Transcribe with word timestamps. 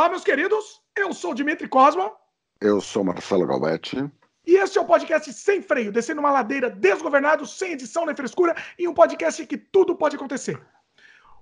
Olá, 0.00 0.08
meus 0.08 0.24
queridos. 0.24 0.80
Eu 0.96 1.12
sou 1.12 1.34
Dimitri 1.34 1.68
Cosma. 1.68 2.10
Eu 2.58 2.80
sou 2.80 3.04
Marcelo 3.04 3.46
Galvetti. 3.46 4.10
E 4.46 4.54
este 4.54 4.78
é 4.78 4.80
o 4.80 4.86
podcast 4.86 5.30
Sem 5.30 5.60
Freio, 5.60 5.92
descendo 5.92 6.20
uma 6.20 6.30
ladeira 6.30 6.70
desgovernado, 6.70 7.46
sem 7.46 7.72
edição 7.72 8.06
nem 8.06 8.16
frescura, 8.16 8.56
e 8.78 8.88
um 8.88 8.94
podcast 8.94 9.42
em 9.42 9.44
que 9.44 9.58
tudo 9.58 9.94
pode 9.94 10.16
acontecer. 10.16 10.58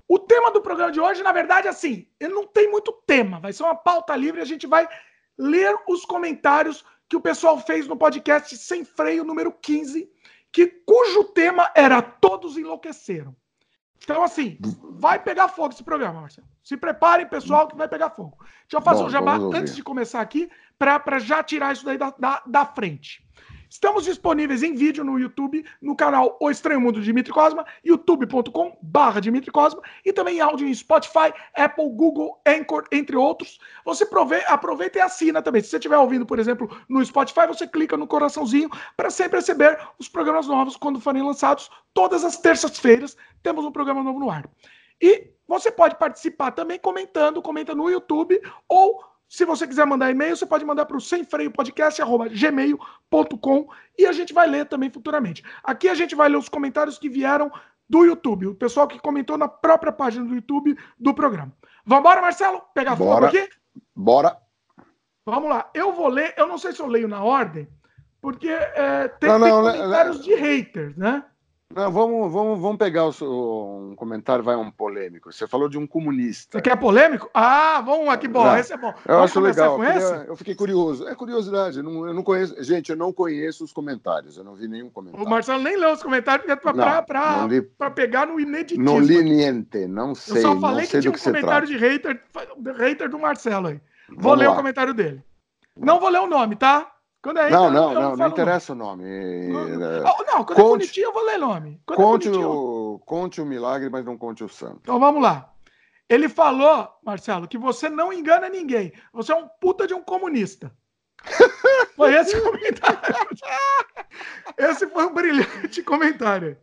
O 0.09 0.19
tema 0.19 0.51
do 0.51 0.61
programa 0.61 0.91
de 0.91 0.99
hoje, 0.99 1.23
na 1.23 1.31
verdade, 1.31 1.69
é 1.69 1.71
assim, 1.71 2.09
ele 2.19 2.35
não 2.35 2.49
tem 2.49 2.69
muito 2.69 2.91
tema, 3.07 3.39
vai 3.39 3.53
ser 3.53 3.63
uma 3.63 3.77
pauta 3.77 4.17
livre, 4.17 4.41
a 4.41 4.45
gente 4.45 4.67
vai 4.67 4.89
ler 5.39 5.79
os 5.87 6.05
comentários 6.05 6.85
que 7.09 7.15
o 7.15 7.21
pessoal 7.21 7.61
fez 7.61 7.87
no 7.87 7.97
podcast 7.97 8.57
Sem 8.57 8.85
Freio 8.85 9.23
número 9.23 9.53
15, 9.53 10.11
que 10.51 10.67
cujo 10.67 11.23
tema 11.27 11.71
era 11.77 12.03
Todos 12.03 12.59
Enlouqueceram. 12.59 13.37
Então, 14.03 14.21
assim, 14.25 14.59
vai 14.83 15.23
pegar 15.23 15.47
fogo 15.47 15.73
esse 15.73 15.85
programa, 15.85 16.23
Marcelo. 16.23 16.49
Se 16.69 16.77
preparem, 16.77 17.27
pessoal, 17.27 17.67
que 17.67 17.75
vai 17.75 17.89
pegar 17.89 18.11
fogo. 18.11 18.37
Deixa 18.41 18.77
eu 18.77 18.83
fazer 18.83 19.01
Bom, 19.01 19.07
um 19.07 19.11
jabá 19.11 19.39
antes 19.39 19.75
de 19.75 19.83
começar 19.83 20.21
aqui, 20.21 20.51
para 20.79 21.19
já 21.19 21.43
tirar 21.43 21.73
isso 21.73 21.83
daí 21.83 21.97
da, 21.97 22.11
da, 22.19 22.43
da 22.47 22.67
frente. 22.67 23.27
Estamos 23.71 24.05
disponíveis 24.05 24.63
em 24.63 24.75
vídeo 24.75 25.03
no 25.03 25.19
YouTube, 25.19 25.65
no 25.81 25.97
canal 25.97 26.37
O 26.39 26.51
Estranho 26.51 26.79
Mundo 26.79 27.01
de 27.01 27.07
Dimitri 27.07 27.33
Cosma, 27.33 27.65
youtube.com 27.83 28.79
barra 28.83 29.19
Dimitri 29.19 29.51
Cosma, 29.51 29.81
e 30.05 30.13
também 30.13 30.37
em 30.37 30.41
áudio 30.43 30.69
em 30.69 30.75
Spotify, 30.75 31.33
Apple, 31.57 31.89
Google, 31.89 32.39
Anchor, 32.47 32.85
entre 32.93 33.17
outros. 33.17 33.59
Você 33.87 34.05
prove... 34.05 34.37
aproveita 34.47 34.99
e 34.99 35.01
assina 35.01 35.41
também. 35.41 35.63
Se 35.63 35.71
você 35.71 35.77
estiver 35.77 35.97
ouvindo, 35.97 36.27
por 36.27 36.39
exemplo, 36.39 36.69
no 36.87 37.03
Spotify, 37.03 37.47
você 37.47 37.67
clica 37.67 37.97
no 37.97 38.07
coraçãozinho 38.07 38.69
para 38.95 39.09
sempre 39.09 39.39
receber 39.39 39.79
os 39.99 40.07
programas 40.07 40.47
novos 40.47 40.77
quando 40.77 41.01
forem 41.01 41.23
lançados. 41.23 41.71
Todas 41.95 42.27
as 42.27 42.37
terças-feiras 42.37 43.17
temos 43.43 43.65
um 43.65 43.73
programa 43.73 44.03
novo 44.03 44.21
no 44.21 44.31
ar. 44.31 44.47
E 45.01 45.38
você 45.49 45.73
pode 45.73 45.97
participar 45.97 46.51
também 46.51 46.79
comentando, 46.79 47.43
comenta 47.43 47.75
no 47.75 47.91
YouTube 47.91 48.41
ou 48.69 49.03
se 49.29 49.45
você 49.45 49.67
quiser 49.67 49.87
mandar 49.87 50.11
e-mail, 50.11 50.37
você 50.37 50.47
pode 50.47 50.65
mandar 50.65 50.87
para 50.87 50.97
o 50.97 51.01
semfreiopodcast.gmail.com 51.01 53.69
e 53.99 54.07
a 54.07 54.13
gente 54.13 54.33
vai 54.33 54.47
ler 54.47 54.65
também 54.67 54.89
futuramente. 54.91 55.43
Aqui 55.63 55.87
a 55.89 55.95
gente 55.95 56.15
vai 56.15 56.31
ler 56.31 56.39
os 56.39 56.49
comentários 56.49 56.97
que 56.99 57.11
vieram 57.11 57.53
do 57.89 58.05
YouTube, 58.05 58.47
o 58.47 58.55
pessoal 58.55 58.89
que 58.89 58.99
comentou 58.99 59.37
na 59.37 59.49
própria 59.49 59.93
página 59.93 60.25
do 60.25 60.35
YouTube 60.35 60.79
do 60.99 61.13
programa. 61.15 61.53
Vamos 61.85 62.01
embora, 62.01 62.23
Marcelo? 62.23 62.63
Pegar 62.75 62.97
fogo 62.97 63.27
aqui? 63.27 63.47
Bora. 63.95 64.39
Vamos 65.25 65.51
lá. 65.51 65.71
Eu 65.75 65.93
vou 65.93 66.09
ler, 66.09 66.33
eu 66.37 66.47
não 66.47 66.57
sei 66.57 66.73
se 66.73 66.81
eu 66.81 66.87
leio 66.87 67.07
na 67.07 67.23
ordem, 67.23 67.69
porque 68.21 68.49
é, 68.49 69.09
tem, 69.09 69.29
não, 69.29 69.39
não, 69.39 69.47
tem 69.47 69.63
comentários 69.81 70.25
de 70.25 70.35
haters, 70.35 70.97
né? 70.97 71.23
Não, 71.75 71.93
vamos, 71.93 72.33
vamos, 72.33 72.59
vamos 72.59 72.79
pegar 72.79 73.05
o, 73.05 73.91
um 73.91 73.95
comentário, 73.95 74.43
vai 74.43 74.57
um 74.57 74.71
polêmico. 74.71 75.31
Você 75.31 75.47
falou 75.47 75.69
de 75.69 75.77
um 75.77 75.87
comunista. 75.87 76.57
Você 76.57 76.63
quer 76.63 76.77
polêmico? 76.77 77.29
Ah, 77.35 77.83
vamos 77.83 78.09
aqui, 78.09 78.27
bom, 78.27 78.57
esse 78.57 78.73
é 78.73 78.77
bom. 78.77 78.89
Eu 78.89 79.17
vamos 79.17 79.25
acho 79.25 79.41
legal. 79.41 79.77
Com 79.77 79.85
eu, 79.85 79.93
queria, 79.93 80.25
eu 80.29 80.37
fiquei 80.37 80.55
curioso. 80.55 81.07
É 81.07 81.15
curiosidade, 81.15 81.79
eu 81.79 81.85
não, 81.85 82.07
eu 82.07 82.15
não 82.15 82.23
conheço. 82.23 82.61
Gente, 82.65 82.89
eu 82.89 82.97
não 82.97 83.13
conheço 83.13 83.65
os 83.65 83.73
comentários, 83.73 84.39
eu 84.39 84.45
não 84.45 84.55
vi 84.55 84.67
nenhum 84.67 84.89
comentário. 84.89 85.27
O 85.27 85.29
Marcelo 85.29 85.63
nem 85.63 85.77
leu 85.77 85.93
os 85.93 86.03
comentários 86.03 86.47
porque 86.47 86.53
é 86.53 87.63
para 87.63 87.91
pegar 87.91 88.27
no 88.27 88.41
ineditismo. 88.41 88.83
Não 88.83 88.99
li 88.99 89.23
niente, 89.23 89.87
não 89.87 90.15
sei. 90.15 90.39
Eu 90.39 90.43
só 90.43 90.61
falei 90.61 90.87
que 90.87 91.01
tinha 91.01 91.13
um 91.13 91.19
comentário 91.19 91.69
de 91.69 91.77
hater, 91.77 92.23
hater 92.79 93.11
do 93.11 93.19
Marcelo 93.19 93.69
aí. 93.69 93.81
Vou 94.09 94.23
vamos 94.23 94.39
ler 94.39 94.47
lá. 94.47 94.53
o 94.55 94.57
comentário 94.57 94.95
dele. 94.95 95.23
Não 95.77 96.01
vou 96.01 96.09
ler 96.09 96.21
o 96.21 96.27
nome, 96.27 96.57
tá? 96.57 96.91
Quando 97.23 97.39
é 97.39 97.51
não, 97.51 97.71
não, 97.71 97.93
não, 97.93 98.17
não 98.17 98.29
interessa 98.29 98.75
nome. 98.75 99.05
o 99.05 99.53
nome. 99.53 99.77
Não, 99.77 100.03
não, 100.03 100.45
quando 100.45 100.53
é 100.53 100.55
conte, 100.55 100.61
é 100.61 100.65
bonitinho 100.65 101.05
eu 101.07 101.13
vou 101.13 101.25
ler 101.25 101.39
nome. 101.39 101.81
Quando 101.85 102.01
é 102.01 102.03
conte, 102.03 102.29
é 102.29 102.31
o, 102.31 103.03
conte 103.05 103.41
o 103.41 103.47
milagre, 103.47 103.91
mas 103.91 104.05
não 104.05 104.17
conte 104.17 104.45
o 104.45 104.49
santo. 104.49 104.81
Então 104.83 105.01
vamos 105.01 105.23
lá. 105.23 105.53
Ele 106.09 106.29
falou, 106.29 106.89
Marcelo, 107.05 107.49
que 107.49 107.59
você 107.59 107.89
não 107.89 108.13
engana 108.13 108.49
ninguém. 108.49 108.93
Você 109.13 109.33
é 109.33 109.37
um 109.37 109.49
puta 109.61 109.87
de 109.87 109.95
um 109.95 110.03
comunista. 110.03 110.73
foi 111.97 112.15
esse 112.15 112.37
o 112.37 112.43
comentário. 112.43 113.15
esse 114.57 114.87
foi 114.87 115.05
um 115.05 115.13
brilhante 115.13 115.83
comentário. 115.83 116.57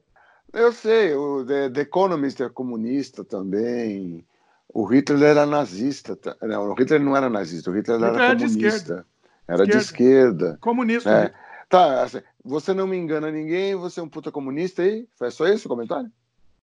Eu 0.53 0.71
sei, 0.71 1.13
o 1.13 1.45
The, 1.45 1.69
The 1.69 1.81
Economist 1.81 2.41
é 2.41 2.49
comunista 2.49 3.25
também. 3.25 4.25
O 4.73 4.85
Hitler 4.85 5.31
era 5.31 5.45
nazista. 5.45 6.17
Não, 6.41 6.71
o 6.71 6.73
Hitler 6.73 7.01
não 7.01 7.15
era 7.15 7.29
nazista, 7.29 7.69
o 7.69 7.73
Hitler, 7.73 7.97
Hitler 7.97 8.15
era, 8.15 8.25
era 8.25 8.35
comunista. 8.35 9.05
Era 9.47 9.63
esquerda. 9.63 9.77
de 9.77 9.83
esquerda. 9.83 10.57
Comunista. 10.61 11.09
É. 11.09 11.33
Tá, 11.69 12.03
assim, 12.03 12.21
você 12.43 12.73
não 12.73 12.87
me 12.87 12.97
engana 12.97 13.31
ninguém, 13.31 13.75
você 13.75 13.99
é 13.99 14.03
um 14.03 14.09
puta 14.09 14.31
comunista 14.31 14.81
aí? 14.83 15.07
Foi 15.17 15.31
só 15.31 15.47
esse 15.47 15.65
o 15.65 15.69
comentário? 15.69 16.11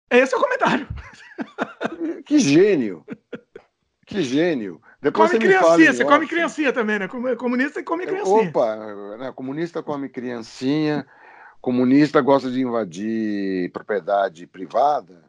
Esse 0.09 0.33
é 0.33 0.37
o 0.37 0.41
comentário. 0.41 0.87
Que 2.25 2.39
gênio. 2.39 3.03
Que 4.05 4.21
gênio. 4.21 4.81
Depois 5.01 5.31
come 5.31 5.43
criancinha, 5.43 5.93
você 5.93 6.05
come 6.05 6.27
criancinha 6.27 6.71
também, 6.71 6.99
né? 6.99 7.07
Comunista 7.07 7.83
come 7.83 8.05
criancinha. 8.05 8.49
Opa, 8.49 9.17
né? 9.17 9.31
comunista 9.35 9.81
come 9.81 10.07
criancinha, 10.07 11.05
comunista 11.59 12.21
gosta 12.21 12.49
de 12.49 12.61
invadir 12.61 13.71
propriedade 13.71 14.47
privada, 14.47 15.23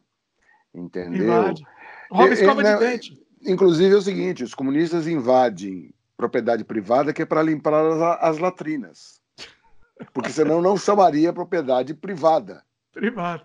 entendeu? 0.73 1.23
Invade. 1.23 1.63
Rouba 2.11 2.33
escova 2.33 2.61
e, 2.61 2.65
de 2.65 2.79
dente. 2.79 3.25
Inclusive 3.45 3.95
é 3.95 3.97
o 3.97 4.01
seguinte, 4.01 4.43
os 4.43 4.53
comunistas 4.53 5.07
invadem 5.07 5.92
propriedade 6.17 6.63
privada 6.63 7.13
que 7.13 7.21
é 7.21 7.25
para 7.25 7.41
limpar 7.41 7.73
as, 7.73 8.01
as 8.21 8.37
latrinas. 8.37 9.21
Porque 10.13 10.29
senão 10.29 10.61
não 10.61 10.77
chamaria 10.77 11.33
propriedade 11.33 11.93
privada. 11.93 12.63
Privada. 12.91 13.43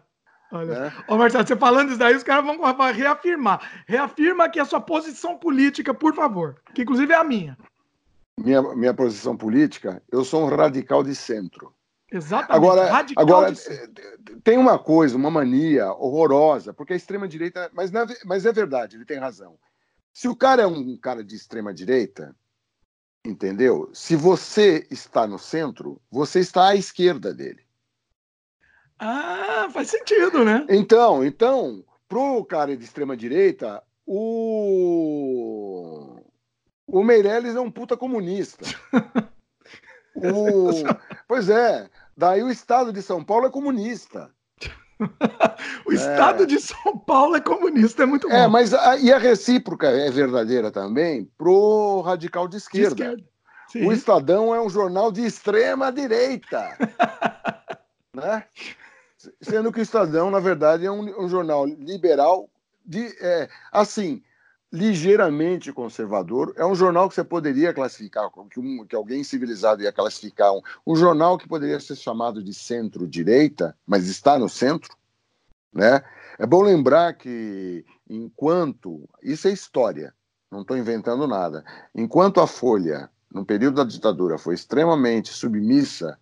Olha. 0.50 0.80
Né? 0.80 0.92
Ô, 1.06 1.16
Marcelo, 1.16 1.46
você 1.46 1.56
falando 1.56 1.90
isso 1.90 1.98
daí, 1.98 2.14
os 2.14 2.22
caras 2.22 2.44
vão 2.44 2.58
reafirmar. 2.92 3.84
Reafirma 3.86 4.44
aqui 4.44 4.58
a 4.58 4.64
sua 4.64 4.80
posição 4.80 5.36
política, 5.36 5.92
por 5.92 6.14
favor. 6.14 6.56
Que 6.74 6.82
inclusive 6.82 7.12
é 7.12 7.16
a 7.16 7.24
minha. 7.24 7.56
Minha, 8.38 8.62
minha 8.74 8.94
posição 8.94 9.36
política, 9.36 10.02
eu 10.10 10.24
sou 10.24 10.44
um 10.44 10.48
radical 10.48 11.02
de 11.02 11.14
centro. 11.14 11.74
Exatamente. 12.10 12.56
Agora, 12.56 12.90
radical 12.90 13.22
agora 13.22 13.52
tem 14.42 14.56
uma 14.56 14.78
coisa, 14.78 15.16
uma 15.16 15.30
mania 15.30 15.92
horrorosa, 15.92 16.72
porque 16.72 16.94
a 16.94 16.96
extrema-direita. 16.96 17.70
Mas, 17.74 17.90
mas 18.24 18.46
é 18.46 18.52
verdade, 18.52 18.96
ele 18.96 19.04
tem 19.04 19.18
razão. 19.18 19.58
Se 20.12 20.28
o 20.28 20.34
cara 20.34 20.62
é 20.62 20.66
um 20.66 20.96
cara 20.96 21.22
de 21.22 21.34
extrema-direita, 21.34 22.34
Entendeu? 23.24 23.90
Se 23.92 24.16
você 24.16 24.86
está 24.90 25.26
no 25.26 25.38
centro, 25.38 26.00
você 26.10 26.40
está 26.40 26.68
à 26.68 26.74
esquerda 26.74 27.34
dele. 27.34 27.62
Ah, 28.98 29.68
faz 29.72 29.90
sentido, 29.90 30.44
né? 30.44 30.66
Então, 30.68 31.24
então, 31.24 31.84
pro 32.08 32.44
cara 32.44 32.76
de 32.76 32.84
extrema 32.84 33.16
direita, 33.16 33.82
o 34.06 36.16
o 36.86 37.04
Meirelles 37.04 37.54
é 37.54 37.60
um 37.60 37.70
puta 37.70 37.96
comunista. 37.96 38.64
o... 40.16 40.70
Pois 41.28 41.50
é, 41.50 41.88
daí 42.16 42.42
o 42.42 42.50
estado 42.50 42.92
de 42.92 43.02
São 43.02 43.22
Paulo 43.22 43.46
é 43.46 43.50
comunista. 43.50 44.34
o 45.86 45.92
estado 45.92 46.42
é. 46.42 46.46
de 46.46 46.60
São 46.60 46.98
Paulo 46.98 47.36
é 47.36 47.40
comunista, 47.40 48.02
é 48.02 48.06
muito 48.06 48.28
é, 48.28 48.30
bom. 48.30 48.36
É, 48.36 48.48
mas 48.48 48.74
a, 48.74 48.96
e 48.96 49.12
a 49.12 49.18
recíproca 49.18 49.88
é 49.88 50.10
verdadeira 50.10 50.70
também 50.70 51.30
pro 51.36 52.00
radical 52.00 52.48
de 52.48 52.56
esquerda. 52.56 52.94
De 52.94 53.02
esquerda. 53.02 53.38
O 53.86 53.92
Estadão 53.92 54.54
é 54.54 54.60
um 54.60 54.70
jornal 54.70 55.12
de 55.12 55.24
extrema 55.24 55.92
direita. 55.92 56.76
né? 58.14 58.44
Sendo 59.42 59.70
que 59.70 59.80
o 59.80 59.82
Estadão, 59.82 60.30
na 60.30 60.40
verdade, 60.40 60.86
é 60.86 60.90
um, 60.90 61.24
um 61.24 61.28
jornal 61.28 61.66
liberal, 61.66 62.48
de, 62.84 63.14
é, 63.20 63.48
assim, 63.70 64.22
ligeiramente 64.72 65.72
conservador. 65.72 66.54
É 66.56 66.64
um 66.64 66.74
jornal 66.74 67.08
que 67.08 67.14
você 67.14 67.24
poderia 67.24 67.72
classificar, 67.72 68.30
que, 68.50 68.60
um, 68.60 68.86
que 68.86 68.94
alguém 68.94 69.24
civilizado 69.24 69.82
ia 69.82 69.92
classificar, 69.92 70.52
um, 70.52 70.60
um 70.86 70.96
jornal 70.96 71.38
que 71.38 71.48
poderia 71.48 71.80
ser 71.80 71.96
chamado 71.96 72.42
de 72.42 72.52
centro-direita, 72.52 73.76
mas 73.86 74.06
está 74.08 74.38
no 74.38 74.48
centro. 74.48 74.96
Né? 75.72 76.02
É 76.38 76.46
bom 76.46 76.62
lembrar 76.62 77.14
que, 77.14 77.84
enquanto. 78.08 79.08
Isso 79.22 79.48
é 79.48 79.52
história, 79.52 80.14
não 80.50 80.62
estou 80.62 80.76
inventando 80.76 81.26
nada. 81.26 81.64
Enquanto 81.94 82.40
a 82.40 82.46
Folha 82.46 83.10
no 83.32 83.44
período 83.44 83.76
da 83.76 83.84
ditadura, 83.84 84.38
foi 84.38 84.54
extremamente 84.54 85.32
submissa 85.32 86.18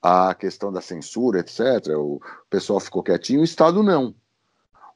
à 0.00 0.34
questão 0.34 0.72
da 0.72 0.80
censura, 0.80 1.40
etc., 1.40 1.96
o 1.96 2.20
pessoal 2.50 2.80
ficou 2.80 3.02
quietinho, 3.02 3.40
o 3.40 3.44
Estado 3.44 3.82
não. 3.82 4.14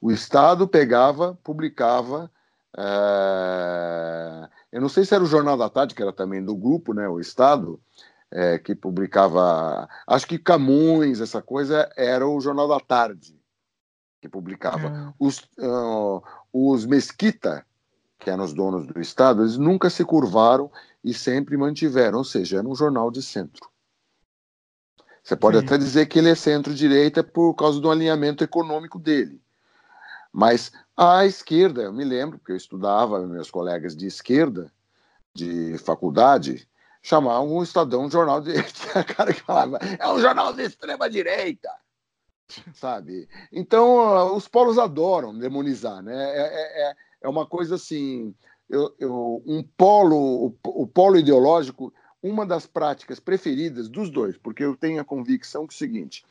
O 0.00 0.10
Estado 0.10 0.68
pegava, 0.68 1.38
publicava. 1.42 2.30
É... 2.76 4.48
Eu 4.72 4.80
não 4.80 4.88
sei 4.88 5.04
se 5.04 5.14
era 5.14 5.24
o 5.24 5.28
Jornal 5.28 5.56
da 5.56 5.68
Tarde, 5.68 5.94
que 5.94 6.02
era 6.02 6.12
também 6.12 6.44
do 6.44 6.54
grupo, 6.54 6.92
né, 6.92 7.08
o 7.08 7.18
Estado, 7.18 7.80
é, 8.30 8.58
que 8.58 8.74
publicava. 8.74 9.88
Acho 10.06 10.26
que 10.26 10.38
Camões, 10.38 11.20
essa 11.20 11.40
coisa, 11.40 11.90
era 11.96 12.26
o 12.26 12.40
Jornal 12.40 12.68
da 12.68 12.80
Tarde 12.80 13.36
que 14.26 14.28
publicava. 14.28 14.88
É. 14.88 15.14
Os, 15.18 15.38
uh, 15.58 16.22
os 16.52 16.84
Mesquita, 16.84 17.64
que 18.18 18.28
eram 18.28 18.44
os 18.44 18.52
donos 18.52 18.86
do 18.86 19.00
Estado, 19.00 19.42
eles 19.42 19.56
nunca 19.56 19.88
se 19.88 20.04
curvaram 20.04 20.70
e 21.02 21.14
sempre 21.14 21.56
mantiveram, 21.56 22.18
ou 22.18 22.24
seja, 22.24 22.58
era 22.58 22.68
um 22.68 22.74
jornal 22.74 23.10
de 23.10 23.22
centro. 23.22 23.68
Você 25.22 25.36
pode 25.36 25.58
Sim. 25.58 25.64
até 25.64 25.78
dizer 25.78 26.06
que 26.06 26.18
ele 26.18 26.30
é 26.30 26.34
centro-direita 26.34 27.22
por 27.22 27.54
causa 27.54 27.80
do 27.80 27.90
alinhamento 27.90 28.44
econômico 28.44 28.98
dele. 28.98 29.40
Mas 30.32 30.72
a 30.96 31.26
esquerda, 31.26 31.82
eu 31.82 31.92
me 31.92 32.04
lembro, 32.04 32.38
porque 32.38 32.52
eu 32.52 32.56
estudava, 32.56 33.26
meus 33.26 33.50
colegas 33.50 33.94
de 33.94 34.06
esquerda, 34.06 34.72
de 35.34 35.76
faculdade, 35.78 36.66
chamavam 37.02 37.52
o 37.52 37.62
Estadão 37.62 38.06
um 38.06 38.10
jornal 38.10 38.40
de. 38.40 38.52
Cara 39.14 39.32
que 39.32 39.42
falava, 39.42 39.78
é 39.78 40.08
um 40.08 40.18
jornal 40.18 40.52
de 40.52 40.62
extrema-direita. 40.62 41.68
Sabe? 42.74 43.28
Então, 43.52 44.34
os 44.34 44.48
polos 44.48 44.78
adoram 44.78 45.36
demonizar, 45.36 46.02
né? 46.02 46.14
É, 46.14 46.40
é, 46.40 46.90
é, 46.90 46.96
é 47.22 47.28
uma 47.28 47.46
coisa 47.46 47.74
assim. 47.74 48.34
Eu, 48.68 48.94
eu, 48.98 49.42
um 49.46 49.62
polo, 49.62 50.46
o, 50.46 50.58
o 50.64 50.86
polo 50.86 51.16
ideológico, 51.16 51.92
uma 52.22 52.44
das 52.44 52.66
práticas 52.66 53.20
preferidas 53.20 53.88
dos 53.88 54.10
dois, 54.10 54.36
porque 54.36 54.64
eu 54.64 54.76
tenho 54.76 55.00
a 55.00 55.04
convicção 55.04 55.66
que 55.66 55.74
é 55.74 55.76
o 55.76 55.78
seguinte: 55.78 56.24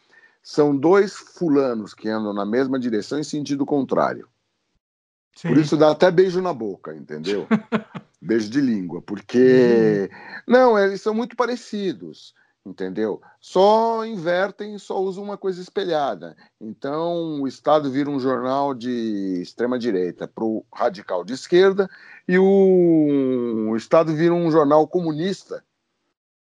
são 0.43 0.75
dois 0.75 1.13
fulanos 1.13 1.93
que 1.93 2.09
andam 2.09 2.33
na 2.33 2.45
mesma 2.45 2.79
direção 2.79 3.19
em 3.19 3.23
sentido 3.23 3.65
contrário. 3.65 4.27
Sim. 5.35 5.49
Por 5.49 5.57
isso 5.57 5.75
dá 5.75 5.91
até 5.91 6.09
beijo 6.09 6.41
na 6.41 6.53
boca, 6.53 6.95
entendeu? 6.95 7.45
beijo 8.21 8.49
de 8.49 8.61
língua, 8.61 9.01
porque. 9.01 10.09
Uhum. 10.09 10.41
Não, 10.47 10.79
eles 10.79 11.01
são 11.01 11.13
muito 11.13 11.35
parecidos, 11.35 12.33
entendeu? 12.65 13.21
Só 13.41 14.05
invertem, 14.05 14.77
só 14.77 14.97
usam 15.01 15.25
uma 15.25 15.37
coisa 15.37 15.61
espelhada. 15.61 16.37
Então, 16.59 17.41
o 17.41 17.47
Estado 17.47 17.91
vira 17.91 18.09
um 18.09 18.19
jornal 18.19 18.73
de 18.73 19.41
extrema-direita 19.41 20.25
para 20.25 20.45
o 20.45 20.65
radical 20.73 21.25
de 21.25 21.33
esquerda, 21.33 21.89
e 22.25 22.39
o... 22.39 23.71
o 23.71 23.75
Estado 23.75 24.15
vira 24.15 24.33
um 24.33 24.49
jornal 24.49 24.87
comunista 24.87 25.61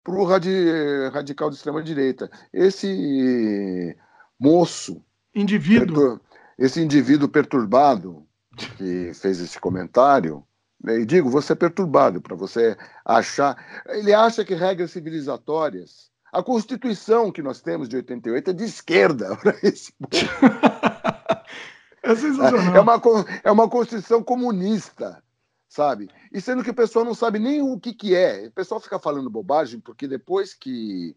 para 0.04 0.14
o 0.14 0.24
radi... 0.24 1.10
radical 1.12 1.50
de 1.50 1.56
extrema-direita. 1.56 2.30
Esse 2.54 3.98
moço. 4.40 5.04
Indivíduo. 5.34 5.96
Pertur... 5.96 6.22
Esse 6.60 6.82
indivíduo 6.82 7.30
perturbado 7.30 8.27
que 8.66 9.14
fez 9.14 9.40
esse 9.40 9.60
comentário, 9.60 10.44
né, 10.84 11.00
e 11.00 11.06
digo, 11.06 11.30
você 11.30 11.54
é 11.54 11.56
perturbado 11.56 12.22
para 12.22 12.36
você 12.36 12.78
achar. 13.06 13.58
Ele 13.88 14.14
acha 14.14 14.46
que 14.46 14.56
regras 14.56 14.92
civilizatórias. 14.92 16.10
A 16.32 16.44
Constituição 16.44 17.32
que 17.32 17.42
nós 17.42 17.62
temos 17.62 17.88
de 17.88 17.96
88 17.96 18.50
é 18.50 18.54
de 18.54 18.64
esquerda 18.64 19.36
para 19.38 19.56
esse 19.64 19.94
é 22.04 22.16
sensacional. 22.16 22.76
É 22.76 22.80
uma, 22.80 23.02
é 23.44 23.52
uma 23.52 23.70
Constituição 23.70 24.24
comunista, 24.24 25.24
sabe? 25.68 26.10
E 26.32 26.40
sendo 26.40 26.64
que 26.64 26.70
o 26.70 26.76
pessoal 26.76 27.06
não 27.06 27.16
sabe 27.16 27.40
nem 27.40 27.62
o 27.62 27.80
que, 27.80 27.94
que 27.94 28.16
é. 28.16 28.48
O 28.48 28.52
pessoal 28.52 28.80
fica 28.80 29.00
falando 29.00 29.30
bobagem, 29.30 29.80
porque 29.80 30.08
depois 30.08 30.54
que 30.54 31.16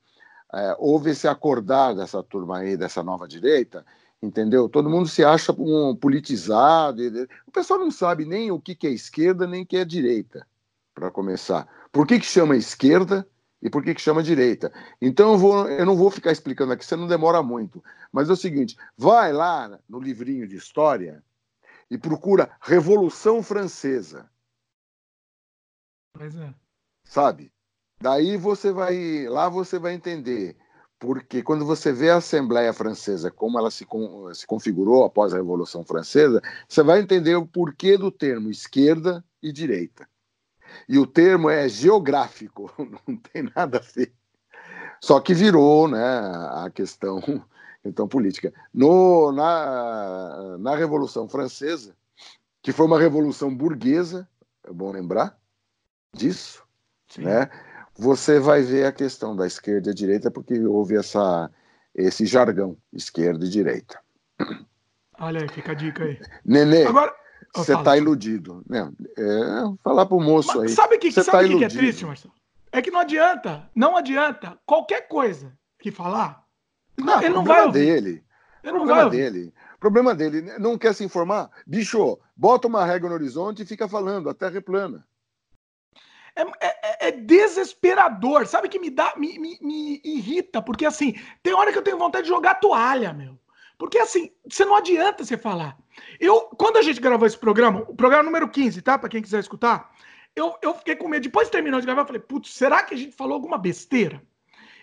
é, 0.52 0.76
houve 0.78 1.10
esse 1.10 1.28
acordar 1.28 1.94
dessa 1.94 2.22
turma 2.22 2.58
aí, 2.58 2.76
dessa 2.76 3.02
nova 3.02 3.28
direita, 3.28 3.84
entendeu? 4.22 4.68
Todo 4.68 4.90
mundo 4.90 5.08
se 5.08 5.24
acha 5.24 5.52
um 5.52 5.96
politizado. 5.96 7.02
O 7.46 7.50
pessoal 7.50 7.78
não 7.78 7.90
sabe 7.90 8.24
nem 8.24 8.50
o 8.50 8.60
que, 8.60 8.76
é 8.86 8.90
esquerda, 8.90 9.46
nem 9.46 9.62
o 9.62 9.66
que 9.66 9.76
é 9.76 9.84
direita, 9.84 10.46
para 10.94 11.10
começar. 11.10 11.68
Por 11.90 12.06
que, 12.06 12.18
que 12.18 12.26
chama 12.26 12.56
esquerda 12.56 13.26
e 13.62 13.70
por 13.70 13.82
que, 13.82 13.94
que 13.94 14.00
chama 14.00 14.22
direita? 14.22 14.72
Então 15.00 15.32
eu, 15.32 15.38
vou, 15.38 15.68
eu 15.68 15.86
não 15.86 15.96
vou 15.96 16.10
ficar 16.10 16.32
explicando 16.32 16.72
aqui, 16.72 16.84
você 16.84 16.96
não 16.96 17.06
demora 17.06 17.42
muito. 17.42 17.82
Mas 18.12 18.28
é 18.28 18.32
o 18.32 18.36
seguinte: 18.36 18.76
vai 18.96 19.32
lá 19.32 19.78
no 19.88 19.98
livrinho 19.98 20.46
de 20.46 20.56
história 20.56 21.22
e 21.90 21.98
procura 21.98 22.50
Revolução 22.60 23.42
Francesa. 23.42 24.30
Pois 26.12 26.36
é. 26.36 26.54
Sabe? 27.04 27.52
Daí 28.00 28.36
você 28.36 28.72
vai. 28.72 29.26
Lá 29.28 29.48
você 29.48 29.78
vai 29.78 29.94
entender 29.94 30.56
porque 31.00 31.42
quando 31.42 31.64
você 31.64 31.94
vê 31.94 32.10
a 32.10 32.18
Assembleia 32.18 32.74
Francesa, 32.74 33.30
como 33.30 33.58
ela 33.58 33.70
se, 33.70 33.86
se 34.34 34.46
configurou 34.46 35.02
após 35.02 35.32
a 35.32 35.38
Revolução 35.38 35.82
Francesa, 35.82 36.42
você 36.68 36.82
vai 36.82 37.00
entender 37.00 37.34
o 37.34 37.46
porquê 37.46 37.96
do 37.96 38.10
termo 38.10 38.50
esquerda 38.50 39.24
e 39.42 39.50
direita. 39.50 40.06
E 40.86 40.98
o 40.98 41.06
termo 41.06 41.48
é 41.48 41.66
geográfico, 41.70 42.70
não 43.08 43.16
tem 43.16 43.50
nada 43.56 43.78
a 43.78 43.80
ver. 43.80 44.12
Só 45.02 45.18
que 45.20 45.32
virou 45.32 45.88
né, 45.88 45.98
a 45.98 46.70
questão, 46.72 47.22
questão 47.82 48.06
política. 48.06 48.52
No, 48.72 49.32
na, 49.32 50.58
na 50.58 50.76
Revolução 50.76 51.26
Francesa, 51.26 51.96
que 52.60 52.72
foi 52.72 52.84
uma 52.84 53.00
revolução 53.00 53.52
burguesa, 53.56 54.28
é 54.64 54.70
bom 54.70 54.92
lembrar 54.92 55.34
disso, 56.12 56.62
Sim. 57.08 57.22
né? 57.22 57.48
Você 57.96 58.38
vai 58.38 58.62
ver 58.62 58.86
a 58.86 58.92
questão 58.92 59.34
da 59.36 59.46
esquerda 59.46 59.90
e 59.90 59.94
direita, 59.94 60.30
porque 60.30 60.58
houve 60.60 60.96
essa, 60.96 61.50
esse 61.94 62.26
jargão, 62.26 62.76
esquerda 62.92 63.44
e 63.44 63.48
direita. 63.48 64.00
Olha 65.18 65.42
aí, 65.42 65.48
fica 65.48 65.72
a 65.72 65.74
dica 65.74 66.04
aí. 66.04 66.18
Nenê, 66.44 66.86
Agora, 66.86 67.14
você 67.54 67.74
está 67.74 67.96
iludido. 67.96 68.62
Não, 68.68 68.92
é, 69.18 69.76
falar 69.82 70.06
pro 70.06 70.20
moço 70.20 70.48
Mas, 70.48 70.62
aí. 70.62 70.68
Sabe 70.70 70.96
o 70.96 70.98
que, 70.98 71.12
sabe 71.12 71.30
tá 71.30 71.44
que, 71.44 71.58
que 71.58 71.64
é 71.64 71.68
triste, 71.68 72.06
Marcelo? 72.06 72.34
É 72.72 72.80
que 72.80 72.90
não 72.90 73.00
adianta, 73.00 73.68
não 73.74 73.96
adianta 73.96 74.58
qualquer 74.64 75.08
coisa 75.08 75.52
que 75.78 75.90
falar. 75.90 76.44
Não, 76.96 77.20
ele 77.20 77.34
não 77.34 77.44
vai 77.44 77.66
ouvir. 77.66 77.78
dele. 77.78 78.24
Ele 78.62 78.72
problema 78.72 79.02
não 79.02 79.10
vai 79.10 79.18
dele. 79.18 79.54
Problema 79.80 80.14
dele. 80.14 80.42
Não 80.58 80.78
quer 80.78 80.94
se 80.94 81.02
informar? 81.02 81.50
Bicho, 81.66 82.18
bota 82.36 82.68
uma 82.68 82.84
régua 82.84 83.08
no 83.08 83.14
horizonte 83.14 83.62
e 83.62 83.66
fica 83.66 83.88
falando, 83.88 84.28
a 84.28 84.34
terra 84.34 84.58
é 84.58 84.60
plana. 84.60 85.04
É, 86.36 86.42
é, 86.42 87.08
é, 87.08 87.10
desesperador. 87.10 88.46
Sabe 88.46 88.68
que 88.68 88.78
me 88.78 88.90
dá, 88.90 89.12
me, 89.16 89.38
me, 89.38 89.58
me, 89.60 90.00
irrita, 90.04 90.62
porque 90.62 90.86
assim, 90.86 91.14
tem 91.42 91.54
hora 91.54 91.72
que 91.72 91.78
eu 91.78 91.82
tenho 91.82 91.98
vontade 91.98 92.24
de 92.24 92.28
jogar 92.28 92.54
toalha, 92.56 93.12
meu. 93.12 93.38
Porque 93.78 93.98
assim, 93.98 94.30
você 94.48 94.64
não 94.64 94.76
adianta 94.76 95.24
você 95.24 95.36
falar. 95.36 95.76
Eu, 96.18 96.42
quando 96.56 96.76
a 96.76 96.82
gente 96.82 97.00
gravou 97.00 97.26
esse 97.26 97.38
programa, 97.38 97.80
o 97.88 97.94
programa 97.94 98.22
número 98.22 98.48
15, 98.48 98.82
tá? 98.82 98.98
Para 98.98 99.08
quem 99.08 99.22
quiser 99.22 99.40
escutar, 99.40 99.90
eu, 100.36 100.56
eu 100.62 100.74
fiquei 100.74 100.96
com 100.96 101.08
medo. 101.08 101.22
Depois 101.22 101.48
terminou 101.48 101.80
de 101.80 101.86
gravar, 101.86 102.02
eu 102.02 102.06
falei, 102.06 102.20
putz, 102.20 102.52
será 102.52 102.82
que 102.82 102.94
a 102.94 102.96
gente 102.96 103.16
falou 103.16 103.34
alguma 103.34 103.58
besteira? 103.58 104.22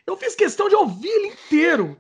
Eu 0.06 0.18
fiz 0.18 0.36
questão 0.36 0.68
de 0.70 0.76
ouvir 0.76 1.10
ele 1.10 1.28
inteiro. 1.28 1.98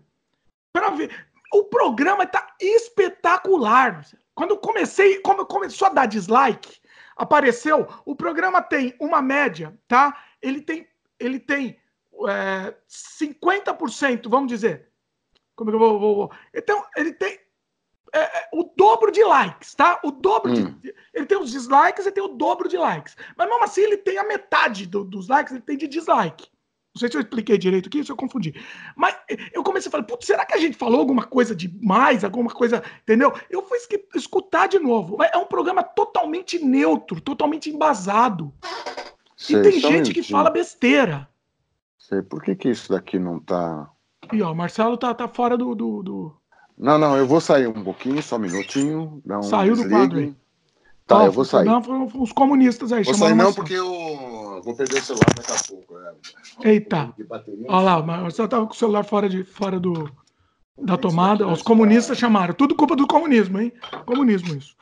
para 0.73 0.89
ver. 0.91 1.27
O 1.53 1.65
programa 1.65 2.25
tá 2.25 2.55
espetacular. 2.59 4.05
Quando 4.33 4.51
eu 4.51 4.57
comecei, 4.57 5.19
como 5.19 5.45
começou 5.45 5.87
a 5.87 5.91
dar 5.91 6.05
dislike, 6.05 6.79
apareceu. 7.17 7.87
O 8.05 8.15
programa 8.15 8.61
tem 8.61 8.95
uma 8.99 9.21
média, 9.21 9.77
tá? 9.87 10.17
Ele 10.41 10.61
tem, 10.61 10.87
ele 11.19 11.39
tem 11.39 11.79
é, 12.27 12.73
50%, 12.87 14.29
vamos 14.29 14.47
dizer. 14.47 14.87
Como 15.55 15.69
é 15.69 15.71
que 15.71 15.75
eu 15.75 15.79
vou. 15.79 15.99
vou, 15.99 16.15
vou. 16.15 16.31
Então, 16.53 16.85
ele 16.95 17.13
tem 17.13 17.39
é, 18.13 18.19
é, 18.19 18.49
o 18.53 18.63
dobro 18.75 19.11
de 19.11 19.23
likes, 19.23 19.75
tá? 19.75 19.99
O 20.03 20.11
dobro 20.11 20.51
hum. 20.51 20.79
de. 20.79 20.93
Ele 21.13 21.25
tem 21.25 21.37
os 21.37 21.51
dislikes 21.51 22.05
e 22.05 22.11
tem 22.11 22.23
o 22.23 22.29
dobro 22.29 22.69
de 22.69 22.77
likes. 22.77 23.15
Mas 23.35 23.47
mesmo 23.47 23.63
assim, 23.63 23.81
ele 23.81 23.97
tem 23.97 24.17
a 24.17 24.23
metade 24.23 24.85
do, 24.85 25.03
dos 25.03 25.27
likes, 25.27 25.53
ele 25.53 25.63
tem 25.63 25.77
de 25.77 25.87
dislike. 25.87 26.47
Não 26.97 26.99
sei 26.99 27.11
se 27.11 27.17
eu 27.17 27.21
expliquei 27.21 27.59
direito 27.59 27.85
aqui, 27.85 28.03
se 28.03 28.11
eu 28.11 28.15
confundi. 28.15 28.55
Mas 28.95 29.15
eu 29.53 29.63
comecei 29.63 29.87
a 29.87 29.91
falar, 29.91 30.03
putz, 30.03 30.25
será 30.25 30.43
que 30.47 30.55
a 30.55 30.57
gente 30.57 30.75
falou 30.75 30.99
alguma 30.99 31.23
coisa 31.23 31.55
demais, 31.55 32.23
alguma 32.23 32.49
coisa, 32.49 32.81
entendeu? 33.03 33.31
Eu 33.51 33.61
fui 33.61 33.77
escutar 34.15 34.65
de 34.65 34.79
novo. 34.79 35.15
É 35.21 35.37
um 35.37 35.45
programa 35.45 35.83
totalmente 35.83 36.57
neutro, 36.57 37.21
totalmente 37.21 37.69
embasado. 37.69 38.51
Sei, 39.35 39.59
e 39.59 39.61
tem 39.61 39.79
gente 39.79 40.11
que 40.11 40.23
fala 40.23 40.49
besteira. 40.49 41.29
Sei, 41.99 42.23
por 42.23 42.41
que 42.41 42.55
que 42.55 42.69
isso 42.69 42.91
daqui 42.91 43.19
não 43.19 43.39
tá... 43.39 43.91
E 44.33 44.41
ó, 44.41 44.51
o 44.51 44.55
Marcelo 44.55 44.97
tá, 44.97 45.13
tá 45.13 45.27
fora 45.27 45.55
do, 45.55 45.75
do, 45.75 46.01
do... 46.01 46.35
Não, 46.75 46.97
não, 46.97 47.15
eu 47.15 47.27
vou 47.27 47.39
sair 47.39 47.67
um 47.67 47.83
pouquinho, 47.83 48.23
só 48.23 48.37
um 48.37 48.39
minutinho. 48.39 49.21
Um 49.23 49.43
Saiu 49.43 49.75
desligue. 49.75 49.89
do 49.89 49.95
quadro 49.95 50.17
aí. 50.17 50.35
Tá, 51.07 51.23
eu 51.23 51.31
vou 51.31 51.45
sair. 51.45 51.65
Não, 51.65 51.81
os 52.15 52.33
comunistas 52.33 52.91
aí. 52.91 53.03
Vou 53.03 53.13
sair 53.13 53.33
não, 53.33 53.53
porque 53.53 53.73
eu 53.73 54.61
vou 54.61 54.75
perder 54.75 54.99
o 54.99 55.01
celular 55.01 55.33
daqui 55.37 55.51
a 55.53 55.67
pouco. 55.69 55.97
É. 55.97 56.69
Eita. 56.69 57.13
Olha 57.69 57.81
lá, 57.81 58.03
mas 58.03 58.35
você 58.35 58.45
tava 58.45 58.67
com 58.67 58.73
o 58.73 58.75
celular 58.75 59.05
fora, 59.05 59.29
de, 59.29 59.45
fora 59.45 59.79
do, 59.79 60.11
da 60.77 60.97
tomada. 60.97 61.47
Os 61.47 61.61
comunistas 61.61 62.17
chamaram. 62.17 62.53
Tudo 62.53 62.75
culpa 62.75 62.93
do 62.93 63.07
comunismo, 63.07 63.61
hein? 63.61 63.71
Comunismo 64.05 64.53
isso. 64.53 64.75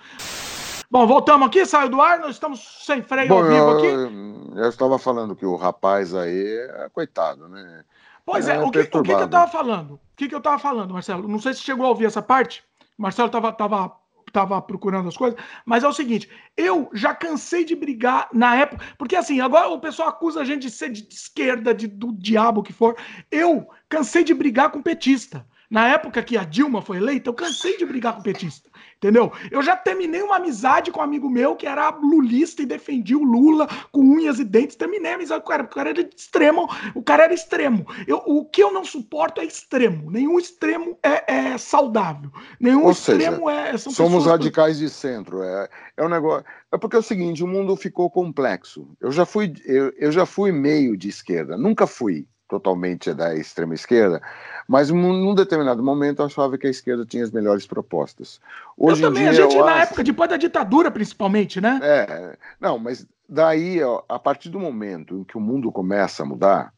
Bom, 0.89 1.05
voltamos 1.05 1.47
aqui, 1.47 1.63
saiu 1.63 1.89
do 1.89 2.01
ar, 2.01 2.19
nós 2.19 2.31
estamos 2.31 2.83
sem 2.85 3.03
freio 3.03 3.27
Bom, 3.27 3.43
ao 3.43 3.43
vivo 3.43 3.69
aqui. 3.71 3.85
Eu, 3.85 4.63
eu 4.63 4.69
estava 4.69 4.97
falando 4.97 5.35
que 5.35 5.45
o 5.45 5.55
rapaz 5.55 6.15
aí 6.15 6.43
é 6.43 6.89
coitado, 6.91 7.47
né? 7.47 7.83
Pois 8.25 8.47
é, 8.47 8.55
é 8.55 8.59
o, 8.59 8.71
que, 8.71 8.79
o 8.79 9.03
que, 9.03 9.03
que 9.03 9.11
eu 9.11 9.25
estava 9.25 9.51
falando? 9.51 9.93
O 9.93 9.99
que, 10.15 10.27
que 10.27 10.33
eu 10.33 10.39
estava 10.39 10.57
falando, 10.57 10.93
Marcelo? 10.93 11.27
Não 11.27 11.37
sei 11.37 11.53
se 11.53 11.61
chegou 11.61 11.85
a 11.85 11.89
ouvir 11.89 12.05
essa 12.05 12.21
parte. 12.21 12.63
Marcelo 12.97 13.27
estava 13.27 13.51
tava 13.51 13.95
estava 14.35 14.61
procurando 14.61 15.07
as 15.07 15.15
coisas, 15.15 15.39
mas 15.65 15.83
é 15.83 15.87
o 15.87 15.93
seguinte, 15.93 16.29
eu 16.57 16.89
já 16.93 17.15
cansei 17.15 17.63
de 17.63 17.75
brigar 17.75 18.27
na 18.33 18.55
época, 18.55 18.85
porque 18.97 19.15
assim, 19.15 19.39
agora 19.39 19.69
o 19.69 19.79
pessoal 19.79 20.09
acusa 20.09 20.41
a 20.41 20.45
gente 20.45 20.63
de 20.63 20.71
ser 20.71 20.91
de 20.91 21.07
esquerda, 21.09 21.73
de, 21.73 21.87
do 21.87 22.11
diabo 22.11 22.61
que 22.61 22.73
for. 22.73 22.97
Eu 23.31 23.67
cansei 23.87 24.23
de 24.23 24.33
brigar 24.33 24.69
com 24.69 24.81
petista. 24.81 25.45
Na 25.69 25.87
época 25.87 26.21
que 26.21 26.37
a 26.37 26.43
Dilma 26.43 26.81
foi 26.81 26.97
eleita, 26.97 27.29
eu 27.29 27.33
cansei 27.33 27.77
de 27.77 27.85
brigar 27.85 28.15
com 28.15 28.21
petista. 28.21 28.69
Entendeu? 28.97 29.31
Eu 29.51 29.61
já 29.61 29.75
terminei 29.75 30.21
uma 30.21 30.37
amizade 30.37 30.91
com 30.91 30.99
um 30.99 31.03
amigo 31.03 31.29
meu 31.29 31.55
que 31.55 31.67
era 31.67 31.89
lulista 31.89 32.61
e 32.61 32.65
defendia 32.65 33.17
o 33.17 33.23
Lula 33.23 33.67
com 33.91 34.01
unhas 34.01 34.39
e 34.39 34.43
dentes. 34.43 34.75
Terminei 34.75 35.11
a 35.11 35.15
amizade 35.15 35.41
com 35.41 35.47
o 35.47 35.51
cara. 35.51 35.63
O 35.63 35.67
cara 35.67 35.89
era 35.89 36.01
extremo. 36.01 36.69
O 36.95 37.03
cara 37.03 37.23
era 37.25 37.33
extremo. 37.33 37.85
Eu, 38.07 38.21
o 38.25 38.45
que 38.45 38.63
eu 38.63 38.71
não 38.71 38.85
suporto 38.85 39.41
é 39.41 39.45
extremo. 39.45 40.09
Nenhum 40.09 40.39
extremo 40.39 40.97
é, 41.03 41.51
é 41.51 41.57
saudável. 41.57 42.31
Nenhum 42.59 42.85
Ou 42.85 42.91
extremo 42.91 43.49
seja, 43.49 43.75
é. 43.75 43.77
somos 43.77 44.25
radicais 44.25 44.77
de 44.77 44.89
centro. 44.89 45.43
É, 45.43 45.69
é 45.97 46.03
um 46.03 46.09
negócio. 46.09 46.45
É 46.71 46.77
porque 46.77 46.95
é 46.95 46.99
o 46.99 47.03
seguinte: 47.03 47.43
o 47.43 47.47
mundo 47.47 47.75
ficou 47.75 48.09
complexo. 48.09 48.89
Eu 49.01 49.11
já 49.11 49.25
fui, 49.25 49.53
eu, 49.65 49.93
eu 49.97 50.11
já 50.11 50.25
fui 50.25 50.51
meio 50.51 50.95
de 50.95 51.09
esquerda. 51.09 51.57
Nunca 51.57 51.85
fui 51.85 52.27
totalmente 52.47 53.13
da 53.13 53.35
extrema 53.35 53.73
esquerda, 53.73 54.21
mas 54.67 54.89
num 54.89 55.33
determinado 55.33 55.81
momento 55.83 56.21
eu 56.21 56.25
achava 56.25 56.57
que 56.57 56.67
a 56.67 56.69
esquerda 56.69 57.05
tinha 57.05 57.23
as 57.23 57.31
melhores 57.31 57.65
propostas. 57.65 58.39
Hoje 58.77 59.01
eu 59.01 59.09
também, 59.09 59.23
dia, 59.23 59.31
a 59.31 59.33
gente 59.33 59.57
na 59.57 59.65
acho... 59.65 59.83
época 59.83 60.03
depois 60.03 60.29
da 60.29 60.37
ditadura 60.37 60.91
principalmente, 60.91 61.59
né? 61.59 61.79
É, 61.81 62.37
não, 62.59 62.77
mas 62.77 63.05
daí 63.27 63.81
ó, 63.83 64.03
a 64.07 64.19
partir 64.19 64.49
do 64.49 64.59
momento 64.59 65.17
em 65.17 65.23
que 65.23 65.37
o 65.37 65.41
mundo 65.41 65.71
começa 65.71 66.23
a 66.23 66.25
mudar, 66.25 66.73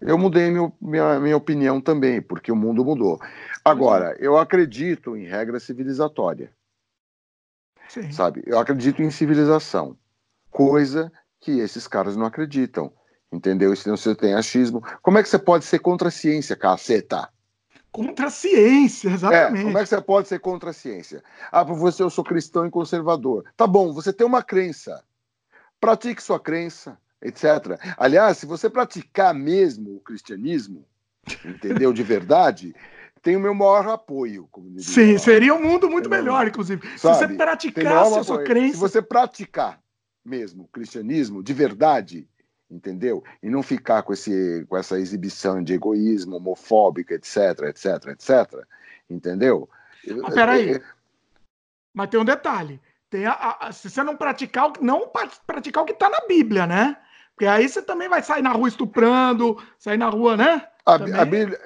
eu 0.00 0.18
mudei 0.18 0.50
meu, 0.50 0.72
minha, 0.80 1.18
minha 1.18 1.36
opinião 1.36 1.80
também, 1.80 2.20
porque 2.20 2.52
o 2.52 2.56
mundo 2.56 2.84
mudou. 2.84 3.18
Agora, 3.64 4.14
eu 4.18 4.36
acredito 4.36 5.16
em 5.16 5.24
regra 5.24 5.58
civilizatória. 5.58 6.52
Sim. 7.88 8.12
Sabe? 8.12 8.42
Eu 8.46 8.58
acredito 8.58 9.02
em 9.02 9.10
civilização, 9.10 9.96
coisa 10.50 11.10
que 11.40 11.60
esses 11.60 11.86
caras 11.86 12.16
não 12.16 12.26
acreditam. 12.26 12.92
Entendeu? 13.36 13.76
Se 13.76 13.90
você 13.90 14.14
tem 14.14 14.32
achismo. 14.32 14.82
Como 15.02 15.18
é 15.18 15.22
que 15.22 15.28
você 15.28 15.38
pode 15.38 15.66
ser 15.66 15.78
contra 15.78 16.08
a 16.08 16.10
ciência, 16.10 16.56
caceta? 16.56 17.28
Contra 17.92 18.28
a 18.28 18.30
ciência, 18.30 19.10
exatamente. 19.10 19.60
É, 19.60 19.64
como 19.64 19.78
é 19.78 19.82
que 19.82 19.88
você 19.88 20.00
pode 20.00 20.28
ser 20.28 20.38
contra 20.38 20.70
a 20.70 20.72
ciência? 20.72 21.22
Ah, 21.52 21.64
por 21.64 21.76
você 21.76 22.02
eu 22.02 22.10
sou 22.10 22.24
cristão 22.24 22.66
e 22.66 22.70
conservador. 22.70 23.44
Tá 23.56 23.66
bom, 23.66 23.92
você 23.92 24.12
tem 24.12 24.26
uma 24.26 24.42
crença. 24.42 25.04
Pratique 25.78 26.22
sua 26.22 26.40
crença, 26.40 26.98
etc. 27.22 27.78
Aliás, 27.98 28.38
se 28.38 28.46
você 28.46 28.70
praticar 28.70 29.34
mesmo 29.34 29.96
o 29.96 30.00
cristianismo, 30.00 30.86
entendeu? 31.44 31.92
De 31.92 32.02
verdade, 32.02 32.74
tem 33.22 33.36
o 33.36 33.40
meu 33.40 33.54
maior 33.54 33.86
apoio. 33.88 34.48
Sim, 34.78 35.18
seria 35.18 35.54
um 35.54 35.62
mundo 35.62 35.90
muito 35.90 36.08
melhor, 36.08 36.48
inclusive. 36.48 36.80
Sabe, 36.98 37.16
se 37.16 37.26
você 37.26 37.34
praticasse 37.34 38.18
a 38.18 38.24
sua 38.24 38.44
crença. 38.44 38.74
Se 38.74 38.80
você 38.80 39.02
praticar 39.02 39.78
mesmo 40.24 40.64
o 40.64 40.68
cristianismo 40.68 41.42
de 41.42 41.52
verdade, 41.52 42.28
entendeu? 42.70 43.22
E 43.42 43.48
não 43.48 43.62
ficar 43.62 44.02
com, 44.02 44.12
esse, 44.12 44.64
com 44.68 44.76
essa 44.76 44.98
exibição 44.98 45.62
de 45.62 45.74
egoísmo 45.74 46.36
homofóbico, 46.36 47.12
etc, 47.12 47.62
etc, 47.68 48.08
etc, 48.08 48.64
entendeu? 49.08 49.68
Mas 50.22 50.34
peraí, 50.34 50.80
mas 51.94 52.08
tem 52.10 52.20
um 52.20 52.24
detalhe, 52.24 52.80
tem 53.08 53.26
a, 53.26 53.56
a, 53.60 53.72
se 53.72 53.88
você 53.88 54.02
não 54.02 54.16
praticar, 54.16 54.72
não 54.80 55.10
praticar 55.46 55.82
o 55.82 55.86
que 55.86 55.92
está 55.92 56.10
na 56.10 56.26
Bíblia, 56.26 56.66
né? 56.66 56.96
Porque 57.34 57.46
aí 57.46 57.68
você 57.68 57.82
também 57.82 58.08
vai 58.08 58.22
sair 58.22 58.42
na 58.42 58.52
rua 58.52 58.68
estuprando, 58.68 59.62
sair 59.78 59.98
na 59.98 60.08
rua, 60.08 60.36
né? 60.36 60.66
A, 60.86 60.94
a 60.94 61.24
Bíblia, 61.24 61.58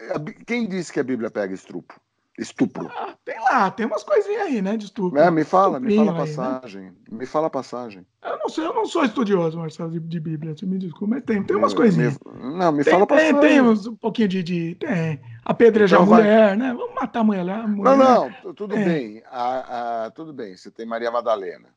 quem 0.46 0.66
disse 0.66 0.92
que 0.92 1.00
a 1.00 1.04
Bíblia 1.04 1.30
pega 1.30 1.54
estrupo? 1.54 2.00
Estupro. 2.40 2.90
Ah, 2.96 3.14
tem 3.22 3.38
lá, 3.38 3.70
tem 3.70 3.84
umas 3.84 4.02
coisinhas 4.02 4.40
aí, 4.40 4.62
né, 4.62 4.74
de 4.74 4.86
estupro. 4.86 5.20
É, 5.20 5.30
me 5.30 5.44
fala, 5.44 5.78
me 5.78 5.94
fala 5.94 6.12
a 6.12 6.14
passagem. 6.14 6.80
Aí, 6.84 6.88
né? 6.88 6.94
Me 7.10 7.26
fala 7.26 7.46
a 7.48 7.50
passagem. 7.50 8.06
Eu 8.24 8.38
não 8.38 8.48
sei, 8.48 8.64
eu 8.64 8.72
não 8.72 8.86
sou 8.86 9.04
estudioso, 9.04 9.58
Marcelo, 9.58 9.90
de, 9.90 10.00
de 10.00 10.18
Bíblia, 10.18 10.56
você 10.56 10.64
me 10.64 10.78
desculpa, 10.78 11.16
mas 11.16 11.24
tem, 11.24 11.42
tem 11.42 11.54
umas 11.54 11.74
coisinhas. 11.74 12.18
Me, 12.24 12.54
não, 12.56 12.72
me 12.72 12.82
tem, 12.82 12.90
fala 12.90 13.04
a 13.04 13.06
passagem. 13.06 13.40
Tem, 13.40 13.50
tem 13.50 13.60
uns, 13.60 13.86
um 13.86 13.94
pouquinho 13.94 14.28
de, 14.28 14.42
de 14.42 14.74
tem, 14.76 15.20
apedrejar 15.44 16.00
então, 16.00 16.14
a 16.14 16.16
mulher, 16.16 16.46
vai... 16.48 16.56
né? 16.56 16.72
Vamos 16.72 16.94
matar 16.94 17.20
a 17.20 17.24
mulher 17.24 17.42
lá. 17.44 17.66
Mulher. 17.66 17.96
Não, 17.98 18.30
não, 18.42 18.54
tudo 18.54 18.74
é. 18.74 18.84
bem. 18.84 19.22
A, 19.30 20.06
a, 20.06 20.10
tudo 20.12 20.32
bem, 20.32 20.56
você 20.56 20.70
tem 20.70 20.86
Maria 20.86 21.10
Madalena. 21.10 21.68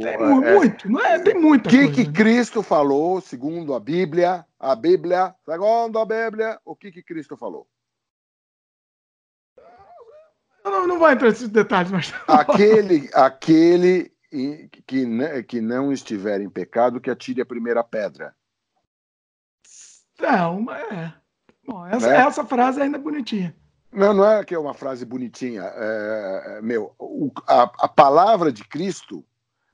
Tem 0.00 0.12
é, 0.12 0.18
muito, 0.18 0.90
não 0.90 1.00
é? 1.00 1.18
Tem 1.18 1.34
muita 1.34 1.68
O 1.68 1.72
que, 1.72 1.88
que 1.88 2.04
né? 2.04 2.12
Cristo 2.12 2.62
falou, 2.62 3.22
segundo 3.22 3.72
a 3.72 3.80
Bíblia, 3.80 4.44
a 4.60 4.76
Bíblia, 4.76 5.34
segundo 5.46 5.98
a 5.98 6.04
Bíblia, 6.04 6.60
o 6.62 6.76
que, 6.76 6.92
que 6.92 7.02
Cristo 7.02 7.38
falou? 7.38 7.66
Não, 10.70 10.86
não 10.86 10.98
vai 10.98 11.14
entrar 11.14 11.28
nesses 11.28 11.48
detalhes, 11.48 11.90
mas. 11.90 12.14
Aquele, 12.26 13.10
aquele 13.14 14.12
que, 14.86 15.44
que 15.46 15.60
não 15.60 15.92
estiver 15.92 16.40
em 16.40 16.48
pecado, 16.48 17.00
que 17.00 17.10
atire 17.10 17.40
a 17.40 17.46
primeira 17.46 17.82
pedra. 17.82 18.34
Não, 20.20 20.70
é. 20.72 21.14
Bom, 21.66 21.86
essa, 21.86 22.08
né? 22.08 22.16
essa 22.16 22.44
frase 22.44 22.80
ainda 22.80 22.98
é 22.98 23.00
bonitinha. 23.00 23.54
Não, 23.92 24.12
não 24.12 24.24
é 24.24 24.44
que 24.44 24.54
é 24.54 24.58
uma 24.58 24.74
frase 24.74 25.04
bonitinha. 25.04 25.62
É, 25.62 26.58
é 26.58 26.62
meu, 26.62 26.94
o, 26.98 27.30
a, 27.46 27.62
a 27.62 27.88
palavra 27.88 28.52
de 28.52 28.64
Cristo 28.64 29.24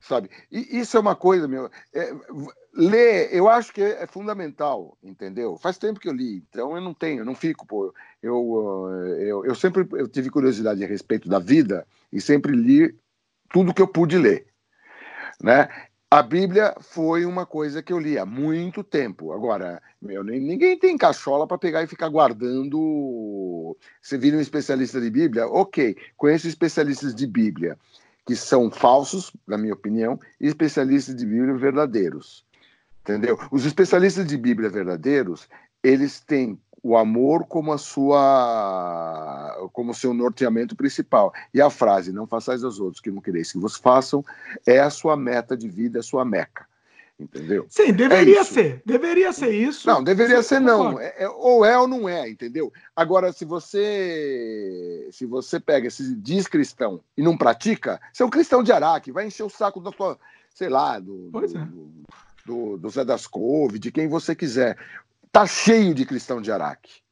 sabe? 0.07 0.29
E 0.51 0.79
isso 0.79 0.95
é 0.97 0.99
uma 0.99 1.15
coisa, 1.15 1.47
meu. 1.47 1.69
É, 1.93 2.13
ler, 2.73 3.33
eu 3.33 3.49
acho 3.49 3.73
que 3.73 3.81
é, 3.81 4.05
fundamental, 4.07 4.97
entendeu? 5.03 5.57
Faz 5.57 5.77
tempo 5.77 5.99
que 5.99 6.07
eu 6.07 6.13
li, 6.13 6.43
então 6.49 6.75
eu 6.75 6.81
não 6.81 6.93
tenho, 6.93 7.21
eu 7.21 7.25
não 7.25 7.35
fico, 7.35 7.65
pô. 7.65 7.93
Eu, 8.21 8.89
eu, 9.19 9.45
eu 9.45 9.55
sempre 9.55 9.87
eu 9.93 10.07
tive 10.07 10.29
curiosidade 10.29 10.83
a 10.83 10.87
respeito 10.87 11.27
da 11.27 11.39
vida 11.39 11.85
e 12.11 12.21
sempre 12.21 12.55
li 12.55 12.95
tudo 13.49 13.73
que 13.73 13.81
eu 13.81 13.87
pude 13.87 14.17
ler, 14.17 14.47
né? 15.41 15.69
A 16.09 16.21
Bíblia 16.21 16.73
foi 16.79 17.25
uma 17.25 17.45
coisa 17.45 17.81
que 17.83 17.91
eu 17.91 17.99
li 17.99 18.17
há 18.17 18.25
muito 18.25 18.83
tempo. 18.83 19.33
Agora, 19.33 19.81
meu, 20.01 20.23
ninguém 20.23 20.77
tem 20.77 20.97
cachola 20.97 21.47
para 21.47 21.57
pegar 21.57 21.83
e 21.83 21.87
ficar 21.87 22.07
guardando. 22.07 23.75
Você 24.01 24.17
vira 24.17 24.37
um 24.37 24.39
especialista 24.39 25.01
de 25.01 25.09
Bíblia? 25.09 25.47
Ok, 25.47 25.97
conheço 26.15 26.47
especialistas 26.47 27.13
de 27.13 27.27
Bíblia 27.27 27.77
que 28.25 28.35
são 28.35 28.71
falsos, 28.71 29.31
na 29.47 29.57
minha 29.57 29.73
opinião, 29.73 30.19
e 30.41 30.47
especialistas 30.47 31.15
de 31.15 31.25
Bíblia 31.25 31.55
verdadeiros. 31.55 32.45
Entendeu? 33.01 33.39
Os 33.51 33.65
especialistas 33.65 34.25
de 34.25 34.35
Bíblia 34.35 34.69
verdadeiros, 34.69 35.47
eles 35.83 36.19
têm 36.19 36.59
o 36.81 36.95
amor 36.95 37.45
como 37.47 37.73
a 37.73 37.79
sua 37.79 39.69
como 39.73 39.93
seu 39.93 40.13
norteamento 40.13 40.75
principal. 40.75 41.33
E 41.53 41.59
a 41.59 41.69
frase 41.69 42.11
não 42.11 42.27
façais 42.27 42.63
aos 42.63 42.79
outros 42.79 43.01
que 43.01 43.09
não 43.09 43.21
quereis 43.21 43.51
que 43.51 43.57
vos 43.57 43.75
façam 43.75 44.23
é 44.67 44.79
a 44.79 44.89
sua 44.89 45.15
meta 45.15 45.57
de 45.57 45.67
vida, 45.67 45.97
é 45.97 46.01
a 46.01 46.03
sua 46.03 46.23
meca. 46.23 46.67
Entendeu? 47.17 47.65
Sim, 47.69 47.93
deveria 47.93 48.41
é 48.41 48.43
ser. 48.43 48.81
Deveria 48.85 49.31
ser 49.31 49.51
isso. 49.51 49.87
Não, 49.87 50.03
deveria 50.03 50.43
ser 50.43 50.59
não. 50.59 50.99
É, 50.99 51.15
é, 51.19 51.29
ou 51.29 51.63
é 51.63 51.77
ou 51.77 51.87
não 51.87 52.09
é, 52.09 52.29
entendeu? 52.29 52.73
Agora, 52.93 53.31
se 53.31 53.45
você 53.45 55.07
se 55.11 55.25
você 55.25 55.57
pega 55.57 55.87
esse 55.87 56.13
diz 56.15 56.45
cristão 56.45 56.99
e 57.15 57.21
não 57.21 57.37
pratica, 57.37 58.01
você 58.11 58.21
é 58.21 58.25
um 58.25 58.29
cristão 58.29 58.61
de 58.61 58.73
Araque, 58.73 59.13
vai 59.13 59.27
encher 59.27 59.43
o 59.43 59.49
saco 59.49 59.79
da 59.79 59.91
tua, 59.91 60.19
sei 60.53 60.67
lá, 60.67 60.99
do, 60.99 61.29
do, 61.31 61.45
é. 61.45 61.67
do, 62.45 62.77
do 62.77 62.89
Zé 62.89 63.05
das 63.05 63.25
Couve, 63.25 63.79
de 63.79 63.93
quem 63.93 64.09
você 64.09 64.35
quiser. 64.35 64.77
Tá 65.31 65.47
cheio 65.47 65.93
de 65.93 66.05
cristão 66.05 66.41
de 66.41 66.51
Araque. 66.51 67.04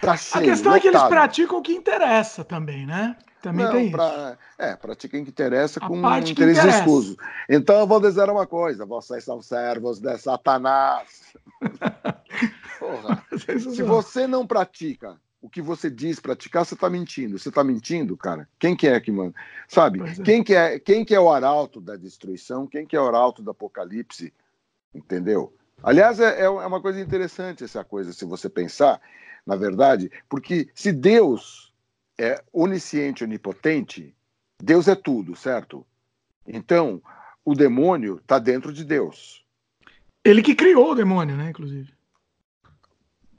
Tá 0.00 0.16
cheio, 0.16 0.44
a 0.44 0.48
questão 0.48 0.72
lotado. 0.72 0.76
é 0.76 0.80
que 0.80 0.96
eles 0.96 1.08
praticam 1.08 1.58
o 1.58 1.62
que 1.62 1.72
interessa 1.72 2.44
também, 2.44 2.86
né? 2.86 3.16
Também 3.42 3.64
não, 3.64 3.72
tem 3.72 3.90
pra, 3.90 4.36
É, 4.58 4.76
pratica 4.76 5.16
o 5.16 5.24
que 5.24 5.30
interessa 5.30 5.80
a 5.80 5.86
com 5.86 5.96
interesse 6.18 6.68
escuso. 6.68 7.16
Então 7.48 7.80
eu 7.80 7.86
vou 7.86 8.00
dizer 8.00 8.28
uma 8.28 8.46
coisa: 8.46 8.84
vocês 8.84 9.24
são 9.24 9.40
servos 9.40 9.98
de 9.98 10.16
Satanás. 10.18 11.34
Porra. 12.78 13.24
Se 13.38 13.82
você 13.82 14.26
não 14.26 14.46
pratica 14.46 15.18
o 15.40 15.48
que 15.48 15.62
você 15.62 15.90
diz 15.90 16.20
praticar, 16.20 16.66
você 16.66 16.74
está 16.74 16.90
mentindo. 16.90 17.38
Você 17.38 17.48
está 17.48 17.64
mentindo, 17.64 18.16
cara? 18.16 18.46
Quem 18.58 18.76
que 18.76 18.86
é 18.86 19.00
que 19.00 19.10
manda? 19.10 19.34
Sabe? 19.66 20.02
É. 20.02 20.14
Quem, 20.22 20.44
que 20.44 20.54
é, 20.54 20.78
quem 20.78 21.04
que 21.04 21.14
é 21.14 21.20
o 21.20 21.30
arauto 21.30 21.80
da 21.80 21.96
destruição? 21.96 22.66
Quem 22.66 22.86
que 22.86 22.94
é 22.94 23.00
o 23.00 23.06
arauto 23.06 23.42
do 23.42 23.50
apocalipse? 23.50 24.34
Entendeu? 24.94 25.54
Aliás, 25.82 26.20
é, 26.20 26.42
é 26.42 26.48
uma 26.48 26.80
coisa 26.80 27.00
interessante 27.00 27.64
essa 27.64 27.82
coisa, 27.82 28.12
se 28.12 28.26
você 28.26 28.50
pensar, 28.50 29.00
na 29.46 29.56
verdade, 29.56 30.10
porque 30.28 30.68
se 30.74 30.92
Deus 30.92 31.72
é 32.18 32.42
onisciente, 32.52 33.24
onipotente, 33.24 34.14
Deus 34.62 34.88
é 34.88 34.94
tudo, 34.94 35.34
certo? 35.34 35.86
Então, 36.46 37.02
o 37.44 37.54
demônio 37.54 38.16
está 38.16 38.38
dentro 38.38 38.72
de 38.72 38.84
Deus. 38.84 39.44
Ele 40.24 40.42
que 40.42 40.54
criou 40.54 40.92
o 40.92 40.94
demônio, 40.94 41.36
né, 41.36 41.50
inclusive. 41.50 41.92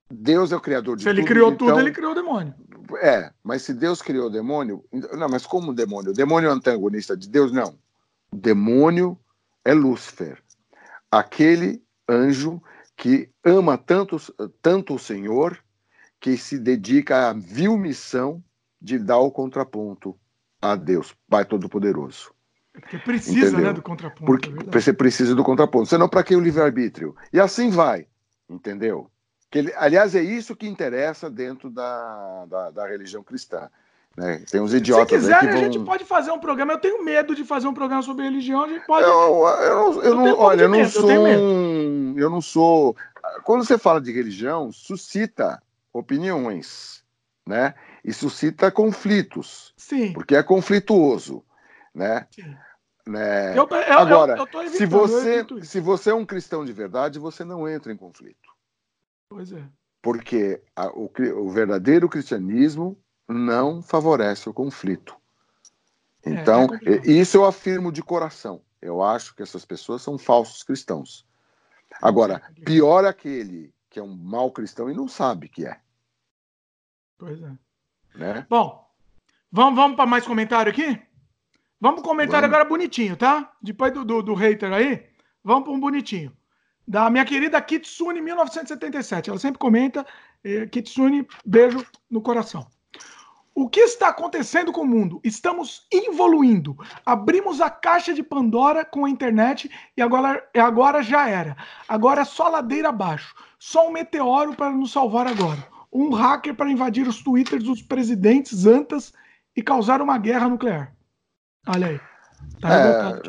Deus 0.10 0.52
é 0.52 0.56
o 0.56 0.62
criador 0.62 0.98
de 0.98 1.04
tudo. 1.04 1.14
Se 1.14 1.20
ele 1.20 1.28
criou 1.28 1.52
então... 1.52 1.68
tudo, 1.68 1.80
ele 1.80 1.92
criou 1.92 2.12
o 2.12 2.16
demônio. 2.16 2.54
É, 3.02 3.32
mas 3.44 3.62
se 3.62 3.74
Deus 3.74 4.02
criou 4.02 4.28
o 4.28 4.32
demônio. 4.32 4.84
Não, 4.92 5.30
mas 5.30 5.46
como 5.46 5.72
o 5.72 5.76
demônio? 5.76 6.12
O 6.12 6.16
demônio 6.16 6.50
é 6.50 6.54
antagonista 6.54 7.16
de 7.16 7.30
Deus? 7.30 7.52
Não. 7.52 7.78
O 8.32 8.36
demônio 8.36 9.18
é 9.64 9.74
Lúcifer, 9.74 10.42
aquele 11.10 11.82
anjo 12.10 12.62
que 12.98 13.30
ama 13.44 13.78
tanto, 13.78 14.18
tanto 14.62 14.96
o 14.96 15.00
Senhor 15.00 15.58
que 16.22 16.38
se 16.38 16.60
dedica 16.60 17.30
à 17.30 17.34
vil 17.34 17.76
missão 17.78 18.42
de 18.80 19.00
dar 19.00 19.18
o 19.18 19.32
contraponto 19.32 20.16
a 20.62 20.76
Deus, 20.76 21.16
Pai 21.28 21.44
Todo-Poderoso. 21.44 22.32
Porque 22.72 23.00
precisa, 23.00 23.48
entendeu? 23.48 23.66
né, 23.66 23.74
do 23.74 23.82
contraponto. 23.82 24.26
Porque 24.26 24.50
é 24.50 24.72
você 24.72 24.94
precisa 24.94 25.36
do 25.36 25.44
contraponto, 25.44 25.88
senão 25.88 26.08
para 26.08 26.24
que 26.24 26.36
o 26.36 26.40
livre-arbítrio? 26.40 27.16
E 27.34 27.40
assim 27.40 27.72
vai, 27.72 28.06
entendeu? 28.48 29.10
Que 29.50 29.60
ele, 29.60 29.74
aliás, 29.76 30.16
é 30.16 30.22
isso 30.22 30.56
que 30.56 30.68
interessa 30.68 31.30
dentro 31.30 31.70
da, 31.70 32.46
da, 32.46 32.72
da, 32.72 32.88
religião 32.88 33.24
cristã. 33.24 33.70
Né? 34.16 34.44
Tem 34.50 34.62
uns 34.62 34.74
idiotas. 34.74 35.10
Se 35.10 35.28
quiser, 35.28 35.42
vão... 35.42 35.54
a 35.54 35.58
gente 35.58 35.80
pode 35.80 36.06
fazer 36.06 36.32
um 36.32 36.40
programa. 36.40 36.74
Eu 36.74 36.80
tenho 36.80 37.04
medo 37.04 37.36
de 37.36 37.44
fazer 37.44 37.68
um 37.68 37.74
programa 37.74 38.04
sobre 38.04 38.24
religião. 38.24 38.64
A 38.64 38.68
gente 38.68 38.86
pode. 38.86 39.06
Eu, 39.06 39.12
eu, 39.12 39.94
eu, 39.94 40.04
eu 40.04 40.16
não, 40.16 40.40
olha, 40.40 40.62
eu 40.64 40.70
não 40.70 40.86
sou. 40.86 41.12
Eu, 41.12 42.18
eu 42.18 42.30
não 42.30 42.42
sou. 42.42 42.96
Quando 43.44 43.66
você 43.66 43.78
fala 43.78 44.00
de 44.00 44.12
religião, 44.12 44.72
suscita 44.72 45.62
opiniões, 45.94 47.04
né? 47.48 47.74
E 48.04 48.14
suscita 48.14 48.72
conflitos. 48.72 49.74
Sim. 49.78 50.14
Porque 50.14 50.36
é 50.36 50.44
conflituoso, 50.44 51.44
né? 51.94 52.28
Sim. 52.32 52.56
Né? 53.08 53.58
Eu, 53.58 53.68
eu, 53.68 53.98
Agora, 53.98 54.38
eu, 54.38 54.70
se 54.70 54.86
você 54.86 55.46
se 55.64 55.80
você 55.80 56.12
é 56.12 56.14
um 56.14 56.26
cristão 56.26 56.64
de 56.64 56.72
verdade, 56.72 57.18
você 57.20 57.44
não 57.44 57.68
entra 57.68 57.92
em 57.92 57.98
conflito. 57.98 58.50
Pois 59.28 59.52
é. 59.52 59.64
Porque 60.02 60.62
a, 60.76 60.88
o, 60.88 61.12
o 61.36 61.50
verdadeiro 61.50 62.08
cristianismo 62.08 62.98
não 63.28 63.82
favorece 63.82 64.50
o 64.50 64.54
conflito. 64.54 65.16
Então, 66.26 66.68
é, 66.86 66.96
é 66.96 67.12
isso 67.12 67.38
eu 67.38 67.46
afirmo 67.46 67.92
de 67.92 68.04
coração. 68.04 68.62
Eu 68.82 69.02
acho 69.02 69.36
que 69.36 69.42
essas 69.42 69.66
pessoas 69.66 70.02
são 70.02 70.18
falsos 70.18 70.64
cristãos. 70.64 71.26
Agora, 72.02 72.42
pior 72.66 73.06
aquele 73.06 73.74
que 73.92 74.00
é 74.00 74.04
um 74.04 74.16
mau 74.16 74.50
cristão 74.50 74.90
e 74.90 74.96
não 74.96 75.08
sabe 75.08 75.50
que 75.50 75.68
é. 75.68 75.80
Pois 77.20 77.40
é. 77.44 77.52
Né? 78.16 78.48
Bom, 78.50 78.90
vamos, 79.52 79.76
vamos 79.76 79.96
para 79.98 80.08
mais 80.08 80.26
comentário 80.26 80.72
aqui? 80.72 81.00
Vamos 81.80 82.02
comentar 82.02 82.44
agora 82.44 82.64
bonitinho, 82.64 83.18
tá? 83.18 83.54
Depois 83.62 83.94
do, 83.94 84.06
do, 84.06 84.24
do 84.24 84.34
hater 84.34 84.72
aí, 84.72 85.10
vamos 85.44 85.64
para 85.66 85.74
um 85.74 85.80
bonitinho. 85.80 86.36
Da 86.88 87.10
minha 87.10 87.26
querida 87.26 87.62
Kitsune 87.62 88.22
1977. 88.22 89.30
Ela 89.30 89.40
sempre 89.40 89.60
comenta. 89.60 90.06
Eh, 90.44 90.66
Kitsune, 90.68 91.28
beijo 91.46 91.86
no 92.10 92.22
coração. 92.22 92.68
O 93.54 93.70
que 93.70 93.82
está 93.82 94.08
acontecendo 94.08 94.72
com 94.72 94.82
o 94.82 94.88
mundo? 94.88 95.20
Estamos 95.24 95.86
evoluindo. 95.92 96.78
Abrimos 97.06 97.60
a 97.60 97.70
caixa 97.70 98.14
de 98.14 98.24
Pandora 98.24 98.86
com 98.86 99.06
a 99.06 99.10
internet 99.10 99.70
e 99.96 100.02
agora, 100.02 100.42
agora 100.56 101.04
já 101.04 101.28
era. 101.28 101.58
Agora 101.88 102.22
é 102.22 102.26
só 102.26 102.48
ladeira 102.48 102.90
abaixo. 102.90 103.36
Só 103.60 103.90
um 103.90 103.92
meteoro 103.92 104.56
para 104.56 104.72
nos 104.72 104.92
salvar 104.92 105.28
agora. 105.28 105.68
Um 105.92 106.12
hacker 106.12 106.56
para 106.56 106.72
invadir 106.72 107.08
os 107.08 107.22
twitters 107.22 107.64
dos 107.64 107.82
presidentes 107.82 108.66
antas 108.66 109.12
e 109.56 109.62
causar 109.62 110.02
uma 110.02 110.18
guerra 110.18 110.48
nuclear. 110.48 110.96
Olha 111.68 111.88
aí. 111.88 112.00
Tá 112.60 112.70
é, 112.70 113.22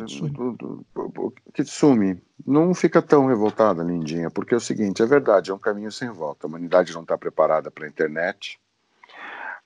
Kitsumi, 1.52 2.22
não 2.46 2.74
fica 2.74 3.02
tão 3.02 3.26
revoltada, 3.26 3.82
Lindinha, 3.82 4.30
porque 4.30 4.54
é 4.54 4.56
o 4.56 4.60
seguinte, 4.60 5.02
é 5.02 5.06
verdade, 5.06 5.50
é 5.50 5.54
um 5.54 5.58
caminho 5.58 5.90
sem 5.90 6.10
volta. 6.10 6.46
A 6.46 6.48
humanidade 6.48 6.92
não 6.92 7.02
está 7.02 7.16
preparada 7.18 7.70
para 7.70 7.84
a 7.84 7.88
internet, 7.88 8.58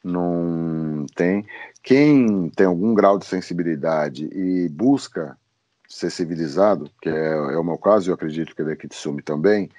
não 0.02 1.06
tem. 1.14 1.46
Quem 1.82 2.48
tem 2.50 2.66
algum 2.66 2.94
grau 2.94 3.18
de 3.18 3.26
sensibilidade 3.26 4.28
e 4.32 4.68
busca 4.68 5.36
ser 5.88 6.10
civilizado, 6.10 6.90
que 7.00 7.08
é, 7.08 7.12
é 7.12 7.58
o 7.58 7.64
meu 7.64 7.78
caso, 7.78 8.10
eu 8.10 8.14
acredito 8.14 8.54
que 8.54 8.62
é 8.62 8.64
da 8.64 8.76
Kitsumi 8.76 9.22
também, 9.22 9.70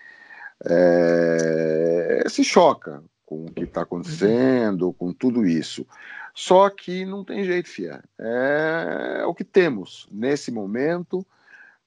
é, 0.65 2.23
se 2.27 2.43
choca 2.43 3.03
com 3.25 3.45
o 3.45 3.51
que 3.51 3.63
está 3.63 3.81
acontecendo, 3.81 4.93
com 4.93 5.11
tudo 5.11 5.45
isso. 5.45 5.85
Só 6.33 6.69
que 6.69 7.03
não 7.03 7.23
tem 7.23 7.43
jeito, 7.43 7.67
Fia. 7.67 8.01
É, 8.17 9.19
é 9.21 9.25
o 9.25 9.33
que 9.33 9.43
temos 9.43 10.07
nesse 10.11 10.51
momento. 10.51 11.25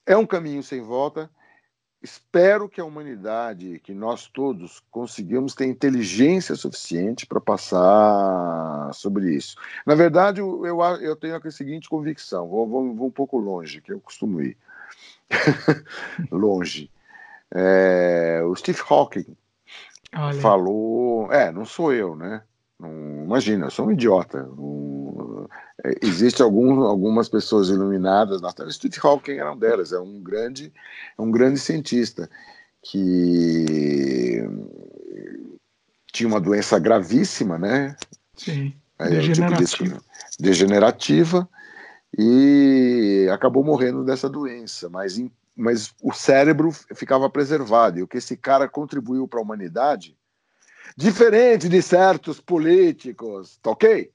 É 0.04 0.16
um 0.16 0.26
caminho 0.26 0.62
sem 0.62 0.82
volta. 0.82 1.30
Espero 2.02 2.66
que 2.66 2.80
a 2.80 2.85
humanidade, 2.85 3.78
que 3.80 3.92
nós 3.92 4.26
todos 4.26 4.80
conseguimos 4.90 5.54
ter 5.54 5.66
inteligência 5.66 6.54
suficiente 6.54 7.26
para 7.26 7.40
passar 7.40 8.90
sobre 8.95 9.35
isso. 9.35 9.54
Na 9.85 9.95
verdade, 9.95 10.40
eu, 10.40 10.64
eu 10.64 11.14
tenho 11.14 11.37
a 11.37 11.50
seguinte 11.50 11.90
convicção: 11.90 12.49
vou, 12.49 12.66
vou, 12.66 12.95
vou 12.95 13.09
um 13.09 13.11
pouco 13.12 13.38
longe, 13.38 13.83
que 13.83 13.92
eu 13.92 14.00
costumo 14.00 14.40
ir. 14.40 14.57
longe. 16.33 16.90
É, 17.52 18.40
o 18.45 18.54
Steve 18.57 18.80
Hawking 18.88 19.37
Olha. 20.16 20.40
falou. 20.40 21.30
É, 21.30 21.52
não 21.52 21.66
sou 21.66 21.92
eu, 21.92 22.16
né? 22.16 22.42
Não, 22.80 23.25
imagina, 23.25 23.66
eu 23.66 23.70
sou 23.70 23.87
um 23.87 23.92
idiota. 23.92 24.49
Um, 24.58 25.46
é, 25.84 25.94
existe 26.02 26.42
algum, 26.42 26.80
algumas 26.82 27.28
pessoas 27.28 27.68
iluminadas 27.68 28.40
na 28.40 28.52
Terra. 28.52 28.70
Steve 28.70 28.96
Hawking 29.02 29.32
era 29.32 29.50
uma 29.50 29.60
delas, 29.60 29.92
é 29.92 30.00
um 30.00 30.20
grande, 30.20 30.72
é 31.18 31.22
um 31.22 31.30
grande 31.30 31.59
cientista 31.59 32.31
que 32.83 34.42
tinha 36.12 36.28
uma 36.28 36.40
doença 36.40 36.78
gravíssima, 36.78 37.59
né? 37.59 37.94
Sim. 38.35 38.74
Degenerativa. 38.98 39.66
Tipo 39.66 40.11
degenerativa 40.38 41.48
e 42.16 43.28
acabou 43.33 43.62
morrendo 43.62 44.05
dessa 44.05 44.28
doença, 44.28 44.88
mas, 44.88 45.22
mas 45.55 45.94
o 46.02 46.12
cérebro 46.12 46.72
ficava 46.94 47.28
preservado. 47.31 47.98
E 47.98 48.02
o 48.02 48.09
que 48.09 48.18
esse 48.18 48.37
cara 48.37 48.68
contribuiu 48.68 49.28
para 49.28 49.38
a 49.38 49.42
humanidade 49.42 50.16
Diferente 50.96 51.68
de 51.68 51.83
certos 51.83 52.40
políticos, 52.40 53.59
tá 53.62 53.70
ok? 53.70 54.11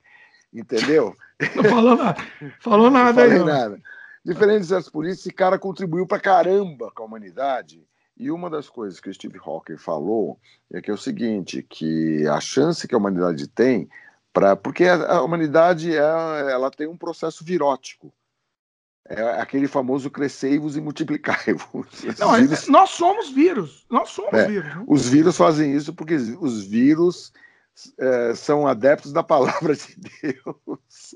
Entendeu? 0.53 1.15
Não 1.55 1.63
falou 1.63 1.95
nada. 1.97 2.27
Falou 2.59 2.91
nada 2.91 3.27
não 3.27 3.33
aí. 3.33 3.39
Não. 3.39 3.45
nada. 3.45 3.81
Diferente 4.23 4.61
de 4.61 4.67
certos 4.67 4.89
políticos, 4.89 5.25
esse 5.25 5.35
cara 5.35 5.59
contribuiu 5.59 6.07
pra 6.07 6.19
caramba 6.19 6.91
com 6.91 7.03
a 7.03 7.05
humanidade. 7.05 7.85
E 8.17 8.31
uma 8.31 8.49
das 8.49 8.69
coisas 8.69 8.99
que 8.99 9.09
o 9.09 9.13
Steve 9.13 9.39
Hawking 9.43 9.77
falou 9.77 10.39
é 10.71 10.81
que 10.81 10.89
é 10.89 10.93
o 10.93 10.97
seguinte, 10.97 11.61
que 11.61 12.25
a 12.27 12.39
chance 12.39 12.87
que 12.87 12.95
a 12.95 12.97
humanidade 12.97 13.47
tem 13.47 13.89
para 14.33 14.55
porque 14.55 14.85
a, 14.85 15.17
a 15.17 15.21
humanidade 15.21 15.95
é, 15.95 15.99
ela 16.51 16.71
tem 16.71 16.87
um 16.87 16.97
processo 16.97 17.43
virótico. 17.43 18.11
É 19.07 19.21
aquele 19.39 19.67
famoso 19.67 20.09
crescei-vos 20.09 20.75
e 20.75 20.81
multiplicai-vos. 20.81 21.85
Vírus... 22.01 22.67
Nós 22.67 22.89
somos 22.89 23.29
vírus. 23.29 23.85
Nós 23.89 24.09
somos 24.09 24.33
é, 24.33 24.47
vírus. 24.47 24.75
Né? 24.75 24.83
Os 24.87 25.07
vírus 25.07 25.37
fazem 25.37 25.75
isso 25.75 25.93
porque 25.93 26.15
os 26.15 26.65
vírus 26.65 27.31
é, 27.99 28.33
são 28.33 28.65
adeptos 28.65 29.13
da 29.13 29.21
palavra 29.21 29.75
de 29.75 29.95
Deus. 30.23 31.15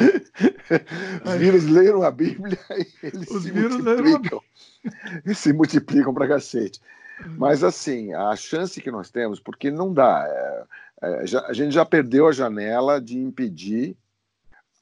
os 1.24 1.34
vírus 1.34 1.64
leram 1.64 2.02
a 2.02 2.10
Bíblia 2.10 2.58
e 2.70 2.86
eles 3.02 3.30
os 3.30 3.42
se 3.42 3.52
multiplicam. 3.52 4.40
E 5.26 5.34
se 5.34 5.52
multiplicam 5.52 6.14
para 6.14 6.28
cacete. 6.28 6.80
Hum. 7.26 7.36
Mas 7.36 7.62
assim, 7.62 8.14
a 8.14 8.34
chance 8.34 8.80
que 8.80 8.90
nós 8.90 9.10
temos, 9.10 9.38
porque 9.38 9.70
não 9.70 9.92
dá. 9.92 10.24
É, 10.26 10.64
é, 11.02 11.26
já, 11.26 11.44
a 11.46 11.52
gente 11.52 11.74
já 11.74 11.84
perdeu 11.84 12.28
a 12.28 12.32
janela 12.32 12.98
de 12.98 13.18
impedir 13.18 13.94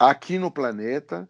aqui 0.00 0.38
no 0.38 0.50
planeta 0.50 1.28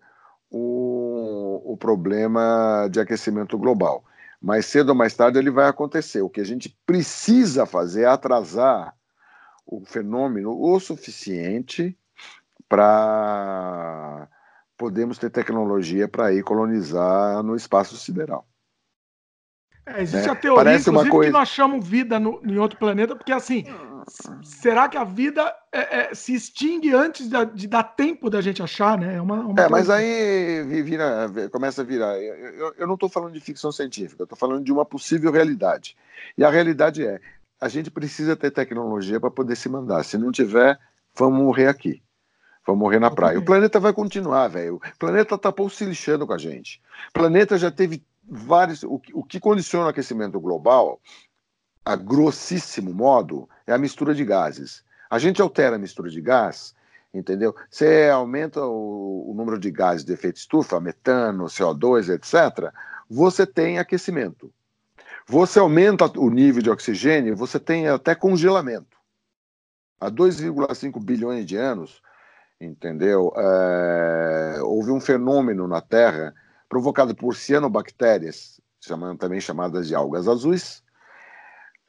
o, 0.49 1.73
o 1.73 1.77
problema 1.77 2.89
de 2.89 3.01
aquecimento 3.01 3.59
global. 3.59 4.05
Mais 4.41 4.65
cedo 4.67 4.91
ou 4.91 4.95
mais 4.95 5.15
tarde 5.15 5.39
ele 5.39 5.51
vai 5.51 5.69
acontecer. 5.69 6.23
O 6.23 6.31
que 6.31 6.41
a 6.41 6.45
gente 6.45 6.69
precisa 6.87 7.67
fazer 7.67 8.03
é 8.03 8.07
atrasar 8.07 8.95
o 9.67 9.85
fenômeno 9.85 10.57
o 10.59 10.79
suficiente 10.79 11.97
para 12.69 14.29
podermos 14.79 15.19
ter 15.19 15.31
tecnologia 15.31 16.09
para 16.09 16.33
ir 16.33 16.43
colonizar 16.43 17.43
no 17.43 17.55
espaço 17.55 17.97
sideral. 17.97 18.47
É, 19.85 20.03
existe 20.03 20.27
né? 20.27 20.33
a 20.33 20.37
teoria, 20.37 20.65
Parece 20.65 20.89
inclusive, 20.89 21.11
uma 21.11 21.17
coisa... 21.17 21.33
que 21.33 21.39
nós 21.39 21.49
chamamos 21.49 21.87
vida 21.87 22.19
no, 22.19 22.41
em 22.45 22.59
outro 22.59 22.79
planeta, 22.79 23.17
porque 23.17 23.33
assim, 23.33 23.65
será 24.43 24.89
que 24.89 24.97
a 24.97 25.05
vida 25.05 25.55
é, 25.73 26.01
é, 26.01 26.15
se 26.15 26.35
extingue 26.35 26.93
antes 26.93 27.29
de, 27.29 27.47
de, 27.47 27.69
dar 27.69 27.83
tempo 27.85 28.29
da 28.29 28.41
gente 28.41 28.63
achar, 28.63 28.99
né? 28.99 29.17
É, 29.17 29.21
uma, 29.21 29.41
uma 29.41 29.61
é 29.61 29.69
mas 29.69 29.89
aí 29.89 30.63
vira, 30.83 31.31
começa 31.51 31.83
a 31.83 31.85
virar. 31.85 32.19
Eu, 32.19 32.35
eu, 32.35 32.75
eu 32.79 32.87
não 32.87 32.95
estou 32.95 33.09
falando 33.09 33.33
de 33.33 33.41
ficção 33.41 33.71
científica, 33.71 34.23
eu 34.23 34.25
estou 34.25 34.39
falando 34.39 34.65
de 34.65 34.73
uma 34.73 34.85
possível 34.85 35.31
realidade. 35.31 35.97
E 36.37 36.45
a 36.45 36.51
realidade 36.51 37.07
é, 37.07 37.21
a 37.61 37.69
gente 37.69 37.91
precisa 37.91 38.37
ter 38.37 38.51
tecnologia 38.51 39.21
para 39.21 39.31
poder 39.31 39.57
se 39.57 39.69
mandar. 39.69 40.03
Se 40.05 40.17
não 40.17 40.33
tiver, 40.33 40.79
vamos 41.15 41.39
morrer 41.39 41.69
aqui. 41.69 42.03
Vamos 42.67 42.81
morrer 42.81 42.99
na 42.99 43.11
praia. 43.11 43.39
O 43.39 43.45
planeta 43.45 43.81
vai 43.81 43.93
continuar, 43.93 44.49
velho. 44.49 44.77
O 44.77 44.99
planeta 44.99 45.37
tá 45.37 45.51
pouco 45.51 45.73
se 45.73 45.85
lixando 45.85 46.27
com 46.27 46.33
a 46.33 46.39
gente. 46.39 46.81
O 47.09 47.13
planeta 47.13 47.59
já 47.59 47.71
teve 47.71 48.05
vários. 48.23 48.83
O, 48.83 49.01
o 49.15 49.25
que 49.25 49.41
condiciona 49.41 49.87
o 49.87 49.89
aquecimento 49.89 50.39
global, 50.39 51.01
a 51.85 51.97
grossíssimo 51.97 52.93
modo, 52.93 53.49
é 53.71 53.75
a 53.75 53.79
mistura 53.79 54.15
de 54.15 54.25
gases. 54.25 54.85
A 55.09 55.19
gente 55.19 55.41
altera 55.41 55.77
a 55.77 55.79
mistura 55.79 56.11
de 56.11 56.21
gás, 56.21 56.75
entendeu? 57.13 57.55
Você 57.71 58.09
aumenta 58.13 58.65
o, 58.65 59.31
o 59.31 59.35
número 59.35 59.59
de 59.59 59.71
gases 59.71 60.05
de 60.05 60.13
efeito 60.13 60.37
estufa, 60.37 60.81
metano, 60.81 61.45
CO2, 61.45 62.09
etc., 62.09 62.73
você 63.09 63.47
tem 63.47 63.79
aquecimento. 63.79 64.53
Você 65.27 65.59
aumenta 65.59 66.07
o 66.19 66.31
nível 66.31 66.63
de 66.63 66.71
oxigênio, 66.71 67.37
você 67.37 67.59
tem 67.59 67.89
até 67.89 68.15
congelamento. 68.15 68.99
Há 70.01 70.11
2,5 70.11 71.03
bilhões 71.03 71.45
de 71.45 71.57
anos, 71.57 72.01
entendeu? 72.61 73.33
É, 73.37 74.59
houve 74.63 74.91
um 74.91 75.01
fenômeno 75.01 75.69
na 75.69 75.81
Terra 75.81 76.35
provocado 76.69 77.15
por 77.15 77.37
cianobactérias, 77.37 78.61
chamando, 78.81 79.19
também 79.19 79.41
chamadas 79.41 79.89
de 79.89 79.95
algas 79.95 80.27
azuis, 80.27 80.83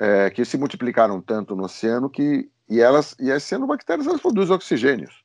é, 0.01 0.31
que 0.31 0.43
se 0.43 0.57
multiplicaram 0.57 1.21
tanto 1.21 1.55
no 1.55 1.65
oceano 1.65 2.09
que 2.09 2.49
E 2.67 2.79
elas, 2.81 3.15
e 3.19 3.31
as 3.31 3.43
cianobactérias, 3.43 4.07
elas 4.07 4.21
produzem 4.21 4.55
oxigênios. 4.55 5.23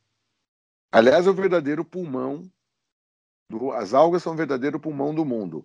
Aliás, 0.93 1.27
é 1.27 1.31
o 1.31 1.35
verdadeiro 1.35 1.85
pulmão, 1.85 2.51
do, 3.51 3.73
as 3.73 3.95
algas 3.95 4.23
são 4.23 4.35
o 4.35 4.37
verdadeiro 4.37 4.79
pulmão 4.79 5.15
do 5.15 5.25
mundo. 5.25 5.65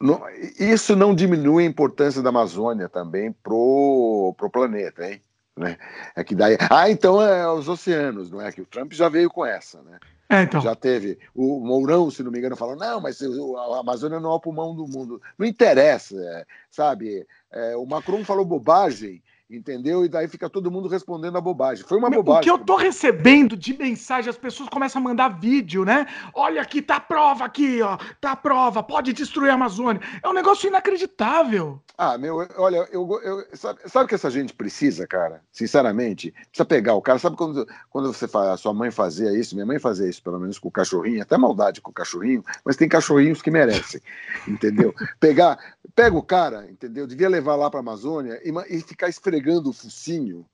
No, 0.00 0.20
isso 0.58 0.96
não 0.96 1.14
diminui 1.14 1.64
a 1.64 1.68
importância 1.68 2.22
da 2.22 2.30
Amazônia 2.30 2.88
também 2.88 3.32
pro, 3.32 4.34
pro 4.38 4.50
planeta, 4.50 5.06
hein? 5.06 5.20
Né? 5.58 5.76
É 6.16 6.24
que 6.24 6.34
daí, 6.34 6.56
ah, 6.70 6.88
então 6.88 7.20
é 7.20 7.46
os 7.50 7.68
oceanos, 7.68 8.30
não 8.30 8.40
é? 8.40 8.50
Que 8.50 8.62
o 8.62 8.66
Trump 8.66 8.92
já 8.92 9.08
veio 9.08 9.28
com 9.28 9.44
essa, 9.44 9.82
né? 9.82 9.98
É, 10.34 10.42
então. 10.42 10.60
Já 10.60 10.74
teve. 10.74 11.18
O 11.34 11.60
Mourão, 11.60 12.10
se 12.10 12.22
não 12.22 12.30
me 12.30 12.38
engano, 12.38 12.56
falou: 12.56 12.76
não, 12.76 13.00
mas 13.00 13.20
a 13.22 13.78
Amazônia 13.78 14.18
não 14.18 14.32
é 14.32 14.34
o 14.34 14.40
pulmão 14.40 14.74
do 14.74 14.86
mundo. 14.86 15.20
Não 15.38 15.46
interessa, 15.46 16.16
é, 16.16 16.44
sabe? 16.70 17.26
É, 17.52 17.76
o 17.76 17.86
Macron 17.86 18.24
falou 18.24 18.44
bobagem 18.44 19.22
entendeu? 19.50 20.04
E 20.04 20.08
daí 20.08 20.26
fica 20.26 20.48
todo 20.48 20.70
mundo 20.70 20.88
respondendo 20.88 21.36
a 21.36 21.40
bobagem. 21.40 21.84
Foi 21.84 21.98
uma 21.98 22.10
bobagem. 22.10 22.40
O 22.40 22.42
que 22.42 22.50
eu 22.50 22.58
tô 22.58 22.76
recebendo 22.76 23.56
de 23.56 23.76
mensagem, 23.76 24.30
as 24.30 24.38
pessoas 24.38 24.68
começam 24.68 25.00
a 25.00 25.04
mandar 25.04 25.28
vídeo, 25.28 25.84
né? 25.84 26.06
Olha 26.34 26.62
aqui, 26.62 26.80
tá 26.80 26.96
a 26.96 27.00
prova 27.00 27.44
aqui, 27.44 27.82
ó. 27.82 27.98
Tá 28.20 28.32
a 28.32 28.36
prova, 28.36 28.82
pode 28.82 29.12
destruir 29.12 29.50
a 29.50 29.54
Amazônia. 29.54 30.00
É 30.22 30.28
um 30.28 30.32
negócio 30.32 30.66
inacreditável. 30.66 31.80
Ah, 31.96 32.18
meu, 32.18 32.46
olha, 32.56 32.88
eu, 32.90 33.20
eu 33.22 33.44
sabe, 33.54 33.80
sabe 33.86 34.06
o 34.06 34.08
que 34.08 34.14
essa 34.14 34.30
gente 34.30 34.52
precisa, 34.52 35.06
cara? 35.06 35.42
Sinceramente, 35.52 36.32
precisa 36.48 36.64
pegar 36.64 36.94
o 36.94 37.02
cara. 37.02 37.18
Sabe 37.18 37.36
quando, 37.36 37.66
quando 37.90 38.12
você 38.12 38.26
faz, 38.26 38.48
a 38.48 38.56
sua 38.56 38.74
mãe 38.74 38.90
fazia 38.90 39.32
isso? 39.32 39.54
Minha 39.54 39.66
mãe 39.66 39.78
fazia 39.78 40.08
isso, 40.08 40.22
pelo 40.22 40.40
menos 40.40 40.58
com 40.58 40.68
o 40.68 40.72
cachorrinho, 40.72 41.22
até 41.22 41.36
maldade 41.36 41.80
com 41.80 41.90
o 41.90 41.94
cachorrinho, 41.94 42.44
mas 42.64 42.76
tem 42.76 42.88
cachorrinhos 42.88 43.42
que 43.42 43.50
merecem, 43.50 44.00
entendeu? 44.48 44.92
Pegar, 45.20 45.58
pega 45.94 46.16
o 46.16 46.22
cara, 46.22 46.66
entendeu? 46.68 47.06
Devia 47.06 47.28
levar 47.28 47.54
lá 47.54 47.70
para 47.70 47.80
Amazônia 47.80 48.40
e, 48.44 48.76
e 48.76 48.80
ficar 48.80 49.08
esfregando 49.08 49.33
o 49.70 49.72
focinho, 49.72 50.46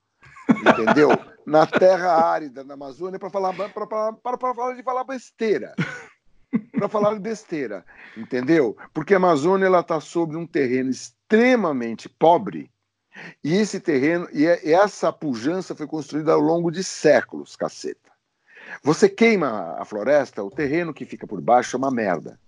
entendeu? 0.49 1.09
na 1.45 1.65
terra 1.65 2.13
árida, 2.13 2.63
na 2.63 2.75
Amazônia, 2.75 3.19
para 3.19 3.29
falar 3.29 3.53
para 3.53 4.37
falar 4.37 4.75
de 4.75 4.83
falar 4.83 5.03
besteira. 5.03 5.73
Para 6.71 6.89
falar 6.89 7.19
besteira, 7.19 7.85
entendeu? 8.17 8.75
Porque 8.93 9.13
a 9.13 9.17
Amazônia 9.17 9.65
ela 9.65 9.79
está 9.79 9.99
sobre 9.99 10.37
um 10.37 10.45
terreno 10.45 10.89
extremamente 10.89 12.09
pobre 12.09 12.69
e 13.43 13.55
esse 13.55 13.79
terreno 13.79 14.27
e 14.33 14.45
essa 14.45 15.11
pujança 15.11 15.75
foi 15.75 15.87
construída 15.87 16.33
ao 16.33 16.39
longo 16.39 16.71
de 16.71 16.83
séculos, 16.83 17.55
caceta. 17.55 18.11
Você 18.83 19.09
queima 19.09 19.75
a 19.77 19.85
floresta, 19.85 20.43
o 20.43 20.49
terreno 20.49 20.93
que 20.93 21.05
fica 21.05 21.27
por 21.27 21.41
baixo 21.41 21.75
é 21.75 21.79
uma 21.79 21.91
merda. 21.91 22.39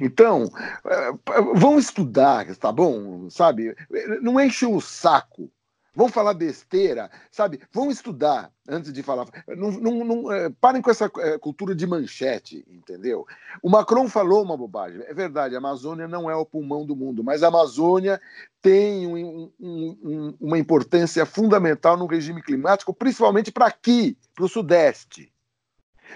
Então, 0.00 0.50
eh, 0.84 1.12
vão 1.54 1.78
estudar, 1.78 2.54
tá 2.56 2.72
bom? 2.72 3.28
Sabe? 3.30 3.76
Não 4.20 4.40
enche 4.40 4.66
o 4.66 4.80
saco. 4.80 5.50
Vão 5.96 6.10
falar 6.10 6.34
besteira, 6.34 7.10
sabe? 7.30 7.58
Vão 7.72 7.90
estudar 7.90 8.52
antes 8.68 8.92
de 8.92 9.02
falar. 9.02 9.26
Não, 9.48 9.70
não, 9.70 10.04
não 10.04 10.32
é, 10.32 10.50
parem 10.60 10.82
com 10.82 10.90
essa 10.90 11.10
é, 11.20 11.38
cultura 11.38 11.74
de 11.74 11.86
manchete, 11.86 12.62
entendeu? 12.68 13.24
O 13.62 13.70
Macron 13.70 14.06
falou 14.06 14.42
uma 14.42 14.58
bobagem. 14.58 15.02
É 15.06 15.14
verdade, 15.14 15.54
a 15.54 15.58
Amazônia 15.58 16.06
não 16.06 16.30
é 16.30 16.36
o 16.36 16.44
pulmão 16.44 16.84
do 16.84 16.94
mundo, 16.94 17.24
mas 17.24 17.42
a 17.42 17.48
Amazônia 17.48 18.20
tem 18.60 19.06
um, 19.06 19.50
um, 19.58 19.98
um, 20.04 20.36
uma 20.38 20.58
importância 20.58 21.24
fundamental 21.24 21.96
no 21.96 22.04
regime 22.04 22.42
climático, 22.42 22.92
principalmente 22.92 23.50
para 23.50 23.64
aqui, 23.64 24.18
para 24.34 24.44
o 24.44 24.48
Sudeste. 24.50 25.32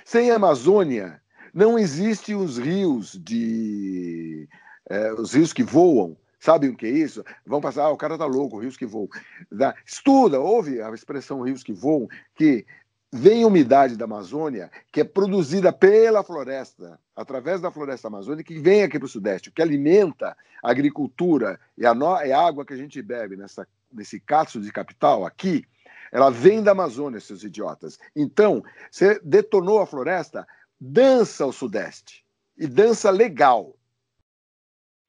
Sem 0.04 0.30
a 0.30 0.36
Amazônia, 0.36 1.22
não 1.52 1.78
existem 1.78 2.34
os 2.34 2.58
rios 2.58 3.18
de 3.22 4.48
é, 4.88 5.12
os 5.12 5.32
rios 5.32 5.52
que 5.52 5.62
voam. 5.62 6.16
Sabem 6.38 6.70
o 6.70 6.76
que 6.76 6.86
é 6.86 6.90
isso? 6.90 7.22
Vão 7.44 7.60
passar, 7.60 7.84
ah, 7.84 7.90
o 7.90 7.96
cara 7.96 8.16
tá 8.16 8.24
louco, 8.24 8.58
rios 8.58 8.76
que 8.76 8.86
voam. 8.86 9.08
Da, 9.52 9.74
estuda, 9.84 10.40
ouve 10.40 10.80
a 10.80 10.90
expressão 10.90 11.42
rios 11.42 11.62
que 11.62 11.72
voam, 11.72 12.08
que 12.34 12.64
vem 13.12 13.44
umidade 13.44 13.96
da 13.96 14.04
Amazônia, 14.04 14.70
que 14.90 15.00
é 15.00 15.04
produzida 15.04 15.72
pela 15.72 16.22
floresta, 16.22 16.98
através 17.14 17.60
da 17.60 17.70
floresta 17.70 18.08
amazônica, 18.08 18.54
que 18.54 18.58
vem 18.58 18.82
aqui 18.82 18.98
para 18.98 19.06
o 19.06 19.08
Sudeste, 19.08 19.50
que 19.50 19.60
alimenta 19.60 20.36
a 20.62 20.70
agricultura 20.70 21.58
e 21.76 21.84
a, 21.84 21.94
no, 21.94 22.16
é 22.16 22.32
a 22.32 22.40
água 22.40 22.64
que 22.64 22.72
a 22.72 22.76
gente 22.76 23.02
bebe 23.02 23.36
nessa, 23.36 23.66
nesse 23.92 24.20
caço 24.20 24.60
de 24.60 24.72
capital 24.72 25.26
aqui, 25.26 25.64
ela 26.12 26.30
vem 26.30 26.62
da 26.62 26.72
Amazônia, 26.72 27.20
seus 27.20 27.44
idiotas. 27.44 27.98
Então, 28.14 28.62
você 28.90 29.20
detonou 29.22 29.80
a 29.80 29.86
floresta, 29.86 30.46
dança 30.80 31.44
o 31.44 31.52
Sudeste. 31.52 32.24
E 32.56 32.66
dança 32.66 33.10
legal. 33.10 33.76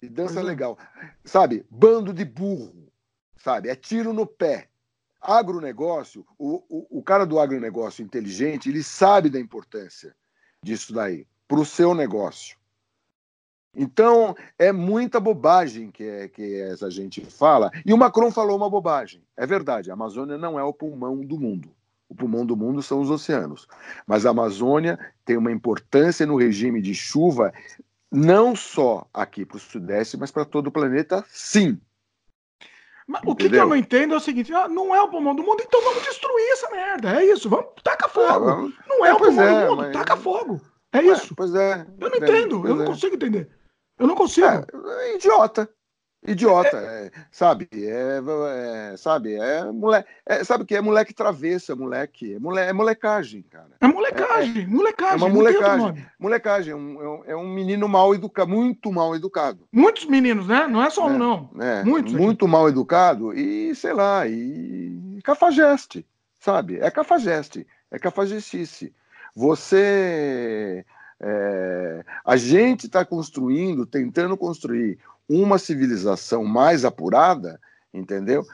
E 0.01 0.09
dança 0.09 0.39
uhum. 0.39 0.45
legal. 0.45 0.77
Sabe? 1.23 1.65
Bando 1.69 2.13
de 2.13 2.25
burro. 2.25 2.91
Sabe? 3.37 3.69
É 3.69 3.75
tiro 3.75 4.13
no 4.13 4.25
pé. 4.25 4.67
Agronegócio, 5.19 6.25
o, 6.37 6.63
o, 6.67 6.99
o 6.99 7.03
cara 7.03 7.25
do 7.25 7.39
agronegócio 7.39 8.03
inteligente, 8.03 8.69
ele 8.69 8.81
sabe 8.81 9.29
da 9.29 9.39
importância 9.39 10.15
disso 10.63 10.91
daí 10.91 11.27
para 11.47 11.59
o 11.59 11.65
seu 11.65 11.93
negócio. 11.93 12.57
Então, 13.75 14.35
é 14.57 14.71
muita 14.71 15.19
bobagem 15.19 15.91
que, 15.91 16.03
é, 16.03 16.27
que 16.27 16.59
essa 16.61 16.89
gente 16.89 17.23
fala. 17.25 17.69
E 17.85 17.93
o 17.93 17.97
Macron 17.97 18.31
falou 18.31 18.57
uma 18.57 18.69
bobagem. 18.69 19.23
É 19.37 19.45
verdade, 19.45 19.89
a 19.89 19.93
Amazônia 19.93 20.37
não 20.37 20.59
é 20.59 20.63
o 20.63 20.73
pulmão 20.73 21.21
do 21.21 21.39
mundo. 21.39 21.73
O 22.11 22.15
pulmão 22.15 22.45
do 22.45 22.57
mundo 22.57 22.83
são 22.83 22.99
os 22.99 23.09
oceanos. 23.09 23.65
Mas 24.05 24.25
a 24.25 24.31
Amazônia 24.31 24.99
tem 25.23 25.37
uma 25.37 25.49
importância 25.49 26.25
no 26.25 26.35
regime 26.35 26.81
de 26.81 26.93
chuva, 26.93 27.53
não 28.11 28.53
só 28.53 29.07
aqui 29.13 29.45
para 29.45 29.55
o 29.55 29.59
Sudeste, 29.61 30.17
mas 30.17 30.29
para 30.29 30.43
todo 30.43 30.67
o 30.67 30.71
planeta, 30.71 31.23
sim. 31.29 31.79
Mas 33.07 33.21
o 33.25 33.33
que, 33.33 33.49
que, 33.49 33.55
eu 33.55 33.65
não 33.65 33.77
entendo 33.77 34.13
é 34.13 34.17
o 34.17 34.19
seguinte: 34.19 34.53
ah, 34.53 34.67
não 34.67 34.93
é 34.93 35.01
o 35.01 35.07
pulmão 35.07 35.33
do 35.33 35.41
mundo, 35.41 35.63
então 35.65 35.81
vamos 35.81 36.03
destruir 36.03 36.51
essa 36.51 36.69
merda. 36.69 37.21
É 37.21 37.23
isso, 37.23 37.49
vamos, 37.49 37.69
taca 37.81 38.09
fogo. 38.09 38.27
É, 38.27 38.39
vamos... 38.39 38.73
Não 38.89 39.05
é, 39.05 39.09
é 39.09 39.13
o 39.13 39.17
pulmão 39.17 39.45
é, 39.45 39.63
do 39.63 39.69
mundo, 39.69 39.77
mas... 39.83 39.93
taca 39.93 40.17
fogo. 40.17 40.61
É 40.91 41.01
isso. 41.01 41.33
Pois 41.33 41.55
é. 41.55 41.87
Eu 41.97 42.09
não 42.09 42.17
entendo, 42.17 42.67
eu 42.67 42.75
não 42.75 42.83
é. 42.83 42.87
consigo 42.87 43.15
entender. 43.15 43.49
Eu 43.97 44.05
não 44.05 44.15
consigo. 44.15 44.47
É, 44.47 45.15
idiota. 45.15 45.69
Idiota, 46.23 46.77
é, 46.77 47.07
é, 47.07 47.11
sabe? 47.31 47.67
É, 47.73 48.21
é, 48.91 48.97
sabe? 48.97 49.33
É 49.33 49.63
moleque. 49.71 50.07
É, 50.23 50.43
sabe 50.43 50.65
que 50.65 50.75
é 50.75 50.81
moleque 50.81 51.15
travessa, 51.15 51.75
moleque. 51.75 52.35
É, 52.35 52.39
mole, 52.39 52.59
é 52.59 52.71
molecagem, 52.71 53.41
cara. 53.49 53.71
É 53.81 53.87
molecagem, 53.87 54.67
molecagem. 54.67 55.13
É 55.13 55.17
uma 55.17 55.29
molecagem. 55.29 56.05
Molecagem, 56.19 56.73
é 56.73 56.75
um, 56.75 57.23
é 57.25 57.35
um 57.35 57.49
menino 57.51 57.89
mal 57.89 58.13
educado, 58.13 58.51
muito 58.51 58.91
mal 58.91 59.15
educado. 59.15 59.67
Muitos 59.71 60.05
meninos, 60.05 60.47
né? 60.47 60.67
Não 60.67 60.83
é 60.83 60.91
só 60.91 61.07
um, 61.07 61.17
não. 61.17 61.49
É, 61.59 61.83
Muitos. 61.83 62.13
Muito 62.13 62.45
aqui. 62.45 62.51
mal 62.51 62.69
educado 62.69 63.33
e, 63.33 63.73
sei 63.73 63.93
lá, 63.93 64.27
e 64.27 65.19
cafajeste, 65.23 66.05
sabe? 66.39 66.77
É 66.79 66.91
cafajeste, 66.91 67.65
é 67.89 67.97
cafajestice. 67.97 68.93
Você. 69.35 70.85
É, 71.23 72.03
a 72.25 72.35
gente 72.35 72.87
está 72.87 73.05
construindo, 73.05 73.85
tentando 73.85 74.35
construir 74.35 74.97
uma 75.29 75.57
civilização 75.57 76.43
mais 76.43 76.85
apurada, 76.85 77.59
entendeu? 77.93 78.45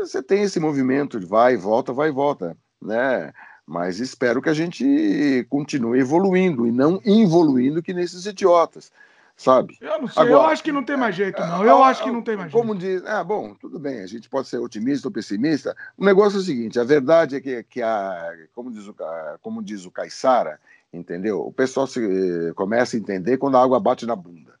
Você 0.00 0.22
tem 0.22 0.42
esse 0.42 0.60
movimento 0.60 1.18
de 1.18 1.26
vai 1.26 1.54
e 1.54 1.56
volta, 1.56 1.92
vai 1.92 2.08
e 2.08 2.12
volta, 2.12 2.56
né? 2.80 3.32
Mas 3.66 3.98
espero 3.98 4.42
que 4.42 4.48
a 4.48 4.54
gente 4.54 5.46
continue 5.48 5.98
evoluindo 5.98 6.66
e 6.66 6.72
não 6.72 7.00
evoluindo 7.04 7.82
que 7.82 7.94
nesses 7.94 8.26
idiotas, 8.26 8.92
sabe? 9.34 9.78
Eu 9.80 10.02
não 10.02 10.08
sei, 10.08 10.22
Agora, 10.22 10.44
eu 10.44 10.46
acho 10.50 10.62
que 10.62 10.72
não 10.72 10.84
tem 10.84 10.96
mais 10.96 11.14
jeito, 11.14 11.40
não. 11.40 11.64
Eu 11.64 11.82
acho 11.82 12.02
que 12.02 12.10
não 12.10 12.20
tem 12.20 12.36
mais 12.36 12.52
como 12.52 12.74
jeito. 12.74 13.02
Como 13.02 13.06
diz, 13.06 13.10
ah, 13.18 13.24
bom, 13.24 13.54
tudo 13.54 13.78
bem, 13.78 14.00
a 14.00 14.06
gente 14.06 14.28
pode 14.28 14.48
ser 14.48 14.58
otimista 14.58 15.08
ou 15.08 15.12
pessimista. 15.12 15.74
O 15.96 16.04
negócio 16.04 16.38
é 16.38 16.40
o 16.40 16.44
seguinte: 16.44 16.78
a 16.78 16.84
verdade 16.84 17.36
é 17.36 17.40
que, 17.40 17.62
que 17.62 17.80
a, 17.80 18.34
como 18.54 18.70
diz 18.70 18.86
o, 18.86 18.94
como 19.40 19.62
diz 19.62 19.86
o 19.86 19.90
Caissara, 19.90 20.60
entendeu? 20.92 21.40
O 21.40 21.52
pessoal 21.52 21.86
se, 21.86 22.00
eh, 22.00 22.52
começa 22.54 22.96
a 22.96 23.00
entender 23.00 23.38
quando 23.38 23.56
a 23.56 23.62
água 23.62 23.80
bate 23.80 24.04
na 24.04 24.14
bunda. 24.14 24.54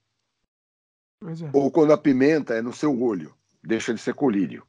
É. 1.24 1.50
Ou 1.52 1.70
quando 1.70 1.92
a 1.92 1.98
pimenta 1.98 2.54
é 2.54 2.62
no 2.62 2.72
seu 2.72 3.00
olho, 3.00 3.34
deixa 3.62 3.94
de 3.94 4.00
ser 4.00 4.14
colírio. 4.14 4.62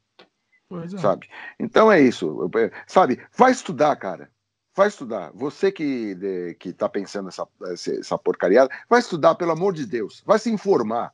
É. 0.72 0.98
Sabe? 0.98 1.28
Então 1.60 1.92
é 1.92 2.02
isso. 2.02 2.50
Sabe? 2.88 3.22
Vai 3.38 3.52
estudar, 3.52 3.96
cara. 3.98 4.30
Vai 4.76 4.88
estudar. 4.88 5.32
Você 5.34 5.72
que 5.72 6.16
de, 6.16 6.56
que 6.56 6.70
está 6.70 6.90
pensando 6.90 7.30
essa, 7.30 7.48
essa 7.72 8.18
porcaria, 8.18 8.68
vai 8.90 9.00
estudar, 9.00 9.36
pelo 9.36 9.52
amor 9.52 9.74
de 9.74 9.86
Deus. 9.86 10.24
Vai 10.26 10.40
se 10.40 10.50
informar. 10.50 11.14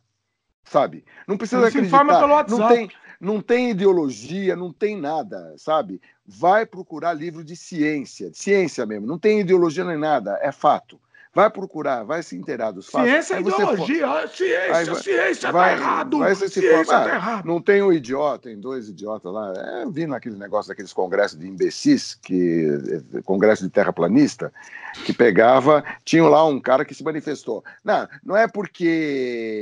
Sabe? 0.64 1.04
Não 1.28 1.38
precisa 1.38 1.62
não 1.62 1.68
acreditar. 1.68 1.98
Se 1.98 2.04
informa 2.04 2.20
pelo 2.20 2.34
WhatsApp. 2.34 2.62
Não 2.62 2.70
tem, 2.70 2.92
não 3.20 3.42
tem 3.42 3.70
ideologia, 3.72 4.56
não 4.56 4.72
tem 4.72 5.00
nada, 5.00 5.56
sabe? 5.58 6.02
Vai 6.26 6.66
procurar 6.66 7.14
livro 7.14 7.44
de 7.44 7.56
ciência, 7.56 8.32
ciência 8.34 8.86
mesmo. 8.86 9.06
Não 9.06 9.18
tem 9.18 9.40
ideologia 9.40 9.84
nem 9.84 9.98
nada, 9.98 10.40
é 10.42 10.52
fato. 10.52 11.00
Vai 11.34 11.50
procurar, 11.50 12.04
vai 12.04 12.22
se 12.22 12.36
inteirar 12.36 12.72
dos 12.72 12.88
fatos. 12.88 13.10
Ciência 13.10 13.36
é 13.36 13.40
ideologia, 13.40 14.06
for... 14.06 14.28
ciência, 14.30 14.76
aí, 14.76 14.96
ciência 15.02 15.52
vai, 15.52 15.78
tá 15.78 15.82
errado. 15.82 16.20
Vai 16.20 16.36
se 16.36 16.50
ciência 16.50 16.86
tá 16.86 17.06
ah, 17.06 17.16
errado. 17.16 17.46
Não 17.46 17.62
tem 17.62 17.82
um 17.82 17.94
idiota, 17.94 18.50
tem 18.50 18.60
dois 18.60 18.90
idiotas 18.90 19.32
lá. 19.32 19.54
É, 19.56 19.86
vi 19.86 20.06
naquele 20.06 20.36
negócio 20.36 20.68
daqueles 20.68 20.92
congressos 20.92 21.40
de 21.40 21.48
imbecis, 21.48 22.16
que, 22.16 22.68
eh, 23.16 23.22
congresso 23.24 23.64
de 23.64 23.70
terraplanista, 23.70 24.52
que 25.06 25.14
pegava, 25.14 25.86
tinha 26.04 26.28
lá 26.28 26.46
um 26.46 26.60
cara 26.60 26.84
que 26.84 26.94
se 26.94 27.02
manifestou. 27.04 27.64
Não, 27.82 28.10
não 28.26 28.36
é 28.36 28.46
porque 28.50 29.62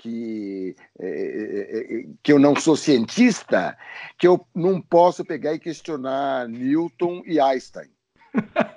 que, 0.00 0.76
é, 0.98 1.08
é, 1.08 2.06
que 2.22 2.32
eu 2.32 2.38
não 2.38 2.56
sou 2.56 2.76
cientista, 2.76 3.76
que 4.16 4.26
eu 4.26 4.46
não 4.54 4.80
posso 4.80 5.24
pegar 5.24 5.52
e 5.52 5.58
questionar 5.58 6.48
Newton 6.48 7.22
e 7.26 7.38
Einstein. 7.38 7.90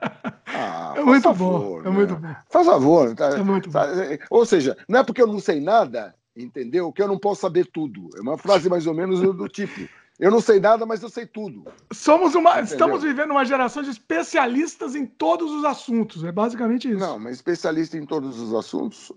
Ah, 0.53 0.93
é 0.95 1.01
muito 1.01 1.23
favor, 1.23 1.59
bom, 1.59 1.79
é 1.79 1.83
né? 1.83 1.89
muito 1.89 2.15
bom. 2.15 2.35
Faz 2.49 2.67
favor. 2.67 3.15
Tá, 3.15 3.29
é 3.29 3.43
muito 3.43 3.69
tá, 3.69 3.87
bom. 3.87 3.93
Ou 4.29 4.45
seja, 4.45 4.77
não 4.87 4.99
é 4.99 5.03
porque 5.03 5.21
eu 5.21 5.27
não 5.27 5.39
sei 5.39 5.59
nada, 5.59 6.13
entendeu? 6.35 6.91
Que 6.91 7.01
eu 7.01 7.07
não 7.07 7.17
posso 7.17 7.41
saber 7.41 7.65
tudo. 7.65 8.09
É 8.15 8.21
uma 8.21 8.37
frase 8.37 8.69
mais 8.69 8.85
ou 8.85 8.93
menos 8.93 9.19
do 9.19 9.47
tipo. 9.47 9.87
Eu 10.19 10.29
não 10.29 10.39
sei 10.39 10.59
nada, 10.59 10.85
mas 10.85 11.01
eu 11.01 11.09
sei 11.09 11.25
tudo. 11.25 11.65
Somos 11.91 12.35
uma, 12.35 12.61
estamos 12.61 13.01
vivendo 13.01 13.31
uma 13.31 13.43
geração 13.43 13.81
de 13.81 13.89
especialistas 13.89 14.95
em 14.95 15.05
todos 15.05 15.51
os 15.51 15.65
assuntos. 15.65 16.23
É 16.23 16.31
basicamente 16.31 16.89
isso. 16.89 16.99
Não, 16.99 17.17
mas 17.17 17.35
especialista 17.35 17.97
em 17.97 18.05
todos 18.05 18.39
os 18.39 18.53
assuntos, 18.53 19.11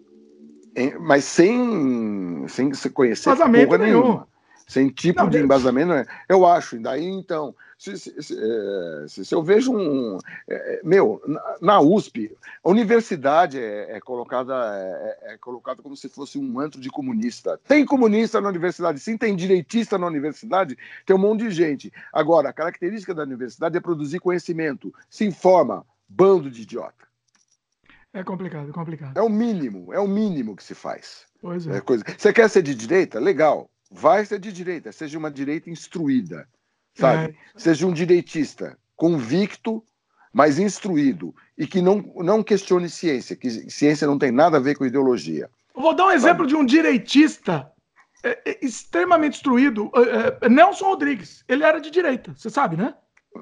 mas 1.01 1.25
sem, 1.25 2.47
sem 2.49 2.73
se 2.73 2.91
conhecer 2.91 3.37
porra 3.37 3.49
nenhum. 3.49 3.79
nenhuma. 3.79 4.29
Sem 4.67 4.89
tipo 4.89 5.21
não, 5.21 5.29
de 5.29 5.39
embasamento, 5.39 5.91
né? 5.91 6.07
eu 6.29 6.45
acho. 6.45 6.81
Daí, 6.81 7.05
então, 7.05 7.55
se, 7.79 7.99
se, 7.99 8.23
se, 8.23 8.35
é, 8.35 9.09
se, 9.09 9.35
eu 9.35 9.43
vejo 9.43 9.73
um. 9.73 10.19
É, 10.49 10.81
meu, 10.83 11.21
na, 11.61 11.81
USP, 11.81 12.35
a 12.65 12.71
universidade 12.71 13.59
é, 13.59 13.97
é 13.97 14.01
colocada, 14.01 14.55
é, 14.75 15.35
é, 15.35 15.39
colocada 15.39 15.83
como 15.83 15.95
se 15.95 16.09
fosse 16.09 16.39
um 16.39 16.59
antro 16.59 16.81
de 16.81 16.89
comunista. 16.89 17.61
Tem 17.69 17.85
comunista 17.85 18.41
na 18.41 18.49
universidade, 18.49 18.99
sim, 18.99 19.19
tem 19.19 19.37
direitista 19.37 19.99
na 19.99 20.07
universidade, 20.07 20.77
tem 21.05 21.15
um 21.15 21.19
monte 21.19 21.41
de 21.41 21.51
gente. 21.51 21.93
Agora, 22.13 22.49
a 22.49 22.53
característica 22.53 23.15
da 23.15 23.25
universidade 23.25 23.77
é 23.77 23.81
produzir 23.81 24.21
conhecimento, 24.21 24.93
se 25.11 25.27
informa, 25.27 25.85
bando 26.09 26.51
de 26.51 26.63
idiota. 26.63 27.07
É 28.15 28.25
complicado, 28.25 28.71
é 28.71 28.73
complicado. 28.73 29.19
É 29.19 29.21
o 29.21 29.29
mínimo, 29.29 29.93
é 29.93 30.01
o 30.01 30.09
mínimo 30.09 30.57
que 30.57 30.65
se 30.65 30.75
faz. 30.75 31.27
Pois 31.43 31.67
é. 31.67 31.77
é 31.77 31.81
coisa... 31.83 32.03
Você 32.17 32.33
quer 32.33 32.49
ser 32.49 32.63
de 32.63 32.75
direita? 32.75 33.21
Legal. 33.21 33.69
Vai 33.91 34.25
ser 34.25 34.39
de 34.39 34.51
direita, 34.51 34.91
seja 34.91 35.19
uma 35.19 35.31
direita 35.31 35.69
instruída 35.69 36.49
sabe? 36.97 37.33
É. 37.33 37.35
Seja 37.59 37.87
um 37.87 37.93
direitista 37.93 38.77
convicto, 38.97 39.83
mas 40.33 40.59
instruído 40.59 41.35
e 41.57 41.67
que 41.67 41.81
não, 41.81 42.13
não 42.17 42.43
questione 42.43 42.89
ciência, 42.89 43.37
que 43.37 43.49
ciência 43.71 44.07
não 44.07 44.19
tem 44.19 44.31
nada 44.31 44.57
a 44.57 44.61
ver 44.61 44.77
com 44.77 44.85
ideologia. 44.85 45.49
Eu 45.75 45.83
vou 45.83 45.95
dar 45.95 46.07
um 46.07 46.11
exemplo 46.11 46.45
sabe? 46.45 46.49
de 46.49 46.57
um 46.57 46.65
direitista 46.65 47.71
é, 48.23 48.39
é, 48.45 48.59
extremamente 48.63 49.37
instruído, 49.37 49.91
Nelson 50.51 50.87
Rodrigues. 50.87 51.45
Ele 51.49 51.63
era 51.63 51.81
de 51.81 51.91
direita, 51.91 52.35
você 52.37 52.51
sabe, 52.51 52.77
né? 52.77 52.95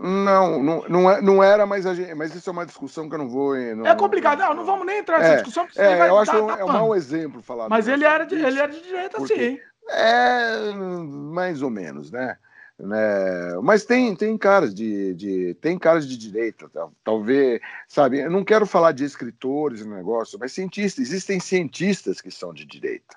Não, 0.03 0.63
não, 0.63 0.85
não, 0.89 1.11
é, 1.11 1.21
não 1.21 1.43
era, 1.43 1.65
mas, 1.67 1.85
gente, 1.85 2.15
mas 2.15 2.35
isso 2.35 2.51
é 2.51 2.53
uma 2.53 2.67
discussão 2.67 3.09
que 3.09 3.15
eu 3.15 3.19
não 3.19 3.29
vou. 3.29 3.55
Não, 3.77 3.87
é 3.87 3.95
complicado, 3.95 4.41
não, 4.41 4.55
não 4.55 4.65
vamos 4.65 4.85
nem 4.87 4.99
entrar 4.99 5.19
nessa 5.19 5.33
é, 5.33 5.37
discussão. 5.37 5.67
Porque 5.67 5.81
é, 5.81 6.09
eu 6.09 6.19
acho 6.19 6.31
que 6.31 6.37
é 6.37 6.65
um 6.65 6.73
mau 6.73 6.97
exemplo 6.97 7.41
falar. 7.43 7.69
Mas 7.69 7.87
ele 7.87 8.05
era, 8.05 8.25
de, 8.25 8.35
ele 8.35 8.59
era 8.59 8.73
de 8.73 8.83
direita, 8.83 9.19
porque, 9.19 9.35
sim. 9.35 9.59
É, 9.91 10.73
mais 10.75 11.63
ou 11.63 11.71
menos, 11.71 12.11
né? 12.11 12.37
Né? 12.79 13.57
Mas 13.63 13.85
tem, 13.85 14.17
tem 14.17 14.37
caras 14.37 14.75
de, 14.75 15.15
de 15.15 15.55
tem 15.55 15.79
caras 15.79 16.09
de 16.09 16.17
direita, 16.17 16.69
talvez, 17.05 17.61
sabe? 17.87 18.19
Eu 18.19 18.31
não 18.31 18.45
quero 18.45 18.67
falar 18.67 18.93
de 18.93 19.05
escritores 19.05 19.81
e 19.81 19.89
negócio, 19.89 20.39
mas 20.39 20.53
cientistas, 20.53 21.07
existem 21.07 21.39
cientistas 21.39 22.21
que 22.21 22.31
são 22.31 22.53
de 22.53 22.65
direita. 22.65 23.17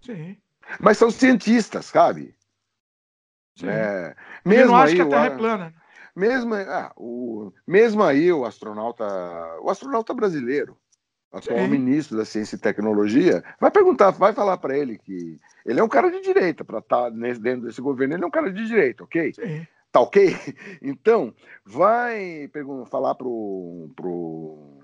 Sim. 0.00 0.36
Mas 0.80 0.98
são 0.98 1.10
cientistas, 1.10 1.86
sabe? 1.86 2.34
Sim. 3.56 3.68
É, 3.68 4.16
mesmo 4.44 4.72
não 4.72 4.76
acho 4.76 4.92
aí, 4.92 4.96
que 4.96 5.02
a 5.02 5.08
Terra 5.08 5.26
é 5.26 5.36
plana. 5.36 5.74
Mesmo, 6.16 6.54
ah, 6.54 6.92
o, 6.96 7.52
mesmo 7.66 8.02
aí 8.02 8.32
o 8.32 8.44
astronauta, 8.44 9.04
o 9.62 9.70
astronauta 9.70 10.12
brasileiro, 10.12 10.76
atual 11.32 11.58
Sim. 11.58 11.68
ministro 11.68 12.16
da 12.16 12.24
Ciência 12.24 12.56
e 12.56 12.58
Tecnologia, 12.58 13.42
vai 13.60 13.70
perguntar, 13.70 14.10
vai 14.10 14.32
falar 14.32 14.56
para 14.58 14.76
ele 14.76 14.98
que 14.98 15.38
ele 15.64 15.80
é 15.80 15.84
um 15.84 15.88
cara 15.88 16.10
de 16.10 16.20
direita, 16.20 16.64
para 16.64 16.78
estar 16.78 17.04
tá 17.04 17.10
dentro 17.10 17.66
desse 17.66 17.80
governo, 17.80 18.14
ele 18.14 18.24
é 18.24 18.26
um 18.26 18.30
cara 18.30 18.52
de 18.52 18.66
direita, 18.66 19.04
ok? 19.04 19.32
Sim. 19.34 19.66
Tá 19.92 20.00
ok? 20.00 20.36
Então, 20.82 21.34
vai 21.64 22.50
falar 22.90 23.14
pro, 23.14 23.90
pro, 23.94 24.78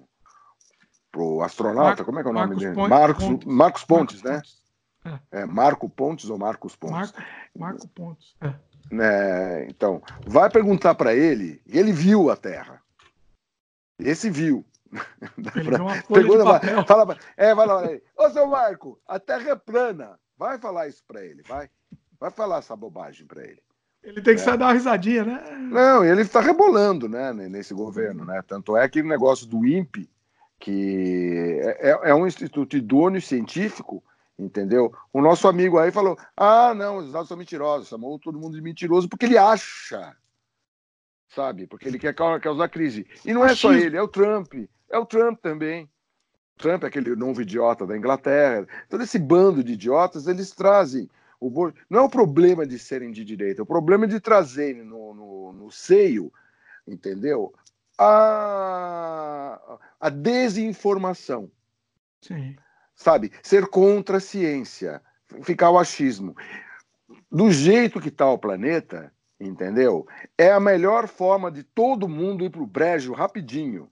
pro 1.11 1.41
astronauta, 1.43 2.03
Mar 2.03 2.05
como 2.05 2.19
é 2.19 2.23
que 2.23 2.29
é 2.29 2.31
o 2.31 2.35
nome 2.35 2.47
Marcos 2.47 2.63
dele? 2.63 2.75
Pontes, 2.75 2.91
Marcos, 2.91 3.25
Pontes. 3.25 3.47
Marcos 3.47 3.85
Pontes, 3.85 4.23
né? 4.23 4.35
Pontes. 4.35 4.63
É. 5.33 5.41
é. 5.41 5.47
Marco 5.47 5.89
Pontes 5.89 6.31
ou 6.31 6.39
Marcos 6.39 6.77
Pontes? 6.77 7.13
Marco, 7.13 7.23
Marco 7.57 7.89
Pontes. 7.89 8.37
É. 8.41 8.55
É, 8.93 9.67
então, 9.69 10.01
vai 10.25 10.49
perguntar 10.49 10.95
para 10.95 11.15
ele, 11.15 11.61
ele 11.67 11.93
viu 11.93 12.31
a 12.31 12.37
Terra. 12.37 12.81
Esse 13.99 14.31
viu. 14.31 14.65
Pra, 15.65 15.83
uma 15.83 16.45
papel. 16.45 16.87
Fala, 16.87 17.19
é, 17.37 17.55
vai 17.55 17.67
lá, 17.67 17.83
ô 18.17 18.31
seu 18.31 18.47
Marco, 18.47 19.01
a 19.07 19.19
Terra 19.19 19.51
é 19.51 19.57
plana. 19.57 20.19
Vai 20.39 20.59
falar 20.59 20.89
isso 20.89 21.03
para 21.07 21.25
ele, 21.25 21.43
vai. 21.43 21.71
Vai 22.19 22.31
falar 22.31 22.59
essa 22.59 22.77
bobagem 22.77 23.27
para 23.27 23.43
ele. 23.43 23.63
Ele 24.03 24.23
tem 24.23 24.35
que 24.37 24.41
é. 24.41 24.45
sair 24.45 24.57
dar 24.57 24.67
uma 24.67 24.73
risadinha, 24.73 25.25
né? 25.25 25.43
Não, 25.71 26.05
ele 26.05 26.23
está 26.23 26.41
rebolando, 26.41 27.09
né, 27.09 27.33
nesse 27.33 27.75
governo, 27.75 28.25
né? 28.25 28.41
Tanto 28.47 28.77
é 28.77 28.89
que 28.89 29.01
o 29.01 29.07
negócio 29.07 29.47
do 29.47 29.67
INPE, 29.67 30.09
que 30.61 31.59
é, 31.61 31.91
é, 31.91 32.11
é 32.11 32.15
um 32.15 32.27
instituto 32.27 32.77
idôneo 32.77 33.21
científico, 33.21 34.03
entendeu? 34.39 34.95
O 35.13 35.21
nosso 35.21 35.49
amigo 35.49 35.79
aí 35.79 35.91
falou: 35.91 36.17
ah, 36.37 36.73
não, 36.75 36.99
os 36.99 37.13
dados 37.13 37.29
são 37.29 37.37
mentirosos, 37.37 37.89
chamou 37.89 38.19
todo 38.19 38.39
mundo 38.39 38.55
de 38.55 38.63
mentiroso 38.63 39.09
porque 39.09 39.27
ele 39.27 39.39
acha, 39.39 40.17
sabe? 41.29 41.67
Porque 41.67 41.89
ele 41.89 41.99
quer 41.99 42.15
causar 42.15 42.69
crise. 42.69 43.07
E 43.25 43.35
não 43.35 43.45
é 43.45 43.55
só 43.55 43.73
ele, 43.73 43.97
é 43.97 44.03
o 44.03 44.09
Trump, 44.09 44.55
é 44.91 44.99
o 44.99 45.07
Trump 45.07 45.41
também. 45.41 45.89
Trump 46.57 46.85
é 46.85 46.87
aquele 46.87 47.15
novo 47.15 47.43
idiota 47.43 47.87
da 47.87 47.97
Inglaterra. 47.97 48.67
Todo 48.89 49.03
esse 49.03 49.19
bando 49.19 49.63
de 49.63 49.75
idiotas, 49.75 50.27
eles 50.27 50.51
trazem. 50.53 51.09
O, 51.39 51.51
não 51.91 52.01
é 52.01 52.03
o 52.03 52.09
problema 52.09 52.67
de 52.67 52.79
serem 52.79 53.11
de 53.11 53.25
direita, 53.25 53.61
é 53.61 53.65
o 53.65 53.67
problema 53.67 54.07
de 54.07 54.19
trazerem 54.19 54.83
no, 54.83 55.13
no, 55.13 55.53
no 55.53 55.71
seio, 55.71 56.33
entendeu? 56.87 57.53
A, 57.99 59.79
a 60.01 60.09
desinformação. 60.09 61.51
Sim. 62.23 62.57
Sabe? 62.95 63.31
Ser 63.43 63.67
contra 63.67 64.17
a 64.17 64.21
ciência, 64.21 65.03
ficar 65.43 65.71
o 65.71 65.79
achismo. 65.79 66.35
Do 67.31 67.51
jeito 67.51 68.01
que 68.01 68.09
está 68.09 68.27
o 68.31 68.39
planeta, 68.39 69.13
entendeu? 69.39 70.07
É 70.39 70.51
a 70.51 70.61
melhor 70.61 71.07
forma 71.07 71.51
de 71.51 71.63
todo 71.63 72.09
mundo 72.09 72.45
ir 72.45 72.51
para 72.51 72.63
o 72.63 72.67
brejo 72.67 73.13
rapidinho. 73.13 73.91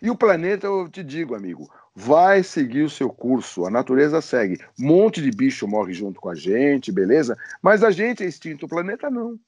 E 0.00 0.10
o 0.10 0.16
planeta, 0.16 0.66
eu 0.66 0.88
te 0.88 1.02
digo, 1.02 1.34
amigo, 1.34 1.70
vai 1.94 2.42
seguir 2.42 2.82
o 2.82 2.90
seu 2.90 3.10
curso. 3.10 3.66
A 3.66 3.70
natureza 3.70 4.20
segue. 4.20 4.58
Um 4.80 4.86
monte 4.86 5.20
de 5.20 5.30
bicho 5.30 5.66
morre 5.66 5.92
junto 5.92 6.20
com 6.20 6.28
a 6.28 6.34
gente, 6.34 6.92
beleza? 6.92 7.36
Mas 7.60 7.82
a 7.82 7.90
gente 7.90 8.22
é 8.22 8.26
extinto, 8.26 8.66
o 8.66 8.68
planeta 8.68 9.10
não. 9.10 9.38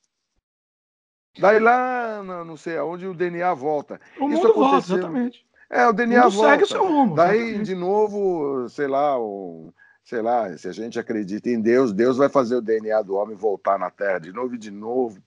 Daí 1.39 1.61
lá, 1.61 2.23
não 2.25 2.57
sei 2.57 2.77
aonde, 2.77 3.07
o 3.07 3.15
DNA 3.15 3.55
volta. 3.55 4.01
O 4.19 4.29
Isso 4.29 4.43
mundo 4.43 4.55
volta, 4.55 4.95
exatamente. 4.95 5.47
É, 5.71 5.87
o 5.87 5.93
DNA 5.93 6.27
o 6.27 6.31
volta. 6.31 6.51
segue 6.51 6.65
o 6.65 6.67
seu 6.67 6.87
rumo. 6.87 7.15
Daí, 7.15 7.39
exatamente. 7.39 7.67
de 7.67 7.75
novo, 7.77 8.69
sei 8.69 8.89
lá, 8.89 9.17
o, 9.17 9.73
sei 10.05 10.21
lá, 10.21 10.57
se 10.59 10.67
a 10.67 10.73
gente 10.73 10.99
acredita 10.99 11.49
em 11.49 11.61
Deus, 11.61 11.93
Deus 11.93 12.17
vai 12.17 12.29
fazer 12.29 12.57
o 12.57 12.61
DNA 12.61 13.01
do 13.03 13.15
homem 13.15 13.37
voltar 13.37 13.79
na 13.79 13.91
Terra 13.91 14.19
de 14.19 14.33
novo 14.33 14.57
e 14.57 14.59
de 14.59 14.73
novo. 14.73 15.23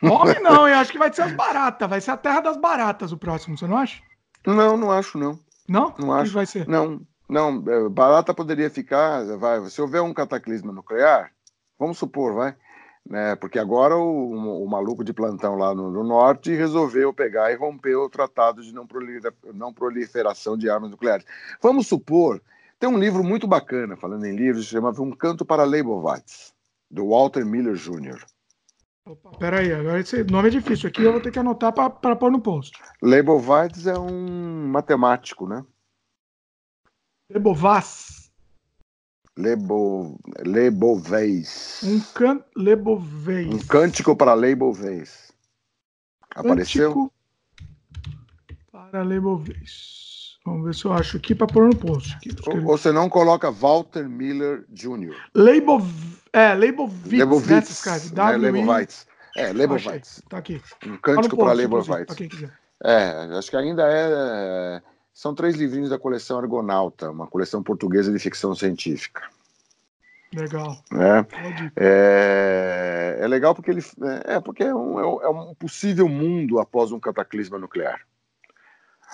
Homem 0.00 0.40
não, 0.40 0.68
eu 0.68 0.76
acho 0.76 0.92
que 0.92 0.98
vai 0.98 1.12
ser 1.12 1.22
as 1.22 1.32
baratas, 1.32 1.90
vai 1.90 2.00
ser 2.00 2.12
a 2.12 2.16
Terra 2.16 2.40
das 2.40 2.56
Baratas 2.56 3.10
o 3.10 3.18
próximo, 3.18 3.58
você 3.58 3.66
não 3.66 3.76
acha? 3.76 4.00
Não, 4.46 4.76
não 4.76 4.90
acho, 4.90 5.18
não. 5.18 5.38
Não? 5.68 5.94
Não 5.98 6.12
acho. 6.12 6.32
vai 6.32 6.46
ser? 6.46 6.66
Não, 6.66 7.00
não. 7.28 7.62
É, 7.66 7.88
barata 7.88 8.34
poderia 8.34 8.68
ficar. 8.68 9.24
Vai, 9.36 9.68
se 9.70 9.80
houver 9.80 10.02
um 10.02 10.12
cataclisma 10.12 10.72
nuclear, 10.72 11.30
vamos 11.78 11.98
supor, 11.98 12.34
vai. 12.34 12.54
Né, 13.04 13.34
porque 13.34 13.58
agora 13.58 13.96
o, 13.96 14.62
o 14.62 14.70
maluco 14.70 15.02
de 15.02 15.12
plantão 15.12 15.56
lá 15.56 15.74
no, 15.74 15.90
no, 15.90 16.04
norte 16.04 16.54
resolveu 16.54 17.12
pegar 17.12 17.50
e 17.50 17.56
romper 17.56 17.96
o 17.96 18.08
tratado 18.08 18.62
de 18.62 18.72
não, 18.72 18.86
prolifera, 18.86 19.34
não 19.52 19.74
proliferação 19.74 20.56
de 20.56 20.70
armas 20.70 20.92
nucleares. 20.92 21.26
Vamos 21.60 21.88
supor, 21.88 22.40
tem 22.78 22.88
um 22.88 22.98
livro 22.98 23.24
muito 23.24 23.48
bacana, 23.48 23.96
falando 23.96 24.24
em 24.24 24.36
livros, 24.36 24.66
chamado 24.66 25.02
Um 25.02 25.10
Canto 25.10 25.44
para 25.44 25.64
Leibowitz, 25.64 26.54
do 26.88 27.08
Walter 27.08 27.44
Miller 27.44 27.74
Jr. 27.74 28.24
Opa, 29.04 29.30
peraí, 29.36 29.72
agora 29.72 29.98
esse 29.98 30.22
nome 30.24 30.48
é 30.48 30.50
difícil 30.52 30.88
aqui, 30.88 31.02
eu 31.02 31.10
vou 31.10 31.20
ter 31.20 31.32
que 31.32 31.38
anotar 31.38 31.72
para 31.72 32.14
pôr 32.14 32.30
no 32.30 32.40
post. 32.40 32.78
Leibovitz 33.02 33.86
é 33.86 33.98
um 33.98 34.68
matemático, 34.68 35.48
né? 35.48 35.64
Lebovaz. 37.28 38.30
Lebo, 39.36 40.20
Lebovez. 40.44 41.80
Um 41.82 42.00
can, 42.14 42.44
Lebovez. 42.54 43.52
Um 43.52 43.58
cântico 43.66 44.14
para 44.14 44.34
Lebovez. 44.34 45.32
Apareceu? 46.34 46.92
Cântico 46.92 47.12
para 48.70 49.02
Lebovez. 49.02 50.38
Vamos 50.44 50.64
ver 50.64 50.74
se 50.74 50.84
eu 50.84 50.92
acho 50.92 51.16
aqui 51.16 51.34
para 51.34 51.46
pôr 51.46 51.68
no 51.68 51.76
post. 51.76 52.14
Aqui, 52.14 52.30
ou, 52.46 52.56
ou 52.56 52.62
você 52.62 52.92
não 52.92 53.08
coloca 53.08 53.50
Walter 53.50 54.08
Miller 54.08 54.64
Jr. 54.68 55.16
Leibovez. 55.34 56.11
É, 56.32 56.54
Leibovitz. 56.54 57.12
Leibovitz. 57.12 58.12
Né, 58.12 58.36
Leibovitz. 58.36 59.06
É, 59.36 59.52
Leibovitz. 59.52 60.22
Tá 60.28 60.38
aqui. 60.38 60.62
Um 60.86 60.96
cântico 60.96 61.36
para 61.36 61.52
Leibovitz. 61.52 62.16
É, 62.82 63.36
acho 63.38 63.50
que 63.50 63.56
ainda 63.56 63.84
é. 63.86 64.82
São 65.12 65.34
três 65.34 65.56
livrinhos 65.56 65.90
da 65.90 65.98
coleção 65.98 66.38
Argonauta, 66.38 67.10
uma 67.10 67.26
coleção 67.26 67.62
portuguesa 67.62 68.10
de 68.10 68.18
ficção 68.18 68.54
científica. 68.54 69.22
Legal. 70.34 70.78
Né? 70.90 71.26
É, 71.76 73.18
é 73.20 73.28
legal 73.28 73.54
porque 73.54 73.70
ele 73.70 73.84
é 74.24 74.40
porque 74.40 74.62
é 74.64 74.74
um, 74.74 74.98
é 74.98 75.28
um 75.28 75.50
é 75.50 75.54
possível 75.54 76.08
mundo 76.08 76.58
após 76.58 76.90
um 76.90 76.98
cataclisma 76.98 77.58
nuclear. 77.58 78.00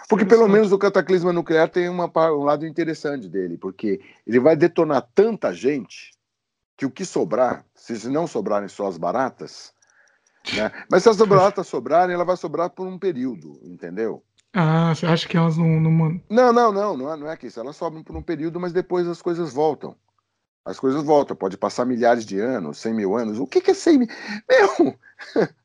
Porque 0.09 0.24
pelo 0.24 0.46
menos 0.46 0.70
o 0.70 0.78
cataclisma 0.78 1.33
nuclear 1.33 1.68
tem 1.68 1.88
uma, 1.88 2.09
um 2.31 2.44
lado 2.44 2.64
interessante 2.64 3.28
dele, 3.28 3.59
porque 3.59 4.00
ele 4.24 4.38
vai 4.38 4.54
detonar 4.54 5.09
tanta 5.12 5.52
gente 5.52 6.12
que 6.78 6.86
o 6.86 6.90
que 6.90 7.04
sobrar, 7.04 7.64
se 7.74 8.08
não 8.08 8.28
sobrarem 8.28 8.68
só 8.68 8.86
as 8.86 8.96
baratas, 8.96 9.74
né? 10.56 10.70
Mas 10.88 11.02
se 11.02 11.08
as 11.08 11.16
baratas 11.16 11.66
sobrarem, 11.66 12.14
ela 12.14 12.24
vai 12.24 12.36
sobrar 12.36 12.70
por 12.70 12.86
um 12.86 12.96
período, 12.96 13.60
entendeu? 13.64 14.22
Ah, 14.54 14.94
você 14.94 15.04
acha 15.04 15.28
que 15.28 15.36
elas 15.36 15.58
não. 15.58 15.66
Não, 15.80 16.20
não, 16.30 16.52
não, 16.52 16.72
não, 16.72 16.96
não 16.96 17.12
é, 17.12 17.16
não 17.16 17.30
é 17.30 17.36
que 17.36 17.48
isso. 17.48 17.60
Elas 17.60 17.76
sobram 17.76 18.02
por 18.02 18.16
um 18.16 18.22
período, 18.22 18.58
mas 18.58 18.72
depois 18.72 19.06
as 19.06 19.20
coisas 19.20 19.52
voltam. 19.52 19.94
As 20.64 20.80
coisas 20.80 21.02
voltam. 21.02 21.36
Pode 21.36 21.58
passar 21.58 21.84
milhares 21.84 22.24
de 22.24 22.40
anos, 22.40 22.78
cem 22.78 22.94
mil 22.94 23.14
anos. 23.16 23.38
O 23.38 23.46
que, 23.46 23.60
que 23.60 23.72
é 23.72 23.74
cem 23.74 23.98
mil? 23.98 24.08
Meu! 24.48 24.98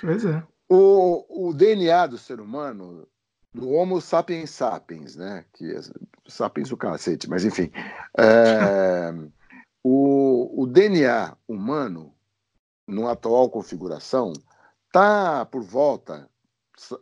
Pois 0.00 0.24
é. 0.24 0.42
O, 0.68 1.48
o 1.48 1.54
DNA 1.54 2.06
do 2.06 2.18
ser 2.18 2.40
humano, 2.40 3.06
do 3.52 3.70
Homo 3.70 4.00
sapiens 4.00 4.50
sapiens, 4.50 5.16
né? 5.16 5.44
Que 5.52 5.72
é, 5.72 5.80
sapiens 6.28 6.72
o 6.72 6.76
cacete, 6.76 7.28
mas 7.28 7.44
enfim. 7.44 7.70
É, 8.18 9.12
o, 9.84 10.62
o 10.62 10.66
DNA 10.66 11.36
humano, 11.46 12.14
numa 12.86 13.12
atual 13.12 13.50
configuração, 13.50 14.32
tá 14.90 15.44
por 15.44 15.62
volta 15.62 16.28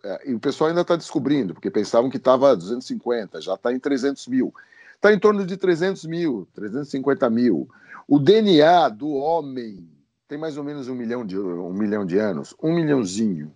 é, 0.04 0.30
e 0.30 0.34
o 0.34 0.40
pessoal 0.40 0.68
ainda 0.68 0.82
está 0.82 0.96
descobrindo, 0.96 1.54
porque 1.54 1.70
pensavam 1.70 2.10
que 2.10 2.16
estava 2.16 2.56
250, 2.56 3.40
já 3.40 3.54
está 3.54 3.72
em 3.72 3.78
300 3.78 4.26
mil. 4.26 4.52
Está 4.94 5.12
em 5.12 5.18
torno 5.18 5.46
de 5.46 5.56
300 5.56 6.04
mil, 6.04 6.46
350 6.54 7.30
mil. 7.30 7.68
O 8.06 8.18
DNA 8.18 8.88
do 8.90 9.10
homem 9.10 9.88
tem 10.28 10.38
mais 10.38 10.56
ou 10.56 10.64
menos 10.64 10.88
um 10.88 10.94
milhão 10.94 11.24
de, 11.24 11.38
um 11.38 11.72
milhão 11.72 12.04
de 12.04 12.18
anos, 12.18 12.54
um 12.62 12.74
milhãozinho 12.74 13.54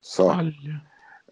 só. 0.00 0.28
Olha. 0.28 0.82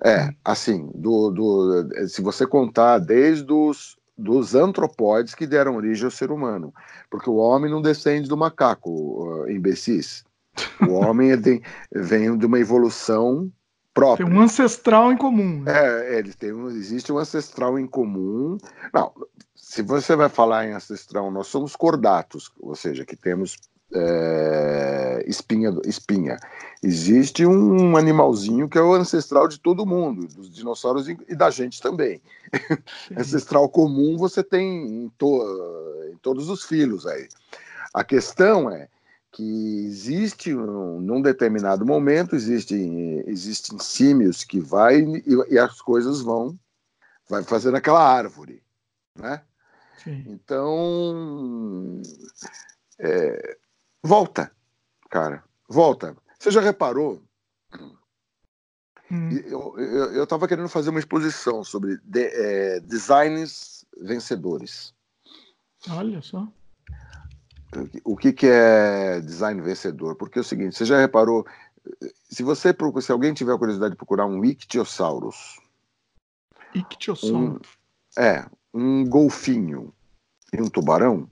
É, 0.04 0.32
assim, 0.44 0.90
do, 0.94 1.30
do, 1.30 2.08
se 2.08 2.22
você 2.22 2.46
contar 2.46 2.98
desde 2.98 3.52
os 3.52 3.97
dos 4.18 4.54
antropóides 4.54 5.34
que 5.34 5.46
deram 5.46 5.76
origem 5.76 6.04
ao 6.04 6.10
ser 6.10 6.32
humano, 6.32 6.74
porque 7.08 7.30
o 7.30 7.36
homem 7.36 7.70
não 7.70 7.80
descende 7.80 8.28
do 8.28 8.36
macaco, 8.36 8.90
uh, 8.90 9.50
imbecis. 9.50 10.24
O 10.88 10.94
homem 10.98 11.30
é 11.30 11.36
vem 11.94 12.36
de 12.36 12.44
uma 12.44 12.58
evolução 12.58 13.50
próprio. 13.94 14.26
Tem 14.26 14.36
um 14.36 14.40
ancestral 14.40 15.12
em 15.12 15.16
comum. 15.16 15.62
Né? 15.62 15.72
É, 15.72 16.18
eles 16.18 16.34
têm 16.34 16.52
um, 16.52 16.68
existe 16.68 17.12
um 17.12 17.18
ancestral 17.18 17.78
em 17.78 17.86
comum. 17.86 18.58
Não, 18.92 19.12
se 19.54 19.82
você 19.82 20.16
vai 20.16 20.28
falar 20.28 20.66
em 20.66 20.72
ancestral, 20.72 21.30
nós 21.30 21.46
somos 21.46 21.76
cordatos, 21.76 22.50
ou 22.58 22.74
seja, 22.74 23.04
que 23.04 23.14
temos 23.14 23.56
é, 23.94 25.24
espinha, 25.26 25.70
espinha. 25.84 26.36
Existe 26.82 27.44
um 27.44 27.96
animalzinho 27.96 28.68
que 28.68 28.78
é 28.78 28.80
o 28.80 28.94
ancestral 28.94 29.48
de 29.48 29.58
todo 29.58 29.86
mundo, 29.86 30.28
dos 30.28 30.48
dinossauros 30.48 31.08
e 31.08 31.34
da 31.34 31.50
gente 31.50 31.82
também. 31.82 32.22
ancestral 33.16 33.68
comum 33.68 34.16
você 34.16 34.44
tem 34.44 34.86
em, 34.86 35.08
to, 35.18 35.42
em 36.12 36.16
todos 36.18 36.48
os 36.48 36.64
filhos 36.64 37.04
aí. 37.04 37.28
A 37.92 38.04
questão 38.04 38.70
é 38.70 38.88
que 39.32 39.84
existe 39.86 40.54
um, 40.54 41.00
num 41.00 41.20
determinado 41.20 41.84
momento 41.84 42.34
existem 42.34 43.22
existem 43.26 43.78
símios 43.78 44.42
que 44.42 44.58
vai 44.58 45.00
e, 45.00 45.22
e, 45.50 45.58
as 45.58 45.80
coisas 45.80 46.20
vão 46.22 46.58
vai 47.28 47.42
fazendo 47.42 47.76
aquela 47.76 48.02
árvore, 48.02 48.62
né? 49.14 49.42
Sim. 50.02 50.24
Então 50.28 52.00
é, 52.98 53.56
volta, 54.02 54.50
cara, 55.10 55.44
volta. 55.68 56.16
Você 56.38 56.50
já 56.50 56.60
reparou? 56.60 57.22
Hum. 59.10 59.30
Eu 59.30 60.22
estava 60.22 60.46
querendo 60.46 60.68
fazer 60.68 60.90
uma 60.90 60.98
exposição 60.98 61.64
sobre 61.64 61.98
de, 62.04 62.24
é, 62.26 62.80
designs 62.80 63.86
vencedores. 64.00 64.94
Olha 65.90 66.20
só. 66.20 66.46
O 68.04 68.16
que, 68.16 68.32
que 68.32 68.46
é 68.46 69.20
design 69.20 69.60
vencedor? 69.60 70.16
Porque 70.16 70.38
é 70.38 70.42
o 70.42 70.44
seguinte, 70.44 70.76
você 70.76 70.84
já 70.84 70.98
reparou, 70.98 71.46
se 72.30 72.42
você 72.42 72.74
se 73.02 73.12
alguém 73.12 73.34
tiver 73.34 73.54
a 73.54 73.58
curiosidade 73.58 73.92
de 73.92 73.96
procurar 73.96 74.26
um 74.26 74.44
Ictiosaurus, 74.44 75.60
Ictiosaurus. 76.74 77.66
Um, 78.16 78.22
é, 78.22 78.46
um 78.72 79.06
golfinho 79.06 79.92
e 80.52 80.60
um 80.60 80.68
tubarão, 80.68 81.28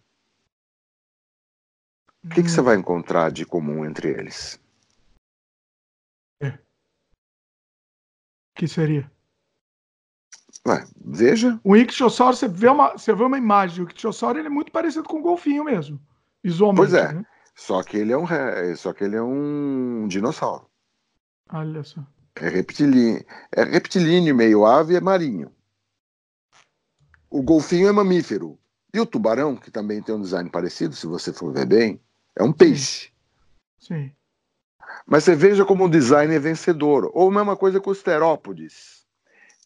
o 2.25 2.29
que, 2.29 2.40
hum. 2.40 2.45
que 2.45 2.51
você 2.51 2.61
hum. 2.61 2.64
vai 2.64 2.77
encontrar 2.77 3.31
de 3.31 3.47
comum 3.47 3.85
entre 3.85 4.09
eles? 4.11 4.61
Que 8.57 8.66
seria? 8.66 9.11
Ué, 10.66 10.85
veja. 11.05 11.61
O 11.62 11.77
Ictiosauro, 11.77 12.35
você 12.35 12.49
vê 12.49 12.69
uma, 12.69 12.92
você 12.92 13.14
vê 13.14 13.23
uma 13.23 13.38
imagem, 13.38 13.85
o 13.85 13.88
Ictiosauro 13.88 14.38
ele 14.38 14.49
é 14.49 14.51
muito 14.51 14.73
parecido 14.73 15.05
com 15.05 15.19
o 15.19 15.23
golfinho 15.23 15.62
mesmo. 15.62 16.01
Visualmente. 16.42 16.90
Pois 16.90 16.95
é. 16.95 17.12
Né? 17.12 17.25
Só 17.55 17.83
que 17.83 17.97
ele 17.97 18.12
é 18.12 18.19
um 18.19 18.27
só 18.77 18.92
que 18.92 19.05
ele 19.05 19.16
é 19.16 19.23
um 19.23 20.07
dinossauro. 20.09 20.69
Olha 21.53 21.83
só. 21.85 22.05
É 22.35 22.49
reptilíneo, 22.49 23.25
é 23.53 23.64
reptilíneo 23.64 24.35
meio 24.35 24.66
ave 24.66 24.97
é 24.97 25.01
marinho. 25.01 25.51
O 27.31 27.42
golfinho 27.42 27.88
é 27.88 27.92
mamífero. 27.92 28.59
E 28.92 29.01
o 29.01 29.07
tubarão, 29.07 29.57
que 29.57 29.71
também 29.71 30.03
tem 30.03 30.14
um 30.14 30.21
design 30.21 30.51
parecido, 30.51 30.95
se 30.95 31.07
você 31.07 31.33
for 31.33 31.53
ver 31.53 31.66
bem, 31.66 32.01
é 32.35 32.42
um 32.42 32.53
peixe. 32.53 33.11
Sim. 33.79 34.12
Mas 35.07 35.23
você 35.23 35.37
veja 35.37 35.64
como 35.64 35.85
o 35.85 35.88
design 35.88 36.35
é 36.35 36.38
vencedor. 36.38 37.11
Ou 37.14 37.29
a 37.29 37.33
mesma 37.33 37.57
coisa 37.57 37.81
com 37.81 37.90
os 37.90 38.03
terópodes, 38.03 39.07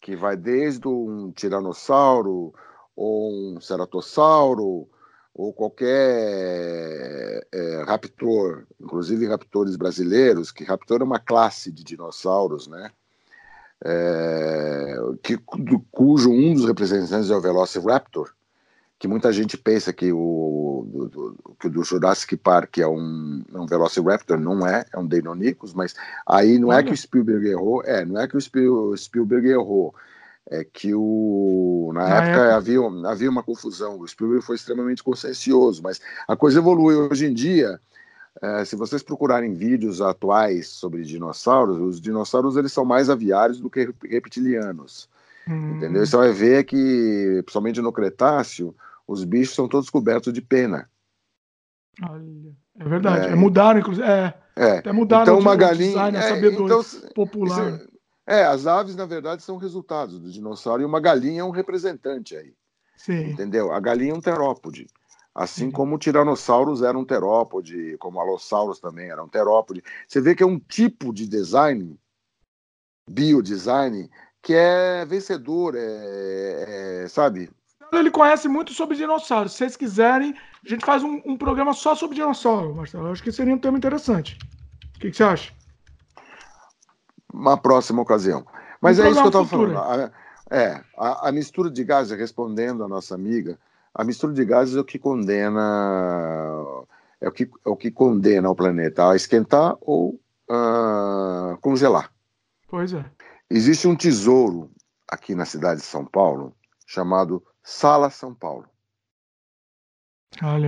que 0.01 0.15
vai 0.15 0.37
desde 0.37 0.87
um 0.87 1.31
tiranossauro, 1.31 2.53
ou 2.95 3.55
um 3.55 3.59
ceratossauro, 3.59 4.87
ou 5.33 5.53
qualquer 5.53 7.47
é, 7.51 7.83
raptor, 7.87 8.67
inclusive 8.79 9.27
raptores 9.27 9.75
brasileiros, 9.75 10.51
que 10.51 10.63
raptor 10.63 11.01
é 11.01 11.03
uma 11.03 11.19
classe 11.19 11.71
de 11.71 11.83
dinossauros, 11.83 12.67
né? 12.67 12.91
É, 13.83 14.95
que, 15.23 15.37
cujo 15.89 16.29
um 16.29 16.53
dos 16.53 16.65
representantes 16.65 17.31
é 17.31 17.35
o 17.35 17.41
Velociraptor, 17.41 18.31
que 19.01 19.07
muita 19.07 19.33
gente 19.33 19.57
pensa 19.57 19.91
que 19.91 20.13
o 20.13 20.85
do, 20.87 21.09
do, 21.09 21.55
que 21.59 21.67
do 21.67 21.83
Jurassic 21.83 22.37
Park 22.37 22.77
é 22.77 22.87
um, 22.87 23.43
é 23.51 23.57
um 23.57 23.65
Velociraptor, 23.65 24.39
não 24.39 24.65
é, 24.67 24.85
é 24.93 24.99
um 24.99 25.07
Deinonychus, 25.07 25.73
mas 25.73 25.95
aí 26.23 26.59
não 26.59 26.71
é 26.71 26.83
que 26.83 26.93
o 26.93 26.95
Spielberg 26.95 27.47
errou, 27.47 27.83
é, 27.83 28.05
não 28.05 28.21
é 28.21 28.27
que 28.27 28.37
o 28.37 28.95
Spielberg 28.95 29.49
errou, 29.49 29.95
é 30.51 30.63
que 30.63 30.93
o 30.93 31.89
na, 31.95 32.01
na 32.01 32.15
época, 32.15 32.29
época, 32.29 32.55
Havia, 32.55 32.79
havia 33.09 33.29
uma 33.31 33.41
confusão. 33.41 33.99
O 33.99 34.07
Spielberg 34.07 34.45
foi 34.45 34.55
extremamente 34.55 35.01
consciencioso, 35.01 35.81
mas 35.81 35.99
a 36.27 36.35
coisa 36.35 36.59
evolui. 36.59 36.93
Hoje 36.93 37.25
em 37.25 37.33
dia, 37.33 37.81
é, 38.39 38.63
se 38.65 38.75
vocês 38.75 39.01
procurarem 39.01 39.55
vídeos 39.55 39.99
atuais 39.99 40.67
sobre 40.67 41.01
dinossauros, 41.01 41.79
os 41.79 41.99
dinossauros 41.99 42.55
eles 42.55 42.71
são 42.71 42.85
mais 42.85 43.09
aviários 43.09 43.59
do 43.59 43.67
que 43.67 43.91
reptilianos. 44.07 45.09
Hum. 45.47 45.77
Entendeu? 45.77 46.05
Você 46.05 46.15
vai 46.15 46.31
ver 46.31 46.65
que, 46.65 47.41
principalmente 47.43 47.81
no 47.81 47.91
Cretáceo, 47.91 48.75
os 49.11 49.23
bichos 49.23 49.55
são 49.55 49.67
todos 49.67 49.89
cobertos 49.89 50.31
de 50.31 50.41
pena. 50.41 50.89
Olha, 52.01 52.55
é 52.79 52.83
verdade. 52.85 53.27
É, 53.27 53.31
é 53.31 53.35
mudaram, 53.35 53.79
inclusive. 53.79 54.07
É, 54.07 54.33
é. 54.55 54.77
Até 54.77 54.91
mudaram 54.91 55.23
então, 55.23 55.39
uma 55.39 55.55
galinha, 55.55 55.89
design, 55.89 56.17
é, 56.17 56.47
então, 56.47 56.81
popular. 57.13 57.73
Isso, 57.73 57.91
é, 58.25 58.43
as 58.45 58.65
aves, 58.65 58.95
na 58.95 59.05
verdade, 59.05 59.43
são 59.43 59.57
resultados 59.57 60.19
do 60.19 60.31
dinossauro 60.31 60.81
e 60.81 60.85
uma 60.85 61.01
galinha 61.01 61.41
é 61.41 61.43
um 61.43 61.49
representante 61.49 62.35
aí. 62.35 62.53
Sim. 62.95 63.31
Entendeu? 63.31 63.71
A 63.73 63.79
galinha 63.79 64.13
é 64.13 64.15
um 64.15 64.21
terópode. 64.21 64.87
Assim 65.33 65.65
Sim. 65.65 65.71
como 65.71 65.95
o 65.95 65.97
Tiranossauros 65.97 66.81
era 66.81 66.97
um 66.97 67.05
terópode, 67.05 67.97
como 67.97 68.17
o 68.17 68.21
Allosaurus 68.21 68.79
também 68.79 69.09
era 69.09 69.23
um 69.23 69.29
terópode. 69.29 69.81
Você 70.07 70.21
vê 70.21 70.35
que 70.35 70.43
é 70.43 70.45
um 70.45 70.59
tipo 70.59 71.13
de 71.13 71.27
design, 71.27 71.97
biodesign, 73.09 74.09
que 74.41 74.53
é 74.53 75.05
vencedor, 75.05 75.75
é, 75.75 77.03
é, 77.03 77.07
sabe? 77.07 77.49
Ele 77.91 78.09
conhece 78.09 78.47
muito 78.47 78.73
sobre 78.73 78.95
dinossauros. 78.95 79.51
Se 79.51 79.59
vocês 79.59 79.75
quiserem, 79.75 80.33
a 80.65 80.69
gente 80.69 80.85
faz 80.85 81.03
um, 81.03 81.21
um 81.25 81.37
programa 81.37 81.73
só 81.73 81.93
sobre 81.93 82.15
dinossauro, 82.15 82.73
Marcelo. 82.73 83.07
Eu 83.07 83.11
acho 83.11 83.23
que 83.23 83.31
seria 83.31 83.53
um 83.53 83.59
tema 83.59 83.77
interessante. 83.77 84.37
O 84.95 84.99
que, 84.99 85.11
que 85.11 85.17
você 85.17 85.23
acha? 85.23 85.53
uma 87.33 87.57
próxima 87.57 88.01
ocasião. 88.01 88.45
Mas 88.79 88.99
um 88.99 89.03
é 89.03 89.09
isso 89.09 89.19
que 89.19 89.25
eu 89.25 89.27
estava 89.27 89.45
falando. 89.45 89.77
A, 89.77 90.11
é, 90.49 90.83
a, 90.97 91.29
a, 91.29 91.31
mistura 91.31 91.69
de 91.69 91.83
gases, 91.83 92.17
respondendo 92.17 92.83
a 92.83 92.87
nossa 92.87 93.15
amiga, 93.15 93.57
a 93.93 94.03
mistura 94.03 94.33
de 94.33 94.43
gases 94.43 94.75
é 94.75 94.79
o 94.79 94.85
que 94.85 94.99
condena 94.99 96.85
é 97.19 97.27
o 97.27 97.31
que, 97.31 97.43
é 97.43 97.69
o 97.69 97.75
que 97.75 97.91
condena 97.91 98.49
o 98.49 98.55
planeta 98.55 99.09
a 99.09 99.15
esquentar 99.15 99.77
ou 99.81 100.19
a 100.49 101.57
congelar. 101.61 102.11
Pois 102.67 102.93
é. 102.93 103.05
Existe 103.49 103.87
um 103.87 103.95
tesouro 103.95 104.69
aqui 105.07 105.35
na 105.35 105.45
cidade 105.45 105.81
de 105.81 105.85
São 105.85 106.05
Paulo 106.05 106.53
chamado 106.85 107.43
Sala 107.63 108.09
São 108.09 108.33
Paulo. 108.33 108.67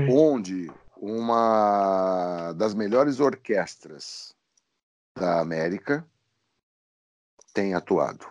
onde 0.09 0.71
uma 0.97 2.53
das 2.53 2.73
melhores 2.73 3.19
orquestras 3.19 4.35
da 5.17 5.39
América 5.39 6.05
tem 7.53 7.73
atuado. 7.73 8.25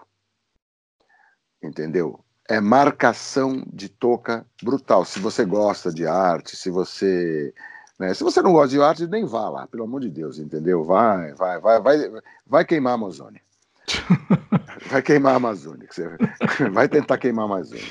Entendeu? 1.62 2.24
É 2.48 2.60
marcação 2.60 3.64
de 3.72 3.88
toca 3.88 4.44
brutal. 4.62 5.04
Se 5.04 5.18
você 5.18 5.44
gosta 5.44 5.92
de 5.92 6.06
arte, 6.06 6.56
se 6.56 6.70
você 6.70 7.54
né? 8.02 8.12
Se 8.14 8.24
você 8.24 8.42
não 8.42 8.52
gosta 8.52 8.70
de 8.70 8.82
arte, 8.82 9.06
nem 9.06 9.24
vá 9.24 9.48
lá, 9.48 9.66
pelo 9.68 9.84
amor 9.84 10.00
de 10.00 10.10
Deus, 10.10 10.40
entendeu? 10.40 10.82
Vai, 10.82 11.34
vai, 11.34 11.60
vai, 11.60 11.80
vai, 11.80 12.10
vai 12.44 12.64
queimar 12.64 12.92
a 12.92 12.94
Amazônia. 12.94 13.40
Vai 14.90 15.00
queimar 15.00 15.34
a 15.34 15.36
Amazônia. 15.36 15.88
Vai 16.72 16.88
tentar 16.88 17.16
queimar 17.18 17.44
a 17.44 17.46
Amazônia. 17.46 17.86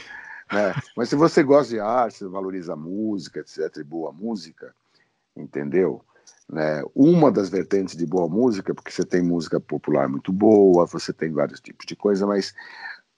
Né? 0.52 0.74
Mas 0.96 1.10
se 1.10 1.16
você 1.16 1.44
gosta 1.44 1.74
de 1.74 1.80
arte, 1.80 2.26
valoriza 2.26 2.74
a 2.74 2.78
música, 2.78 3.40
etc., 3.40 3.78
e 3.78 3.84
boa 3.84 4.12
música, 4.12 4.76
entendeu? 5.36 6.04
Né? 6.50 6.84
Uma 6.94 7.32
das 7.32 7.50
vertentes 7.50 7.96
de 7.96 8.06
boa 8.06 8.28
música, 8.28 8.76
porque 8.76 8.92
você 8.92 9.06
tem 9.06 9.22
música 9.22 9.60
popular 9.60 10.10
muito 10.10 10.32
boa, 10.32 10.86
você 10.86 11.14
tem 11.14 11.32
vários 11.32 11.62
tipos 11.62 11.86
de 11.86 11.96
coisa, 11.96 12.28
mas 12.28 12.54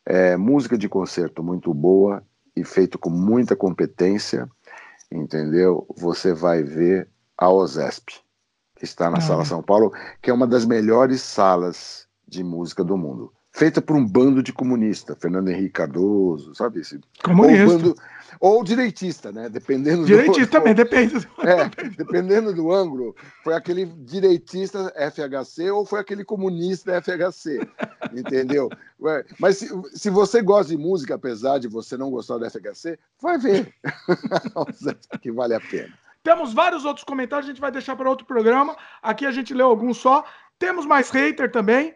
é, 0.05 0.37
música 0.37 0.77
de 0.77 0.87
concerto 0.87 1.43
muito 1.43 1.73
boa 1.73 2.23
e 2.55 2.63
feito 2.63 2.99
com 2.99 3.09
muita 3.09 3.55
competência, 3.55 4.47
entendeu? 5.11 5.87
Você 5.97 6.33
vai 6.33 6.61
ver 6.61 7.09
a 7.37 7.49
OSESP, 7.49 8.21
que 8.75 8.85
está 8.85 9.09
na 9.09 9.17
ah. 9.17 9.21
Sala 9.21 9.45
São 9.45 9.63
Paulo, 9.63 9.91
que 10.21 10.29
é 10.29 10.33
uma 10.33 10.45
das 10.45 10.65
melhores 10.65 11.21
salas 11.21 12.07
de 12.27 12.43
música 12.43 12.83
do 12.83 12.97
mundo. 12.97 13.33
Feita 13.55 13.81
por 13.83 13.95
um 13.95 14.03
bando 14.05 14.41
de 14.41 14.51
comunista, 14.51 15.15
Fernando 15.15 15.49
Henrique 15.49 15.73
Cardoso, 15.73 16.55
sabe? 16.55 16.79
Esse, 16.79 16.99
Comunista. 17.23 17.63
Ou, 17.63 17.77
bando, 17.79 17.95
ou 18.39 18.63
direitista, 18.63 19.31
né? 19.31 19.47
Dependendo 19.47 20.05
direitista 20.05 20.45
do, 20.45 20.49
também, 20.57 20.73
depende. 20.73 21.15
É, 21.39 21.69
dependendo 21.95 22.51
do 22.51 22.73
ângulo, 22.73 23.15
foi 23.43 23.53
aquele 23.53 23.85
direitista 23.85 24.91
FHC 24.97 25.69
ou 25.69 25.85
foi 25.85 25.99
aquele 25.99 26.25
comunista 26.25 26.99
FHC, 26.99 27.59
entendeu? 28.11 28.69
Mas 29.39 29.57
se, 29.57 29.69
se 29.93 30.09
você 30.09 30.41
gosta 30.41 30.75
de 30.75 30.77
música, 30.77 31.13
apesar 31.13 31.59
de 31.59 31.67
você 31.67 31.95
não 31.95 32.09
gostar 32.09 32.39
do 32.39 32.49
FHC, 32.49 32.97
vai 33.21 33.37
ver. 33.37 33.71
que 35.21 35.31
vale 35.31 35.53
a 35.53 35.59
pena. 35.59 35.93
Temos 36.23 36.53
vários 36.53 36.85
outros 36.85 37.03
comentários, 37.03 37.47
a 37.47 37.51
gente 37.51 37.61
vai 37.61 37.71
deixar 37.71 37.95
para 37.95 38.09
outro 38.09 38.25
programa. 38.25 38.75
Aqui 39.01 39.27
a 39.27 39.31
gente 39.31 39.53
leu 39.53 39.67
alguns 39.67 39.97
só. 39.97 40.23
Temos 40.57 40.85
mais 40.85 41.11
hater 41.11 41.51
também. 41.51 41.93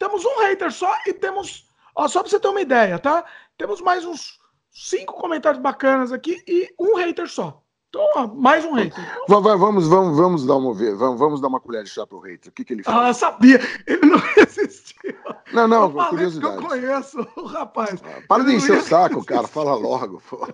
Temos 0.00 0.24
um 0.24 0.38
hater 0.40 0.72
só 0.72 0.90
e 1.06 1.12
temos. 1.12 1.70
Ó, 1.94 2.08
só 2.08 2.22
para 2.22 2.30
você 2.30 2.40
ter 2.40 2.48
uma 2.48 2.62
ideia, 2.62 2.98
tá? 2.98 3.22
Temos 3.58 3.82
mais 3.82 4.02
uns 4.06 4.40
cinco 4.70 5.12
comentários 5.12 5.62
bacanas 5.62 6.10
aqui 6.10 6.42
e 6.48 6.72
um 6.80 6.96
hater 6.96 7.28
só. 7.28 7.62
Então, 7.90 8.08
ó, 8.16 8.26
mais 8.28 8.64
um 8.64 8.72
hater. 8.72 8.98
Então, 9.24 9.42
vamos, 9.42 9.86
vamos, 9.88 10.16
vamos 10.16 10.46
dar 10.46 10.56
uma 10.56 10.72
vamos, 10.72 11.18
vamos 11.18 11.40
dar 11.42 11.48
uma 11.48 11.60
colher 11.60 11.84
de 11.84 11.90
chá 11.90 12.06
pro 12.06 12.18
hater. 12.20 12.50
O 12.50 12.54
que, 12.54 12.64
que 12.64 12.72
ele 12.72 12.82
fala? 12.82 13.08
Ah, 13.08 13.12
sabia. 13.12 13.60
Ele 13.86 14.06
não 14.06 14.16
resistiu. 14.34 15.14
Não, 15.52 15.68
não, 15.68 15.82
eu 15.82 16.08
curiosidade. 16.08 16.56
eu 16.56 16.62
conheço 16.62 17.28
o 17.36 17.44
rapaz. 17.44 18.02
Ah, 18.02 18.22
para 18.26 18.44
de 18.44 18.54
encher 18.54 18.78
o 18.78 18.82
saco, 18.82 19.22
cara. 19.22 19.46
Fala 19.46 19.74
logo. 19.74 20.22
Pô. 20.30 20.48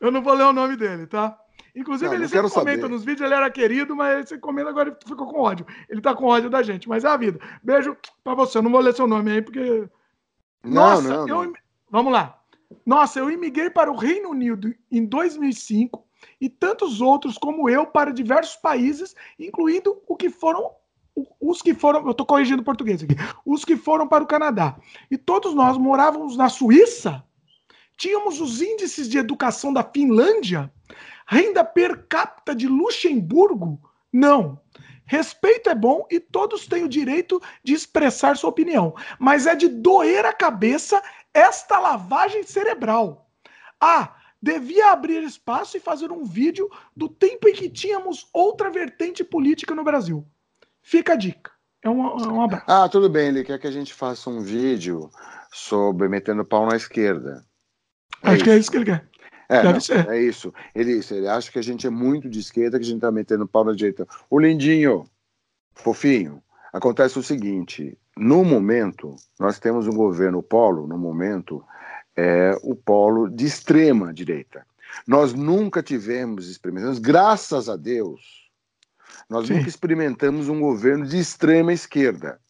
Eu 0.00 0.10
não 0.10 0.22
vou 0.22 0.34
ler 0.34 0.44
o 0.44 0.52
nome 0.52 0.76
dele, 0.76 1.06
tá? 1.06 1.38
Inclusive, 1.78 2.08
não, 2.08 2.16
ele 2.16 2.28
sempre 2.28 2.50
comenta 2.50 2.82
saber. 2.82 2.92
nos 2.92 3.04
vídeos, 3.04 3.24
ele 3.24 3.34
era 3.34 3.48
querido, 3.48 3.94
mas 3.94 4.28
você 4.28 4.36
comenta 4.36 4.68
agora 4.68 4.88
ele 4.88 4.98
ficou 5.06 5.28
com 5.28 5.40
ódio. 5.40 5.64
Ele 5.88 6.00
tá 6.00 6.12
com 6.12 6.24
ódio 6.24 6.50
da 6.50 6.60
gente, 6.60 6.88
mas 6.88 7.04
é 7.04 7.08
a 7.08 7.16
vida. 7.16 7.38
Beijo 7.62 7.96
pra 8.24 8.34
você. 8.34 8.58
Eu 8.58 8.62
não 8.62 8.70
vou 8.72 8.80
ler 8.80 8.94
seu 8.94 9.06
nome 9.06 9.30
aí, 9.30 9.40
porque. 9.40 9.88
Não, 10.64 10.72
Nossa, 10.72 11.08
não, 11.08 11.44
eu. 11.44 11.52
Vamos 11.88 12.12
lá. 12.12 12.36
Nossa, 12.84 13.20
eu 13.20 13.30
imigrei 13.30 13.70
para 13.70 13.92
o 13.92 13.96
Reino 13.96 14.30
Unido 14.30 14.74
em 14.90 15.06
2005 15.06 16.04
e 16.40 16.48
tantos 16.48 17.00
outros 17.00 17.38
como 17.38 17.70
eu 17.70 17.86
para 17.86 18.12
diversos 18.12 18.56
países, 18.56 19.14
incluindo 19.38 20.02
o 20.06 20.16
que 20.16 20.28
foram 20.28 20.72
os 21.40 21.62
que 21.62 21.74
foram, 21.74 22.04
eu 22.04 22.12
estou 22.12 22.26
corrigindo 22.26 22.62
o 22.62 22.64
português 22.64 23.02
aqui, 23.02 23.14
os 23.44 23.64
que 23.64 23.76
foram 23.76 24.06
para 24.06 24.22
o 24.22 24.26
Canadá. 24.26 24.76
E 25.10 25.16
todos 25.16 25.52
nós 25.54 25.76
morávamos 25.76 26.36
na 26.36 26.48
Suíça, 26.48 27.24
tínhamos 27.96 28.40
os 28.40 28.62
índices 28.62 29.08
de 29.08 29.18
educação 29.18 29.72
da 29.72 29.82
Finlândia, 29.82 30.72
renda 31.28 31.62
per 31.62 32.06
capita 32.08 32.54
de 32.54 32.66
Luxemburgo? 32.66 33.80
Não. 34.12 34.58
Respeito 35.04 35.70
é 35.70 35.74
bom 35.74 36.06
e 36.10 36.18
todos 36.18 36.66
têm 36.66 36.84
o 36.84 36.88
direito 36.88 37.40
de 37.62 37.72
expressar 37.72 38.36
sua 38.36 38.50
opinião, 38.50 38.94
mas 39.18 39.46
é 39.46 39.54
de 39.54 39.68
doer 39.68 40.26
a 40.26 40.32
cabeça 40.32 41.02
esta 41.32 41.78
lavagem 41.78 42.42
cerebral. 42.42 43.30
Ah, 43.80 44.16
devia 44.40 44.90
abrir 44.92 45.22
espaço 45.22 45.76
e 45.76 45.80
fazer 45.80 46.10
um 46.10 46.24
vídeo 46.24 46.68
do 46.96 47.08
tempo 47.08 47.48
em 47.48 47.54
que 47.54 47.70
tínhamos 47.70 48.28
outra 48.32 48.70
vertente 48.70 49.22
política 49.24 49.74
no 49.74 49.84
Brasil. 49.84 50.26
Fica 50.82 51.14
a 51.14 51.16
dica. 51.16 51.52
É 51.82 51.88
um, 51.88 52.06
é 52.06 52.28
um 52.28 52.42
abraço. 52.42 52.64
Ah, 52.66 52.88
tudo 52.88 53.08
bem, 53.08 53.28
ele 53.28 53.44
quer 53.44 53.58
que 53.58 53.66
a 53.66 53.70
gente 53.70 53.94
faça 53.94 54.28
um 54.28 54.40
vídeo 54.40 55.10
sobre 55.52 56.08
metendo 56.08 56.44
pau 56.44 56.66
na 56.66 56.76
esquerda. 56.76 57.44
É 58.22 58.28
Acho 58.28 58.36
isso. 58.36 58.44
que 58.44 58.50
é 58.50 58.58
isso 58.58 58.70
que 58.70 58.76
ele 58.76 58.84
quer. 58.84 59.08
É, 59.48 59.62
Deve 59.62 59.72
não, 59.72 59.80
ser. 59.80 60.08
é 60.08 60.20
isso. 60.20 60.52
Ele, 60.74 61.00
ele 61.10 61.28
acha 61.28 61.50
que 61.50 61.58
a 61.58 61.62
gente 61.62 61.86
é 61.86 61.90
muito 61.90 62.28
de 62.28 62.38
esquerda, 62.38 62.78
que 62.78 62.84
a 62.84 62.86
gente 62.86 62.96
está 62.96 63.10
metendo 63.10 63.48
pau 63.48 63.64
na 63.64 63.72
direita. 63.72 64.06
O 64.28 64.38
lindinho, 64.38 65.08
fofinho, 65.74 66.42
acontece 66.72 67.18
o 67.18 67.22
seguinte: 67.22 67.96
no 68.16 68.44
momento, 68.44 69.16
nós 69.38 69.58
temos 69.58 69.86
um 69.86 69.94
governo, 69.94 70.38
o 70.38 70.42
polo, 70.42 70.86
no 70.86 70.98
momento, 70.98 71.64
é 72.14 72.54
o 72.62 72.74
polo 72.74 73.28
de 73.28 73.46
extrema 73.46 74.12
direita. 74.12 74.66
Nós 75.06 75.32
nunca 75.32 75.82
tivemos 75.82 76.48
experimentamos, 76.48 76.98
graças 76.98 77.68
a 77.68 77.76
Deus, 77.76 78.50
nós 79.28 79.46
Sim. 79.46 79.54
nunca 79.54 79.68
experimentamos 79.68 80.48
um 80.48 80.60
governo 80.60 81.06
de 81.06 81.18
extrema 81.18 81.72
esquerda. 81.72 82.40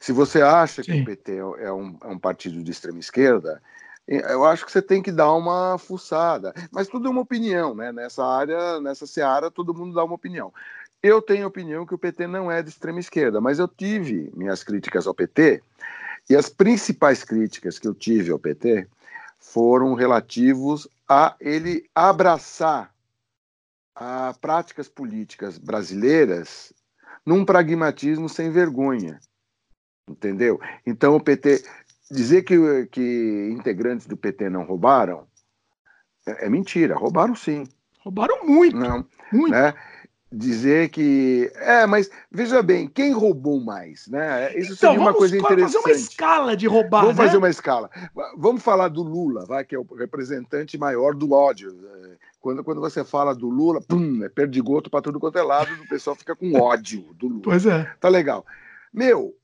Se 0.00 0.12
você 0.12 0.42
acha 0.42 0.82
Sim. 0.82 0.92
que 0.92 1.00
o 1.00 1.04
PT 1.04 1.32
é, 1.32 1.64
é 1.66 1.72
um, 1.72 1.98
é 2.02 2.08
um 2.08 2.18
partido 2.18 2.62
de 2.62 2.70
extrema 2.70 2.98
esquerda, 2.98 3.62
eu 4.08 4.44
acho 4.46 4.64
que 4.64 4.72
você 4.72 4.80
tem 4.80 5.02
que 5.02 5.12
dar 5.12 5.34
uma 5.34 5.76
fuçada. 5.76 6.54
Mas 6.72 6.88
tudo 6.88 7.08
é 7.08 7.10
uma 7.10 7.20
opinião, 7.20 7.74
né? 7.74 7.92
Nessa 7.92 8.24
área, 8.24 8.80
nessa 8.80 9.06
seara, 9.06 9.50
todo 9.50 9.74
mundo 9.74 9.94
dá 9.94 10.02
uma 10.02 10.14
opinião. 10.14 10.52
Eu 11.02 11.20
tenho 11.20 11.46
opinião 11.46 11.86
que 11.86 11.94
o 11.94 11.98
PT 11.98 12.26
não 12.26 12.50
é 12.50 12.62
de 12.62 12.70
extrema 12.70 12.98
esquerda, 12.98 13.40
mas 13.40 13.58
eu 13.58 13.68
tive 13.68 14.32
minhas 14.34 14.64
críticas 14.64 15.06
ao 15.06 15.14
PT, 15.14 15.62
e 16.28 16.34
as 16.34 16.48
principais 16.48 17.22
críticas 17.22 17.78
que 17.78 17.86
eu 17.86 17.94
tive 17.94 18.32
ao 18.32 18.38
PT 18.38 18.88
foram 19.38 19.94
relativos 19.94 20.88
a 21.08 21.36
ele 21.40 21.88
abraçar 21.94 22.92
a 23.94 24.34
práticas 24.40 24.88
políticas 24.88 25.58
brasileiras 25.58 26.72
num 27.24 27.44
pragmatismo 27.44 28.28
sem 28.28 28.50
vergonha. 28.50 29.20
Entendeu? 30.08 30.60
Então 30.86 31.16
o 31.16 31.20
PT 31.20 31.64
dizer 32.10 32.42
que, 32.42 32.86
que 32.86 33.50
integrantes 33.52 34.06
do 34.06 34.16
PT 34.16 34.48
não 34.50 34.64
roubaram 34.64 35.26
é, 36.26 36.46
é 36.46 36.48
mentira, 36.48 36.94
roubaram 36.94 37.34
sim. 37.34 37.64
Roubaram 38.00 38.46
muito. 38.46 38.76
Não, 38.76 39.06
muito. 39.32 39.52
Né? 39.52 39.74
dizer 40.30 40.90
que 40.90 41.50
é, 41.54 41.86
mas 41.86 42.10
veja 42.30 42.62
bem, 42.62 42.86
quem 42.86 43.12
roubou 43.12 43.60
mais, 43.60 44.06
né? 44.08 44.50
Isso 44.50 44.74
então, 44.74 44.90
seria 44.90 45.00
uma 45.00 45.14
coisa 45.14 45.36
interessante. 45.36 45.72
Vamos 45.72 45.82
fazer 45.82 45.96
uma 45.96 45.98
escala 45.98 46.56
de 46.56 46.66
roubar. 46.66 47.00
Vamos 47.00 47.16
né? 47.16 47.24
fazer 47.24 47.38
uma 47.38 47.48
escala. 47.48 47.90
Vamos 48.36 48.62
falar 48.62 48.88
do 48.88 49.02
Lula, 49.02 49.46
vai 49.46 49.64
que 49.64 49.74
é 49.74 49.78
o 49.78 49.86
representante 49.94 50.76
maior 50.76 51.14
do 51.14 51.32
ódio. 51.32 51.74
Quando, 52.40 52.62
quando 52.62 52.80
você 52.80 53.02
fala 53.04 53.34
do 53.34 53.48
Lula, 53.48 53.80
pum, 53.80 54.22
é 54.22 54.28
perdigoto 54.28 54.90
para 54.90 55.02
tudo 55.02 55.18
quanto 55.18 55.38
é 55.38 55.42
lado, 55.42 55.72
o 55.82 55.88
pessoal 55.88 56.14
fica 56.14 56.36
com 56.36 56.60
ódio 56.60 57.06
do 57.14 57.26
Lula. 57.26 57.42
Pois 57.42 57.66
é. 57.66 57.90
Tá 57.98 58.08
legal. 58.08 58.44
Meu, 58.92 59.34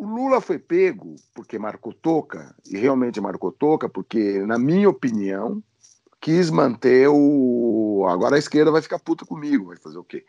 o 0.00 0.06
Lula 0.06 0.40
foi 0.40 0.58
pego 0.58 1.14
porque 1.34 1.58
marcou 1.58 1.92
toca, 1.92 2.54
e 2.66 2.78
realmente 2.78 3.20
marcou 3.20 3.52
toca, 3.52 3.86
porque, 3.86 4.38
na 4.46 4.58
minha 4.58 4.88
opinião, 4.88 5.62
quis 6.18 6.48
manter 6.48 7.06
o. 7.10 8.06
Agora 8.08 8.36
a 8.36 8.38
esquerda 8.38 8.70
vai 8.70 8.80
ficar 8.80 8.98
puta 8.98 9.26
comigo, 9.26 9.66
vai 9.66 9.76
fazer 9.76 9.98
o 9.98 10.04
quê? 10.04 10.24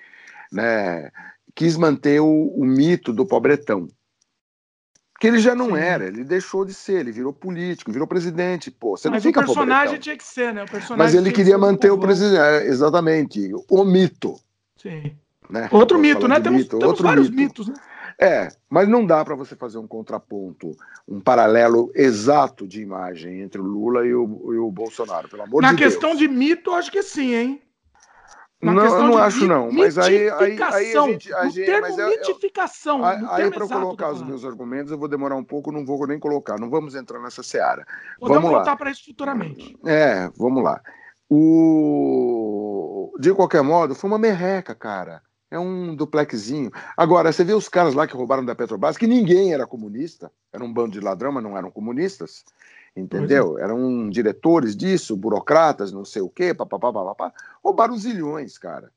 Né? 0.51 1.09
Quis 1.55 1.77
manter 1.77 2.19
o, 2.19 2.53
o 2.53 2.65
mito 2.65 3.13
do 3.13 3.25
pobretão. 3.25 3.87
Que 5.21 5.27
ele 5.27 5.39
já 5.39 5.55
não 5.55 5.67
Sim. 5.67 5.77
era, 5.77 6.07
ele 6.07 6.25
deixou 6.25 6.65
de 6.65 6.73
ser, 6.73 6.99
ele 6.99 7.11
virou 7.13 7.31
político, 7.31 7.93
virou 7.93 8.07
presidente. 8.07 8.69
Pô, 8.69 8.97
você 8.97 9.09
Mas 9.09 9.23
não 9.23 9.29
fica 9.29 9.39
o 9.39 9.45
personagem 9.45 9.85
pobretão. 9.85 10.01
tinha 10.01 10.17
que 10.17 10.23
ser, 10.25 10.53
né? 10.53 10.65
Mas 10.97 11.15
ele 11.15 11.31
queria 11.31 11.57
manter 11.57 11.91
o 11.91 11.97
presidente. 11.97 12.41
É, 12.41 12.67
exatamente. 12.67 13.51
O 13.69 13.85
mito. 13.85 14.35
Sim. 14.75 15.15
Né? 15.49 15.69
Outro 15.71 15.97
mito, 15.97 16.27
né? 16.27 16.41
Temos, 16.41 16.63
mito, 16.63 16.77
temos 16.77 16.99
vários 16.99 17.29
mito. 17.29 17.41
mitos, 17.41 17.67
né? 17.69 17.75
É, 18.21 18.49
mas 18.69 18.87
não 18.87 19.03
dá 19.03 19.25
para 19.25 19.33
você 19.33 19.55
fazer 19.55 19.79
um 19.79 19.87
contraponto, 19.87 20.77
um 21.07 21.19
paralelo 21.19 21.91
exato 21.95 22.67
de 22.67 22.79
imagem 22.79 23.41
entre 23.41 23.59
o 23.59 23.63
Lula 23.63 24.05
e 24.05 24.13
o, 24.13 24.53
e 24.53 24.57
o 24.59 24.69
Bolsonaro, 24.69 25.27
pelo 25.27 25.41
amor 25.41 25.59
Na 25.63 25.71
de 25.71 25.77
Deus. 25.77 25.95
Na 25.95 25.99
questão 25.99 26.15
de 26.15 26.27
mito, 26.27 26.71
acho 26.71 26.91
que 26.91 27.01
sim, 27.01 27.33
hein? 27.33 27.61
Na 28.61 28.73
não, 28.73 28.85
eu 28.85 29.03
não 29.05 29.17
acho 29.17 29.47
não, 29.47 29.71
mas 29.71 29.97
aí, 29.97 30.29
aí, 30.29 30.51
aí 30.61 30.95
a 30.95 31.01
gente, 31.07 31.33
a 31.33 31.45
gente 31.45 31.65
termo 31.65 31.81
mas 31.81 31.97
é, 31.97 32.09
mitificação. 32.09 33.03
Aí, 33.03 33.25
aí 33.27 33.49
para 33.49 33.67
colocar 33.67 34.11
os 34.11 34.21
meus 34.21 34.45
argumentos 34.45 34.91
eu 34.91 34.99
vou 34.99 35.07
demorar 35.07 35.35
um 35.35 35.43
pouco, 35.43 35.71
não 35.71 35.83
vou 35.83 36.05
nem 36.05 36.19
colocar, 36.19 36.59
não 36.59 36.69
vamos 36.69 36.93
entrar 36.93 37.19
nessa 37.19 37.41
seara. 37.41 37.83
Podemos 38.19 38.43
vamos 38.43 38.57
voltar 38.57 38.75
para 38.75 38.91
isso 38.91 39.03
futuramente. 39.03 39.75
É, 39.83 40.29
vamos 40.37 40.63
lá. 40.63 40.79
O... 41.27 43.11
De 43.19 43.33
qualquer 43.33 43.63
modo, 43.63 43.95
foi 43.95 44.07
uma 44.07 44.19
merreca, 44.19 44.75
cara. 44.75 45.23
É 45.51 45.59
um 45.59 45.93
duplexinho. 45.93 46.71
Agora, 46.95 47.29
você 47.29 47.43
vê 47.43 47.53
os 47.53 47.67
caras 47.67 47.93
lá 47.93 48.07
que 48.07 48.15
roubaram 48.15 48.45
da 48.45 48.55
Petrobras, 48.55 48.97
que 48.97 49.05
ninguém 49.05 49.53
era 49.53 49.67
comunista, 49.67 50.31
era 50.51 50.63
um 50.63 50.71
bando 50.71 50.93
de 50.93 51.01
ladrão, 51.01 51.33
mas 51.33 51.43
não 51.43 51.57
eram 51.57 51.69
comunistas, 51.69 52.45
entendeu? 52.95 53.59
É. 53.59 53.63
Eram 53.63 54.09
diretores 54.09 54.77
disso, 54.77 55.17
burocratas, 55.17 55.91
não 55.91 56.05
sei 56.05 56.21
o 56.21 56.29
quê, 56.29 56.53
papapá, 56.53 56.93
papapá. 56.93 57.33
Roubaram 57.61 57.97
zilhões, 57.97 58.57
cara. 58.57 58.89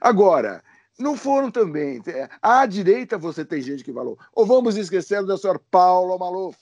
Agora, 0.00 0.64
não 0.98 1.16
foram 1.16 1.52
também. 1.52 2.02
À 2.42 2.66
direita 2.66 3.16
você 3.16 3.44
tem 3.44 3.62
gente 3.62 3.84
que 3.84 3.92
falou. 3.92 4.18
Ou 4.34 4.44
vamos 4.44 4.76
esquecer 4.76 5.22
do 5.22 5.38
senhor 5.38 5.62
Paulo 5.70 6.18
Maluf, 6.18 6.58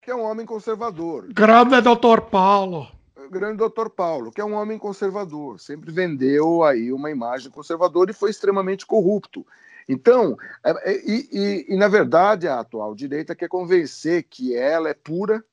que 0.00 0.10
é 0.10 0.14
um 0.14 0.22
homem 0.22 0.46
conservador. 0.46 1.26
Grande 1.30 1.78
doutor 1.82 2.22
Paulo. 2.22 2.95
Grande 3.30 3.58
doutor 3.58 3.90
Paulo, 3.90 4.30
que 4.30 4.40
é 4.40 4.44
um 4.44 4.54
homem 4.54 4.78
conservador, 4.78 5.60
sempre 5.60 5.90
vendeu 5.90 6.62
aí 6.64 6.92
uma 6.92 7.10
imagem 7.10 7.50
conservadora 7.50 8.10
e 8.10 8.14
foi 8.14 8.30
extremamente 8.30 8.86
corrupto. 8.86 9.46
Então, 9.88 10.36
é, 10.64 10.90
é, 10.90 10.96
e, 11.04 11.28
e, 11.32 11.74
e, 11.74 11.76
na 11.76 11.88
verdade 11.88 12.48
a 12.48 12.60
atual 12.60 12.94
direita 12.94 13.36
quer 13.36 13.48
convencer 13.48 14.24
que 14.24 14.56
ela 14.56 14.88
é 14.88 14.94
pura, 14.94 15.44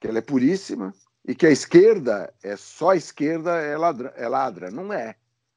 que 0.00 0.08
ela 0.08 0.18
é 0.18 0.22
puríssima, 0.22 0.92
e 1.26 1.34
que 1.34 1.46
a 1.46 1.50
esquerda 1.50 2.32
é 2.42 2.56
só 2.56 2.90
a 2.90 2.96
esquerda 2.96 3.52
é 3.52 3.76
ladra. 3.76 4.12
É 4.16 4.28
ladra. 4.28 4.70
Não 4.70 4.92
é. 4.92 5.16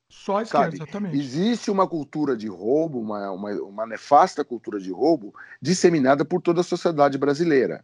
Só 0.09 0.37
a 0.37 0.43
esquerda, 0.43 0.65
Sabe? 0.65 0.77
exatamente. 0.77 1.17
Existe 1.17 1.69
uma 1.69 1.87
cultura 1.87 2.37
de 2.37 2.47
roubo, 2.47 2.99
uma, 3.01 3.29
uma, 3.31 3.51
uma 3.51 3.85
nefasta 3.85 4.45
cultura 4.45 4.79
de 4.79 4.91
roubo, 4.91 5.33
disseminada 5.61 6.23
por 6.23 6.41
toda 6.41 6.61
a 6.61 6.63
sociedade 6.63 7.17
brasileira. 7.17 7.83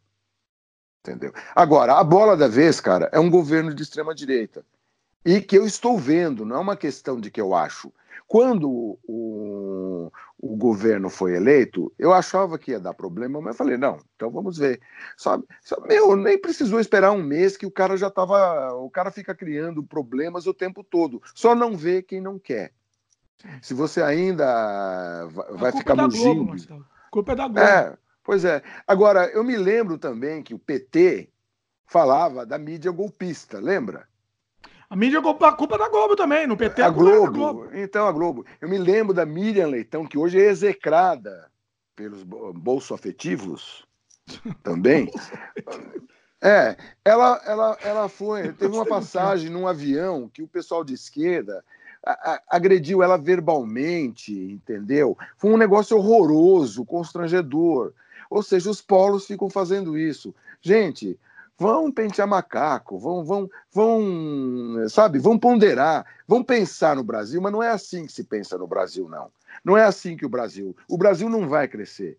Entendeu? 1.06 1.34
Agora, 1.54 1.99
a 1.99 2.04
bola 2.04 2.38
da 2.38 2.47
vez, 2.47 2.80
cara, 2.80 3.10
é 3.12 3.20
um 3.20 3.30
governo 3.30 3.74
de 3.74 3.84
extrema 3.84 4.16
direita. 4.16 4.66
E 5.26 5.41
que 5.41 5.58
eu 5.58 5.66
estou 5.66 5.97
vendo, 5.97 6.45
não 6.45 6.56
é 6.56 6.60
uma 6.60 6.78
questão 6.78 7.20
de 7.20 7.30
que 7.30 7.41
eu 7.41 7.54
acho. 7.54 7.91
Quando 8.26 8.97
o, 9.04 10.12
o 10.39 10.56
governo 10.56 11.10
foi 11.10 11.36
eleito, 11.36 11.91
eu 11.99 12.14
achava 12.14 12.58
que 12.58 12.72
ia 12.72 12.80
dar 12.80 12.93
problema, 12.93 13.41
mas 13.41 13.58
falei, 13.58 13.78
não, 13.78 13.99
então 14.16 14.32
vamos 14.32 14.58
ver. 14.58 14.80
Só, 15.18 15.41
só, 15.62 15.80
meu, 15.82 16.16
nem 16.16 16.38
precisou 16.38 16.80
esperar 16.80 17.12
um 17.12 17.22
mês 17.22 17.58
que 17.58 17.66
o 17.66 17.72
cara 17.72 17.97
já 17.97 18.08
estava. 18.08 18.74
O 18.76 18.89
cara 18.89 19.12
fica 19.12 19.36
criando 19.36 19.84
problemas 19.84 20.47
o 20.47 20.54
tempo 20.54 20.84
todo. 20.84 21.22
Só 21.36 21.54
não 21.54 21.76
vê 21.76 22.01
quem 22.01 22.22
não 22.22 22.39
quer. 22.39 22.72
Se 23.62 23.74
você 23.74 24.01
ainda 24.01 25.28
vai 25.51 25.72
ficar 25.74 25.97
é 25.97 26.01
mugindo. 26.01 26.86
A 27.06 27.10
culpa 27.12 27.34
é 27.34 27.36
da 27.36 27.47
Globo. 27.47 27.60
É, 27.60 27.97
pois 28.24 28.46
é. 28.46 28.62
Agora, 28.88 29.26
eu 29.28 29.44
me 29.44 29.56
lembro 29.56 29.98
também 29.98 30.42
que 30.42 30.54
o 30.54 30.60
PT 30.60 31.30
falava 31.86 32.46
da 32.46 32.58
mídia 32.58 32.92
golpista, 32.92 33.60
lembra? 33.60 34.08
A 34.90 34.96
mídia 34.96 35.20
a 35.20 35.52
culpa 35.54 35.78
da 35.78 35.90
Globo 35.90 36.16
também, 36.16 36.46
no 36.46 36.56
PT 36.56 36.82
a, 36.82 36.88
a 36.88 36.90
Globo, 36.90 37.32
Globo. 37.32 37.70
Então, 37.74 38.08
a 38.08 38.12
Globo. 38.12 38.46
Eu 38.62 38.70
me 38.70 38.78
lembro 38.78 39.14
da 39.14 39.26
Miriam 39.26 39.68
Leitão, 39.68 40.06
que 40.06 40.18
hoje 40.18 40.40
é 40.40 40.46
execrada 40.46 41.52
pelos 41.96 42.24
bolsoafetivos 42.24 43.88
também. 44.62 45.12
é, 46.42 46.78
ela, 47.04 47.42
ela, 47.46 47.78
ela 47.82 48.10
foi. 48.10 48.54
Teve 48.54 48.74
uma 48.76 48.86
passagem 48.86 49.50
num 49.50 49.68
avião 49.68 50.30
que 50.32 50.44
o 50.44 50.48
pessoal 50.48 50.84
de 50.84 50.94
esquerda 50.94 51.64
agrediu 52.50 53.02
ela 53.02 53.18
verbalmente, 53.18 54.34
entendeu? 54.34 55.18
Foi 55.38 55.52
um 55.52 55.58
negócio 55.58 55.98
horroroso, 55.98 56.86
constrangedor. 56.86 57.94
Ou 58.34 58.42
seja, 58.42 58.68
os 58.68 58.82
polos 58.82 59.28
ficam 59.28 59.48
fazendo 59.48 59.96
isso. 59.96 60.34
Gente, 60.60 61.20
vão 61.56 61.92
pentear 61.92 62.28
macaco, 62.28 62.98
vão, 62.98 63.24
vão, 63.24 63.48
vão, 63.72 64.90
sabe, 64.90 65.20
vão 65.20 65.38
ponderar, 65.38 66.04
vão 66.28 66.44
pensar 66.44 66.96
no 66.96 67.04
Brasil, 67.04 67.40
mas 67.40 67.52
não 67.52 67.62
é 67.62 67.70
assim 67.70 68.08
que 68.08 68.12
se 68.12 68.24
pensa 68.24 68.58
no 68.58 68.66
Brasil, 68.66 69.08
não. 69.08 69.32
Não 69.64 69.78
é 69.78 69.84
assim 69.84 70.18
que 70.18 70.26
o 70.26 70.30
Brasil. 70.30 70.76
O 70.90 70.98
Brasil 70.98 71.30
não 71.30 71.48
vai 71.48 71.68
crescer 71.68 72.18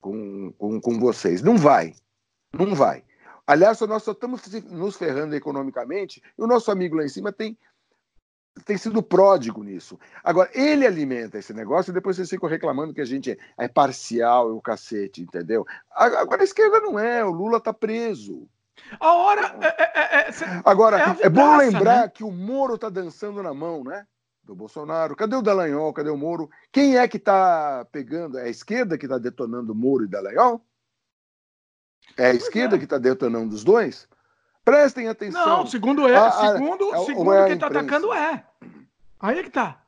com, 0.00 0.52
com, 0.58 0.80
com 0.80 0.98
vocês. 0.98 1.40
Não 1.40 1.56
vai. 1.56 1.94
Não 2.52 2.74
vai. 2.74 3.04
Aliás, 3.46 3.78
nós 3.82 4.02
só 4.02 4.10
estamos 4.10 4.42
nos 4.72 4.96
ferrando 4.96 5.36
economicamente 5.36 6.20
e 6.36 6.42
o 6.42 6.48
nosso 6.48 6.68
amigo 6.68 6.96
lá 6.96 7.04
em 7.04 7.08
cima 7.08 7.30
tem, 7.30 7.56
tem 8.64 8.76
sido 8.76 9.02
pródigo 9.02 9.62
nisso. 9.64 9.98
Agora, 10.22 10.48
ele 10.54 10.86
alimenta 10.86 11.38
esse 11.38 11.52
negócio 11.52 11.90
e 11.90 11.94
depois 11.94 12.16
vocês 12.16 12.30
ficam 12.30 12.48
reclamando 12.48 12.94
que 12.94 13.00
a 13.00 13.04
gente 13.04 13.38
é 13.58 13.68
parcial 13.68 14.50
e 14.50 14.52
o 14.52 14.60
cacete, 14.60 15.22
entendeu? 15.22 15.66
Agora 15.90 16.42
a 16.42 16.44
esquerda 16.44 16.80
não 16.80 16.98
é, 16.98 17.24
o 17.24 17.30
Lula 17.30 17.58
está 17.58 17.72
preso. 17.72 18.48
A 19.00 19.12
hora. 19.12 19.56
É, 19.60 19.66
é, 19.66 20.18
é, 20.18 20.28
é 20.28 20.62
Agora, 20.64 20.98
é, 20.98 21.26
é, 21.26 21.28
bom 21.28 21.56
lembrar 21.56 22.02
né? 22.02 22.08
que 22.08 22.24
o 22.24 22.30
Moro 22.30 22.74
está 22.74 22.88
dançando 22.88 23.42
na 23.42 23.54
mão, 23.54 23.82
né? 23.82 24.06
Do 24.42 24.54
Bolsonaro. 24.54 25.16
Cadê 25.16 25.36
o 25.36 25.42
Dallagnol? 25.42 25.92
Cadê 25.92 26.10
o 26.10 26.16
Moro? 26.16 26.50
Quem 26.70 26.98
é 26.98 27.08
que 27.08 27.16
está 27.16 27.86
pegando? 27.90 28.38
É 28.38 28.44
a 28.44 28.48
esquerda 28.48 28.98
que 28.98 29.06
está 29.06 29.16
detonando 29.16 29.72
o 29.72 29.76
Moro 29.76 30.04
e 30.04 30.08
Dallagnol? 30.08 30.60
É 32.16 32.26
a 32.26 32.34
esquerda 32.34 32.76
que 32.78 32.84
está 32.84 32.98
detonando 32.98 33.54
os 33.54 33.64
dois? 33.64 34.06
Prestem 34.64 35.08
atenção. 35.08 35.46
Não, 35.46 35.66
segundo 35.66 36.06
ele, 36.06 36.16
a, 36.16 36.28
a, 36.28 36.52
segundo, 36.52 36.94
a, 36.94 36.98
segundo 37.04 37.44
quem 37.44 37.54
está 37.54 37.66
atacando 37.66 38.12
é. 38.12 38.44
Aí 39.20 39.38
é 39.38 39.42
que 39.42 39.50
tá. 39.50 39.80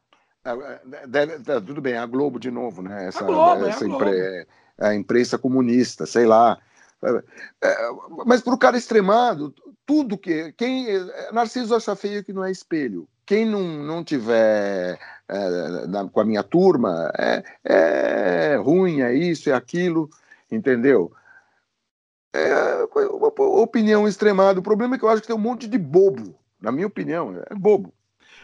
Deve, 1.08 1.38
tá, 1.40 1.60
tudo 1.60 1.80
bem, 1.80 1.96
a 1.96 2.06
Globo 2.06 2.38
de 2.38 2.50
novo, 2.50 2.82
né? 2.82 3.08
Essa, 3.08 3.20
a 3.20 3.22
Globo, 3.22 3.66
essa 3.66 3.84
é 3.84 3.88
a, 3.88 3.90
impre, 3.90 4.46
a 4.78 4.94
imprensa 4.94 5.38
comunista, 5.38 6.06
sei 6.06 6.26
lá. 6.26 6.58
É, 7.62 7.90
mas 8.24 8.42
para 8.42 8.54
o 8.54 8.58
cara 8.58 8.76
extremado, 8.76 9.54
tudo 9.84 10.18
que. 10.18 10.52
Quem, 10.52 10.86
Narciso 11.32 11.74
acha 11.74 11.96
feio 11.96 12.24
que 12.24 12.32
não 12.32 12.44
é 12.44 12.50
espelho. 12.50 13.08
Quem 13.24 13.44
não, 13.44 13.62
não 13.62 14.04
tiver 14.04 14.98
é, 15.28 15.86
na, 15.88 16.08
com 16.08 16.20
a 16.20 16.24
minha 16.24 16.42
turma 16.42 17.10
é, 17.18 17.42
é 17.64 18.56
ruim, 18.56 19.00
é 19.00 19.12
isso, 19.12 19.50
é 19.50 19.52
aquilo, 19.52 20.08
entendeu? 20.50 21.10
É 22.36 22.84
uma 23.18 23.28
opinião 23.60 24.06
extremada. 24.06 24.60
O 24.60 24.62
problema 24.62 24.96
é 24.96 24.98
que 24.98 25.04
eu 25.04 25.08
acho 25.08 25.22
que 25.22 25.28
tem 25.28 25.36
um 25.36 25.40
monte 25.40 25.66
de 25.66 25.78
bobo, 25.78 26.34
na 26.60 26.70
minha 26.70 26.86
opinião, 26.86 27.34
é 27.50 27.54
bobo. 27.54 27.92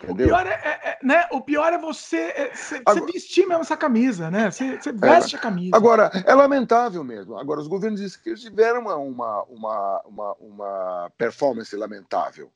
Entendeu? 0.02 0.26
O 0.26 0.28
pior 0.28 0.46
é, 0.46 0.50
é, 0.50 0.90
é, 0.90 0.98
né? 1.02 1.28
o 1.30 1.40
pior 1.40 1.72
é 1.72 1.78
você, 1.78 2.16
é, 2.16 2.54
você, 2.54 2.76
agora, 2.84 3.00
você 3.00 3.12
vestir 3.12 3.46
mesmo 3.46 3.62
essa 3.62 3.76
camisa, 3.76 4.30
né? 4.30 4.50
Você, 4.50 4.76
você 4.76 4.92
veste 4.92 5.36
a 5.36 5.38
camisa. 5.38 5.76
Agora, 5.76 6.10
é 6.26 6.34
lamentável 6.34 7.04
mesmo. 7.04 7.38
Agora, 7.38 7.60
os 7.60 7.68
governos 7.68 8.00
de 8.00 8.06
esquerda 8.06 8.40
tiveram 8.40 8.80
uma, 8.80 8.96
uma, 8.96 9.42
uma, 9.44 10.02
uma, 10.04 10.32
uma 10.40 11.12
performance 11.16 11.74
lamentável. 11.76 12.50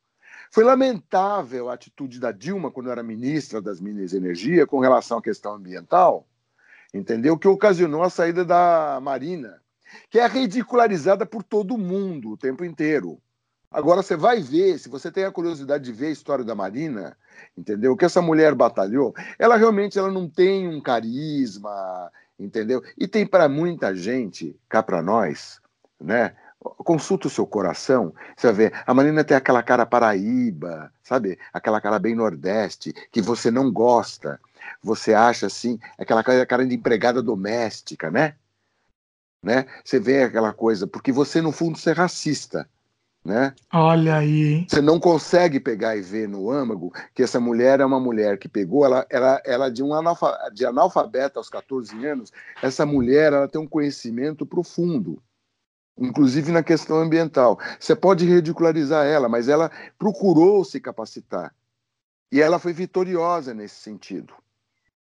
Foi 0.51 0.64
lamentável 0.64 1.68
a 1.68 1.74
atitude 1.74 2.18
da 2.18 2.32
Dilma 2.32 2.70
quando 2.70 2.91
era 2.91 3.03
ministra 3.03 3.61
das 3.61 3.80
Minas 3.80 4.12
e 4.12 4.16
Energia 4.16 4.66
com 4.66 4.80
relação 4.80 5.18
à 5.18 5.22
questão 5.22 5.55
ambiental, 5.55 6.26
entendeu? 6.93 7.39
Que 7.39 7.49
ocasionou 7.49 8.03
a 8.03 8.11
saída 8.11 8.45
da 8.45 8.99
Marina, 9.03 9.61
que 10.11 10.18
é 10.18 10.26
ridicularizada 10.26 11.24
por 11.26 11.42
todo 11.42 11.78
mundo 11.78 12.30
o 12.30 12.36
tempo 12.36 12.64
inteiro. 12.64 13.18
Agora 13.70 14.03
você 14.03 14.16
vai 14.16 14.40
ver, 14.40 14.78
se 14.78 14.88
você 14.88 15.11
tem 15.11 15.24
a 15.24 15.32
curiosidade 15.32 15.84
de 15.84 15.92
ver 15.92 16.07
a 16.07 16.11
história 16.11 16.44
da 16.44 16.55
Marina, 16.55 17.16
entendeu? 17.57 17.92
O 17.92 17.97
que 17.97 18.05
essa 18.05 18.22
mulher 18.22 18.55
batalhou, 18.55 19.14
ela 19.38 19.57
realmente 19.57 19.99
ela 19.99 20.11
não 20.11 20.28
tem 20.28 20.68
um 20.68 20.80
carisma, 20.80 22.11
entendeu? 22.38 22.82
E 22.97 23.07
tem 23.09 23.26
para 23.26 23.49
muita 23.49 23.94
gente, 23.94 24.59
cá 24.68 24.82
para 24.82 25.03
nós, 25.03 25.61
né? 26.01 26.34
Consulta 26.59 27.26
o 27.26 27.30
seu 27.30 27.47
coração, 27.47 28.14
você 28.36 28.47
vai 28.47 28.57
ver, 28.57 28.82
a 28.86 28.94
Marina 28.94 29.22
tem 29.22 29.36
aquela 29.36 29.62
cara 29.62 29.84
paraíba, 29.84 30.90
sabe? 31.03 31.38
Aquela 31.53 31.80
cara 31.80 31.99
bem 31.99 32.14
nordeste, 32.14 32.94
que 33.12 33.20
você 33.20 33.51
não 33.51 33.70
gosta. 33.70 34.40
Você 34.82 35.12
acha 35.12 35.47
assim, 35.47 35.78
aquela 35.99 36.24
cara 36.24 36.66
de 36.66 36.74
empregada 36.74 37.22
doméstica, 37.22 38.11
né? 38.11 38.34
Né? 39.47 39.64
Você 39.84 39.99
vê 39.99 40.24
aquela 40.24 40.53
coisa, 40.53 40.86
porque 40.86 41.12
você, 41.12 41.40
no 41.40 41.53
fundo, 41.53 41.78
você 41.78 41.90
é 41.90 41.94
racista 41.94 42.68
né? 43.26 43.53
Olha 43.72 44.18
aí. 44.18 44.64
Você 44.68 44.80
não 44.80 45.01
consegue 45.01 45.59
pegar 45.59 45.97
e 45.97 46.01
ver 46.01 46.28
no 46.28 46.51
âmago 46.51 46.92
que 47.12 47.22
essa 47.22 47.40
mulher 47.40 47.80
é 47.80 47.84
uma 47.84 47.99
mulher 47.99 48.38
que 48.38 48.49
pegou, 48.49 48.84
ela, 48.84 49.05
ela, 49.11 49.42
ela 49.44 49.70
de 49.70 49.82
um 49.82 49.92
analfa, 49.92 50.32
de 50.55 50.64
analfabeta 50.64 51.40
aos 51.40 51.51
14 51.51 52.07
anos, 52.07 52.32
essa 52.62 52.86
mulher 52.86 53.32
ela 53.32 53.49
tem 53.49 53.61
um 53.61 53.66
conhecimento 53.66 54.47
profundo, 54.47 55.20
inclusive 55.99 56.53
na 56.53 56.62
questão 56.62 56.99
ambiental. 56.99 57.59
Você 57.80 57.97
pode 57.97 58.24
ridicularizar 58.24 59.05
ela, 59.05 59.28
mas 59.28 59.49
ela 59.49 59.70
procurou 59.99 60.64
se 60.64 60.80
capacitar. 60.80 61.53
E 62.30 62.40
ela 62.40 62.59
foi 62.59 62.72
vitoriosa 62.72 63.53
nesse 63.53 63.76
sentido. 63.76 64.34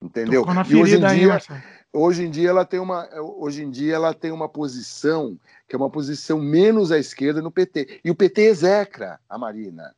Entendeu? 0.01 0.43
E 0.67 0.75
hoje 0.75 0.95
em 0.95 0.99
dia, 0.99 1.35
aí, 1.35 1.61
hoje 1.93 2.23
em 2.23 2.31
dia 2.31 2.49
ela 2.49 2.65
tem 2.65 2.79
uma 2.79 3.07
hoje 3.19 3.63
em 3.63 3.69
dia 3.69 3.93
ela 3.93 4.13
tem 4.13 4.31
uma 4.31 4.49
posição 4.49 5.37
que 5.67 5.75
é 5.75 5.77
uma 5.77 5.89
posição 5.89 6.39
menos 6.39 6.91
à 6.91 6.97
esquerda 6.97 7.41
no 7.41 7.51
PT. 7.51 8.01
E 8.03 8.09
o 8.09 8.15
PT 8.15 8.41
execra 8.41 9.19
a 9.29 9.37
Marina. 9.37 9.95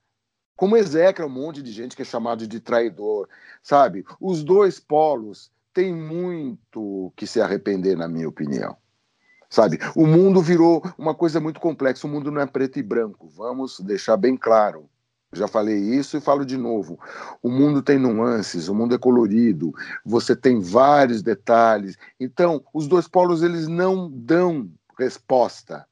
Como 0.55 0.77
execra 0.77 1.25
um 1.25 1.29
monte 1.29 1.61
de 1.63 1.71
gente 1.71 1.95
que 1.95 2.01
é 2.01 2.05
chamado 2.05 2.45
de 2.45 2.59
traidor, 2.59 3.27
sabe? 3.61 4.05
Os 4.19 4.43
dois 4.43 4.79
polos 4.79 5.51
têm 5.73 5.93
muito 5.93 7.11
que 7.15 7.25
se 7.25 7.41
arrepender, 7.41 7.97
na 7.97 8.07
minha 8.07 8.29
opinião. 8.29 8.77
Sabe? 9.49 9.79
O 9.95 10.05
mundo 10.05 10.41
virou 10.41 10.83
uma 10.97 11.15
coisa 11.15 11.39
muito 11.39 11.59
complexa. 11.59 12.05
O 12.05 12.09
mundo 12.09 12.31
não 12.31 12.41
é 12.41 12.45
preto 12.45 12.77
e 12.77 12.83
branco. 12.83 13.27
Vamos 13.29 13.79
deixar 13.79 14.17
bem 14.17 14.37
claro. 14.37 14.89
Já 15.33 15.47
falei 15.47 15.77
isso 15.77 16.15
e 16.15 16.21
falo 16.21 16.45
de 16.45 16.57
novo. 16.57 16.99
O 17.41 17.49
mundo 17.49 17.81
tem 17.81 17.97
nuances, 17.97 18.67
o 18.67 18.75
mundo 18.75 18.95
é 18.95 18.97
colorido, 18.97 19.73
você 20.05 20.35
tem 20.35 20.59
vários 20.59 21.21
detalhes. 21.21 21.97
Então, 22.19 22.63
os 22.73 22.87
dois 22.87 23.07
polos 23.07 23.41
eles 23.41 23.67
não 23.67 24.09
dão 24.09 24.69
resposta. 24.97 25.85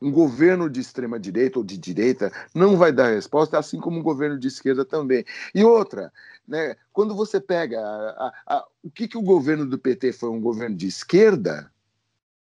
Um 0.00 0.12
governo 0.12 0.70
de 0.70 0.80
extrema 0.80 1.18
direita 1.18 1.58
ou 1.58 1.64
de 1.64 1.76
direita 1.76 2.30
não 2.54 2.76
vai 2.76 2.92
dar 2.92 3.08
resposta, 3.08 3.58
assim 3.58 3.80
como 3.80 3.98
um 3.98 4.02
governo 4.02 4.38
de 4.38 4.46
esquerda 4.46 4.84
também. 4.84 5.24
E 5.54 5.64
outra, 5.64 6.12
né, 6.46 6.76
quando 6.92 7.14
você 7.14 7.40
pega 7.40 7.80
a, 7.80 7.84
a, 7.84 8.56
a, 8.56 8.66
o 8.82 8.90
que, 8.90 9.08
que 9.08 9.18
o 9.18 9.22
governo 9.22 9.66
do 9.66 9.78
PT 9.78 10.12
foi 10.12 10.30
um 10.30 10.40
governo 10.40 10.76
de 10.76 10.86
esquerda, 10.86 11.72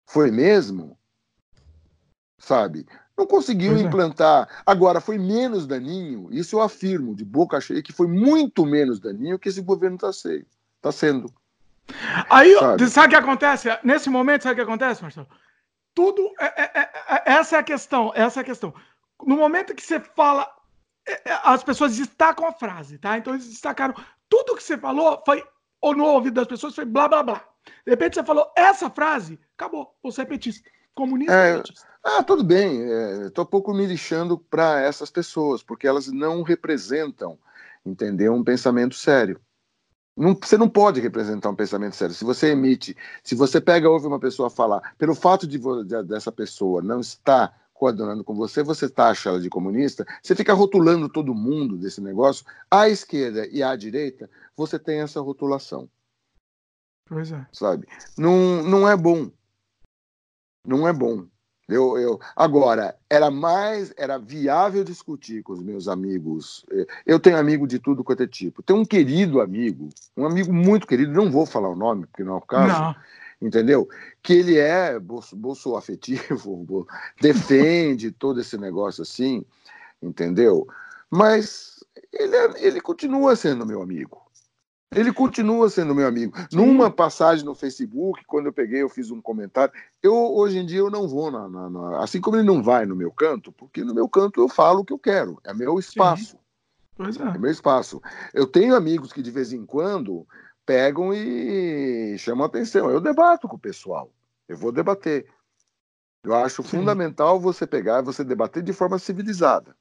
foi 0.05 0.29
mesmo, 0.31 0.97
sabe? 2.37 2.85
Não 3.17 3.25
conseguiu 3.25 3.71
pois 3.71 3.83
é. 3.83 3.85
implantar. 3.85 4.47
É. 4.49 4.61
Agora, 4.65 5.01
foi 5.01 5.17
menos 5.17 5.65
daninho, 5.65 6.29
isso 6.31 6.55
eu 6.55 6.61
afirmo, 6.61 7.15
de 7.15 7.25
boca 7.25 7.59
cheia, 7.59 7.81
que 7.81 7.91
foi 7.91 8.07
muito 8.07 8.65
menos 8.65 8.99
daninho 8.99 9.39
que 9.39 9.49
esse 9.49 9.61
governo 9.61 9.95
está 9.95 10.11
tá 10.81 10.91
sendo. 10.91 11.33
Aí, 12.29 12.53
sabe? 12.59 12.89
sabe 12.89 13.07
o 13.07 13.09
que 13.09 13.15
acontece? 13.15 13.69
Nesse 13.83 14.09
momento, 14.09 14.43
sabe 14.43 14.53
o 14.53 14.55
que 14.55 14.69
acontece, 14.69 15.01
Marcelo? 15.01 15.27
Tudo. 15.95 16.31
É, 16.39 16.45
é, 16.45 16.71
é, 16.75 16.89
é 17.09 17.23
essa 17.33 17.55
é 17.55 17.59
a 17.59 17.63
questão. 17.63 18.11
Essa 18.13 18.39
é 18.39 18.41
a 18.41 18.45
questão. 18.45 18.73
No 19.25 19.35
momento 19.35 19.73
que 19.73 19.81
você 19.81 19.99
fala, 19.99 20.47
as 21.43 21.63
pessoas 21.63 21.97
destacam 21.97 22.45
a 22.45 22.51
frase, 22.51 22.97
tá? 22.97 23.17
Então 23.17 23.33
eles 23.33 23.49
destacaram. 23.49 23.95
Tudo 24.29 24.55
que 24.55 24.63
você 24.63 24.77
falou 24.77 25.21
foi. 25.25 25.43
Ou 25.81 25.95
no 25.95 26.05
ouvido 26.05 26.35
das 26.35 26.47
pessoas 26.47 26.75
foi 26.75 26.85
blá 26.85 27.07
blá 27.07 27.23
blá. 27.23 27.43
De 27.85 27.91
repente 27.91 28.15
você 28.15 28.23
falou 28.23 28.51
essa 28.55 28.89
frase, 28.89 29.39
acabou. 29.57 29.95
Você 30.03 30.21
é 30.21 30.25
petista. 30.25 30.69
Comunista 30.93 31.33
é, 31.33 31.57
petista. 31.57 31.87
Ah, 32.09 32.23
tudo 32.23 32.41
bem. 32.41 32.83
Estou 33.27 33.43
um 33.43 33.47
pouco 33.47 33.73
me 33.73 33.85
lixando 33.85 34.39
para 34.39 34.79
essas 34.79 35.11
pessoas, 35.11 35.61
porque 35.61 35.85
elas 35.85 36.07
não 36.07 36.41
representam, 36.41 37.37
entendeu? 37.85 38.33
Um 38.33 38.45
pensamento 38.45 38.95
sério. 38.95 39.41
Não, 40.15 40.33
você 40.33 40.57
não 40.57 40.69
pode 40.69 41.01
representar 41.01 41.49
um 41.49 41.55
pensamento 41.55 41.97
sério. 41.97 42.15
Se 42.15 42.23
você 42.23 42.51
emite, 42.51 42.95
se 43.21 43.35
você 43.35 43.59
pega 43.59 43.89
ouve 43.89 44.07
uma 44.07 44.21
pessoa 44.21 44.49
falar, 44.49 44.95
pelo 44.97 45.13
fato 45.13 45.45
de, 45.45 45.59
de 45.59 46.03
dessa 46.03 46.31
pessoa 46.31 46.81
não 46.81 47.01
estar 47.01 47.53
coadunando 47.73 48.23
com 48.23 48.33
você, 48.33 48.63
você 48.63 48.87
taxa 48.89 49.27
ela 49.27 49.41
de 49.41 49.49
comunista, 49.49 50.05
você 50.23 50.33
fica 50.33 50.53
rotulando 50.53 51.09
todo 51.09 51.35
mundo 51.35 51.77
desse 51.77 51.99
negócio. 51.99 52.45
À 52.71 52.87
esquerda 52.87 53.45
e 53.47 53.61
à 53.61 53.75
direita, 53.75 54.29
você 54.55 54.79
tem 54.79 55.01
essa 55.01 55.19
rotulação. 55.19 55.89
Pois 57.05 57.33
é. 57.33 57.45
Sabe? 57.51 57.85
Não, 58.17 58.63
não 58.63 58.87
é 58.87 58.95
bom. 58.95 59.29
Não 60.65 60.87
é 60.87 60.93
bom. 60.93 61.27
Eu, 61.67 61.97
eu, 61.97 62.19
agora, 62.33 62.95
era 63.09 63.29
mais, 63.29 63.93
era 63.97 64.17
viável 64.17 64.85
discutir 64.85 65.43
com 65.43 65.51
os 65.51 65.61
meus 65.61 65.89
amigos. 65.89 66.65
Eh, 66.71 66.87
eu 67.05 67.19
tenho 67.19 67.37
amigo 67.37 67.67
de 67.67 67.77
tudo 67.77 68.05
quanto 68.05 68.23
é 68.23 68.27
tipo. 68.27 68.63
Tem 68.63 68.73
um 68.73 68.85
querido 68.85 69.41
amigo, 69.41 69.89
um 70.15 70.25
amigo 70.25 70.53
muito 70.53 70.87
querido, 70.87 71.11
não 71.11 71.29
vou 71.29 71.45
falar 71.45 71.69
o 71.69 71.75
nome, 71.75 72.05
porque 72.05 72.23
não 72.23 72.35
é 72.35 72.37
o 72.37 72.41
caso. 72.41 72.81
Não. 72.81 72.95
Entendeu? 73.41 73.87
Que 74.23 74.33
ele 74.33 74.57
é 74.57 74.97
bolso, 74.97 75.35
bolso 75.35 75.75
afetivo, 75.75 76.87
defende 77.21 78.11
todo 78.11 78.39
esse 78.39 78.57
negócio 78.57 79.01
assim, 79.03 79.45
entendeu? 80.01 80.65
Mas 81.11 81.83
ele, 82.13 82.35
é, 82.35 82.65
ele 82.65 82.81
continua 82.81 83.35
sendo 83.35 83.65
meu 83.65 83.81
amigo. 83.81 84.26
Ele 84.95 85.11
continua 85.11 85.69
sendo 85.69 85.93
meu 85.93 86.07
amigo. 86.07 86.37
Sim. 86.49 86.57
Numa 86.57 86.89
passagem 86.89 87.45
no 87.45 87.53
Facebook, 87.53 88.23
quando 88.25 88.45
eu 88.45 88.53
peguei, 88.53 88.81
eu 88.81 88.89
fiz 88.89 89.11
um 89.11 89.21
comentário. 89.21 89.73
Eu 90.01 90.13
hoje 90.13 90.57
em 90.57 90.65
dia 90.65 90.79
eu 90.79 90.89
não 90.89 91.07
vou 91.07 91.29
na, 91.29 91.47
na, 91.49 91.69
na, 91.69 92.03
assim 92.03 92.21
como 92.21 92.37
ele 92.37 92.47
não 92.47 92.63
vai 92.63 92.85
no 92.85 92.95
meu 92.95 93.11
canto, 93.11 93.51
porque 93.51 93.83
no 93.83 93.93
meu 93.93 94.07
canto 94.07 94.41
eu 94.41 94.47
falo 94.47 94.79
o 94.79 94.85
que 94.85 94.93
eu 94.93 94.99
quero. 94.99 95.39
É 95.43 95.53
meu 95.53 95.77
espaço. 95.77 96.31
Sim. 96.31 96.37
Pois 96.95 97.19
é. 97.19 97.23
é 97.23 97.37
meu 97.37 97.51
espaço. 97.51 98.01
Eu 98.33 98.47
tenho 98.47 98.75
amigos 98.75 99.11
que 99.11 99.21
de 99.21 99.29
vez 99.29 99.51
em 99.51 99.65
quando 99.65 100.25
pegam 100.65 101.13
e 101.13 102.17
chamam 102.17 102.45
atenção. 102.45 102.89
Eu 102.89 102.99
debato 102.99 103.47
com 103.47 103.55
o 103.55 103.59
pessoal. 103.59 104.11
Eu 104.47 104.57
vou 104.57 104.71
debater. 104.71 105.27
Eu 106.23 106.33
acho 106.33 106.63
Sim. 106.63 106.69
fundamental 106.69 107.39
você 107.39 107.67
pegar 107.67 107.99
e 107.99 108.05
você 108.05 108.23
debater 108.23 108.63
de 108.63 108.73
forma 108.73 108.97
civilizada. 108.97 109.75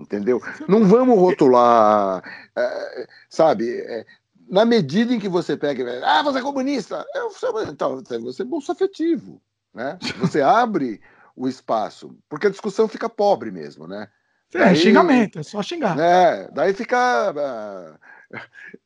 Entendeu? 0.00 0.40
Não 0.66 0.86
vamos 0.86 1.18
rotular, 1.18 2.22
é, 2.56 3.06
sabe? 3.28 3.80
É, 3.80 4.06
na 4.48 4.64
medida 4.64 5.14
em 5.14 5.20
que 5.20 5.28
você 5.28 5.58
pega, 5.58 5.84
ah, 6.04 6.22
você 6.22 6.38
é 6.38 6.42
comunista, 6.42 7.04
eu, 7.14 7.30
então, 7.68 8.02
você 8.22 8.42
é 8.42 8.44
bolso 8.44 8.72
afetivo, 8.72 9.40
né? 9.74 9.98
Você 10.18 10.40
abre 10.42 11.02
o 11.36 11.46
espaço, 11.46 12.16
porque 12.30 12.46
a 12.46 12.50
discussão 12.50 12.88
fica 12.88 13.10
pobre 13.10 13.50
mesmo, 13.50 13.86
né? 13.86 14.08
É, 14.54 14.58
daí, 14.58 14.76
xingamento, 14.76 15.38
é 15.38 15.42
só 15.42 15.62
xingar. 15.62 15.94
Né? 15.94 16.48
Daí 16.48 16.72
fica. 16.72 17.30
Uh, 17.30 18.38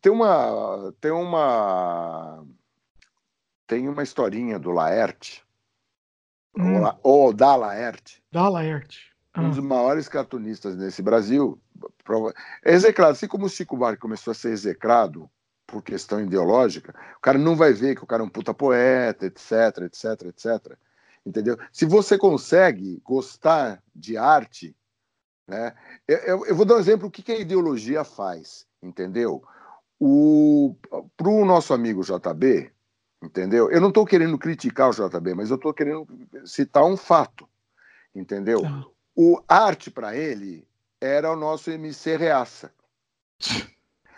tem 0.03 0.13
uma. 0.13 0.93
Tem 1.01 1.11
uma. 1.13 2.45
Tem 3.67 3.89
uma 3.89 4.03
historinha 4.03 4.59
do 4.59 4.73
Laerte, 4.73 5.43
hum. 6.59 6.83
ou, 6.83 6.99
ou 7.03 7.33
da 7.33 7.57
Laerte. 7.57 8.23
Da 8.31 8.47
Laerte 8.49 9.14
um 9.37 9.51
dos 9.51 9.59
maiores 9.59 10.09
cartunistas 10.09 10.77
nesse 10.77 11.03
Brasil, 11.03 11.59
é 12.65 12.73
execrado. 12.73 13.13
Assim 13.13 13.27
como 13.27 13.47
o 13.47 13.49
Chico 13.49 13.77
Buarque 13.77 14.01
começou 14.01 14.31
a 14.31 14.35
ser 14.35 14.51
execrado 14.51 15.29
por 15.67 15.83
questão 15.83 16.21
ideológica, 16.21 16.95
o 17.17 17.21
cara 17.21 17.39
não 17.39 17.57
vai 17.57 17.73
ver 17.73 17.97
que 17.97 18.05
o 18.05 18.07
cara 18.07 18.23
é 18.23 18.27
um 18.27 18.29
puta 18.29 18.55
poeta, 18.55 19.27
etc, 19.27 19.83
etc, 19.83 20.23
etc. 20.27 20.79
Entendeu? 21.27 21.59
Se 21.73 21.85
você 21.85 22.19
consegue 22.19 23.01
gostar 23.03 23.83
de 23.95 24.17
arte, 24.17 24.77
né? 25.47 25.75
Eu, 26.07 26.47
eu 26.47 26.55
vou 26.55 26.65
dar 26.65 26.77
um 26.77 26.79
exemplo 26.79 27.09
o 27.09 27.11
que, 27.11 27.23
que 27.23 27.33
a 27.33 27.39
ideologia 27.39 28.03
faz, 28.05 28.67
entendeu? 28.83 29.43
Para 31.17 31.29
o 31.29 31.45
nosso 31.45 31.73
amigo 31.73 32.03
JB, 32.03 32.71
entendeu? 33.23 33.71
Eu 33.71 33.81
não 33.81 33.89
estou 33.89 34.05
querendo 34.07 34.39
criticar 34.39 34.91
o 34.91 34.93
JB, 34.93 35.35
mas 35.35 35.51
eu 35.51 35.57
estou 35.57 35.73
querendo 35.73 36.07
citar 36.45 36.85
um 36.85 36.97
fato, 36.97 37.49
entendeu? 38.15 38.63
Tá. 38.63 38.85
O 39.17 39.41
arte 39.49 39.91
para 39.91 40.17
ele 40.17 40.67
era 41.01 41.33
o 41.33 41.37
nosso 41.37 41.71
MC 41.71 42.17
Reaça. 42.17 42.71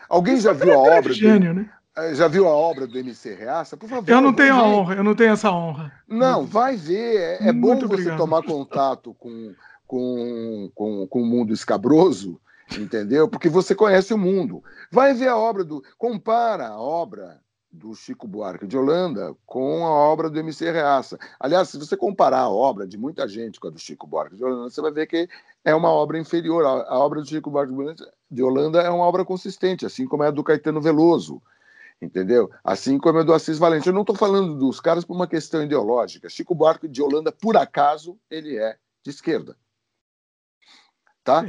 Alguém 0.08 0.38
já 0.38 0.52
viu 0.52 0.72
a 0.72 0.78
obra? 0.78 1.12
Gênio, 1.12 1.52
do... 1.52 1.60
né? 1.60 1.70
Eh, 1.96 2.14
já 2.14 2.28
viu 2.28 2.46
a 2.46 2.50
obra 2.50 2.86
do 2.86 2.98
MC 2.98 3.34
Reaça? 3.34 3.76
Por 3.76 3.88
favor. 3.88 4.08
Eu 4.08 4.20
não 4.20 4.32
tenho 4.32 4.54
a 4.54 4.62
honra, 4.62 4.94
eu 4.94 5.04
não 5.04 5.14
tenho 5.14 5.32
essa 5.32 5.50
honra. 5.50 5.92
Não, 6.06 6.46
vai 6.46 6.76
ver. 6.76 7.40
É, 7.40 7.48
é 7.48 7.52
bom 7.52 7.78
você 7.86 8.16
tomar 8.16 8.42
contato 8.42 9.14
com, 9.14 9.54
com, 9.86 10.70
com, 10.74 11.06
com 11.06 11.22
o 11.22 11.26
mundo 11.26 11.52
escabroso, 11.52 12.40
entendeu? 12.78 13.28
Porque 13.28 13.48
você 13.48 13.74
conhece 13.74 14.14
o 14.14 14.18
mundo. 14.18 14.62
Vai 14.90 15.14
ver 15.14 15.28
a 15.28 15.36
obra 15.36 15.64
do. 15.64 15.82
Compara 15.98 16.68
a 16.68 16.78
obra 16.78 17.40
do 17.76 17.94
Chico 17.94 18.26
Buarque 18.26 18.66
de 18.66 18.76
Holanda 18.76 19.36
com 19.44 19.86
a 19.86 19.90
obra 19.90 20.30
do 20.30 20.38
MC 20.38 20.70
Reaça. 20.70 21.18
Aliás, 21.38 21.68
se 21.68 21.78
você 21.78 21.96
comparar 21.96 22.40
a 22.40 22.48
obra 22.48 22.86
de 22.86 22.96
muita 22.96 23.28
gente 23.28 23.60
com 23.60 23.68
a 23.68 23.70
do 23.70 23.78
Chico 23.78 24.06
Buarque 24.06 24.36
de 24.36 24.42
Holanda, 24.42 24.70
você 24.70 24.80
vai 24.80 24.90
ver 24.90 25.06
que 25.06 25.28
é 25.64 25.74
uma 25.74 25.90
obra 25.90 26.18
inferior. 26.18 26.64
A 26.64 26.98
obra 26.98 27.20
do 27.20 27.28
Chico 27.28 27.50
Buarque 27.50 27.72
de 28.30 28.42
Holanda 28.42 28.80
é 28.80 28.90
uma 28.90 29.04
obra 29.04 29.24
consistente, 29.24 29.84
assim 29.84 30.06
como 30.06 30.24
é 30.24 30.28
a 30.28 30.30
do 30.30 30.42
Caetano 30.42 30.80
Veloso, 30.80 31.42
entendeu? 32.00 32.50
Assim 32.64 32.98
como 32.98 33.18
é 33.18 33.20
a 33.20 33.24
do 33.24 33.34
Assis 33.34 33.58
Valente. 33.58 33.86
Eu 33.86 33.94
não 33.94 34.00
estou 34.00 34.16
falando 34.16 34.58
dos 34.58 34.80
caras 34.80 35.04
por 35.04 35.14
uma 35.14 35.26
questão 35.26 35.62
ideológica. 35.62 36.30
Chico 36.30 36.54
Buarque 36.54 36.88
de 36.88 37.02
Holanda, 37.02 37.30
por 37.30 37.56
acaso, 37.56 38.18
ele 38.30 38.56
é 38.56 38.76
de 39.04 39.10
esquerda. 39.10 39.56
Tá? 41.22 41.44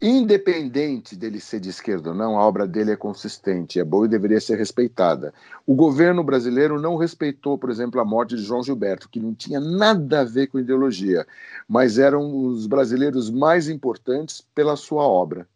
Independente 0.00 1.14
dele 1.14 1.40
ser 1.40 1.60
de 1.60 1.68
esquerda 1.68 2.10
ou 2.10 2.14
não, 2.14 2.38
a 2.38 2.46
obra 2.46 2.66
dele 2.66 2.92
é 2.92 2.96
consistente, 2.96 3.78
é 3.78 3.84
boa 3.84 4.06
e 4.06 4.08
deveria 4.08 4.40
ser 4.40 4.56
respeitada. 4.56 5.34
O 5.66 5.74
governo 5.74 6.24
brasileiro 6.24 6.80
não 6.80 6.96
respeitou, 6.96 7.58
por 7.58 7.70
exemplo, 7.70 8.00
a 8.00 8.04
morte 8.04 8.34
de 8.34 8.42
João 8.42 8.62
Gilberto, 8.62 9.08
que 9.08 9.20
não 9.20 9.34
tinha 9.34 9.60
nada 9.60 10.20
a 10.20 10.24
ver 10.24 10.46
com 10.46 10.58
ideologia, 10.58 11.26
mas 11.68 11.98
eram 11.98 12.46
os 12.46 12.66
brasileiros 12.66 13.28
mais 13.30 13.68
importantes 13.68 14.42
pela 14.54 14.74
sua 14.74 15.02
obra. 15.02 15.46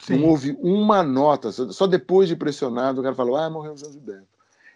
Sim. 0.00 0.18
Não 0.18 0.28
houve 0.28 0.56
uma 0.60 1.02
nota, 1.02 1.52
só 1.52 1.86
depois 1.86 2.28
de 2.28 2.34
pressionado 2.34 3.00
o 3.00 3.04
cara 3.04 3.14
falou: 3.14 3.36
ah, 3.36 3.48
morreu 3.48 3.76
João 3.76 3.92
Gilberto. 3.92 4.26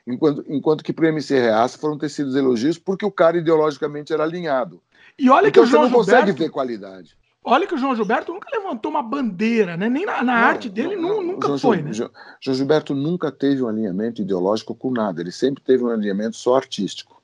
Enquanto, 0.06 0.44
enquanto 0.48 0.84
que 0.84 0.92
para 0.92 1.04
o 1.04 1.08
MC 1.08 1.38
Reaça 1.38 1.78
foram 1.78 1.96
tecidos 1.96 2.34
elogios 2.34 2.76
porque 2.76 3.06
o 3.06 3.10
cara 3.10 3.38
ideologicamente 3.38 4.12
era 4.12 4.24
alinhado. 4.24 4.80
E 5.18 5.30
olha 5.30 5.48
então, 5.48 5.62
que 5.62 5.68
o 5.68 5.70
João 5.70 5.84
você 5.84 5.90
não 5.90 6.04
Gilberto... 6.04 6.20
consegue 6.26 6.38
ver 6.38 6.50
qualidade. 6.50 7.16
Olha 7.44 7.66
que 7.66 7.74
o 7.74 7.78
João 7.78 7.96
Gilberto 7.96 8.32
nunca 8.32 8.48
levantou 8.52 8.90
uma 8.90 9.02
bandeira, 9.02 9.76
né? 9.76 9.88
Nem 9.88 10.06
na, 10.06 10.22
na 10.22 10.22
não, 10.22 10.32
arte 10.32 10.68
dele 10.68 10.94
não, 10.94 11.16
não, 11.16 11.22
nunca 11.22 11.48
João, 11.48 11.58
foi, 11.58 11.82
né? 11.82 11.92
João, 11.92 12.10
João 12.40 12.56
Gilberto 12.56 12.94
nunca 12.94 13.32
teve 13.32 13.62
um 13.62 13.68
alinhamento 13.68 14.22
ideológico 14.22 14.74
com 14.74 14.92
nada. 14.92 15.20
Ele 15.20 15.32
sempre 15.32 15.62
teve 15.62 15.82
um 15.82 15.88
alinhamento 15.88 16.36
só 16.36 16.56
artístico. 16.56 17.20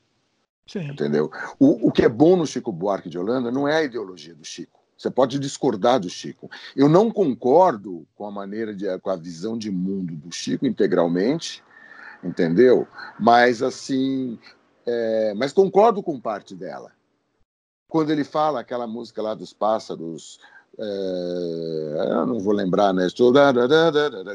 Sim. 0.66 0.90
Entendeu? 0.90 1.30
O, 1.58 1.88
o 1.88 1.92
que 1.92 2.02
é 2.02 2.08
bom 2.08 2.36
no 2.36 2.46
Chico 2.46 2.72
Buarque 2.72 3.08
de 3.08 3.16
Holanda 3.16 3.50
não 3.50 3.68
é 3.68 3.76
a 3.76 3.84
ideologia 3.84 4.34
do 4.34 4.44
Chico. 4.44 4.80
Você 4.96 5.08
pode 5.08 5.38
discordar 5.38 6.00
do 6.00 6.10
Chico. 6.10 6.50
Eu 6.74 6.88
não 6.88 7.12
concordo 7.12 8.04
com 8.16 8.26
a 8.26 8.30
maneira 8.30 8.74
de, 8.74 8.86
com 8.98 9.10
a 9.10 9.16
visão 9.16 9.56
de 9.56 9.70
mundo 9.70 10.16
do 10.16 10.32
Chico 10.32 10.66
integralmente, 10.66 11.62
entendeu? 12.24 12.88
Mas 13.20 13.62
assim, 13.62 14.36
é, 14.84 15.32
mas 15.36 15.52
concordo 15.52 16.02
com 16.02 16.20
parte 16.20 16.56
dela 16.56 16.97
quando 17.88 18.10
ele 18.10 18.24
fala 18.24 18.60
aquela 18.60 18.86
música 18.86 19.22
lá 19.22 19.34
dos 19.34 19.52
pássaros, 19.52 20.38
é, 20.78 22.06
eu 22.10 22.26
não 22.26 22.38
vou 22.38 22.52
lembrar, 22.52 22.92
né? 22.92 23.08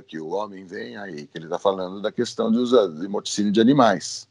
Que 0.05 0.19
o 0.19 0.29
homem 0.29 0.65
vem 0.65 0.97
aí, 0.97 1.27
que 1.27 1.37
ele 1.37 1.45
está 1.45 1.59
falando 1.59 2.01
da 2.01 2.11
questão 2.11 2.51
de, 2.51 2.57
uso, 2.57 2.87
de 2.99 3.07
morticínio 3.07 3.51
de 3.51 3.61
animais. 3.61 4.27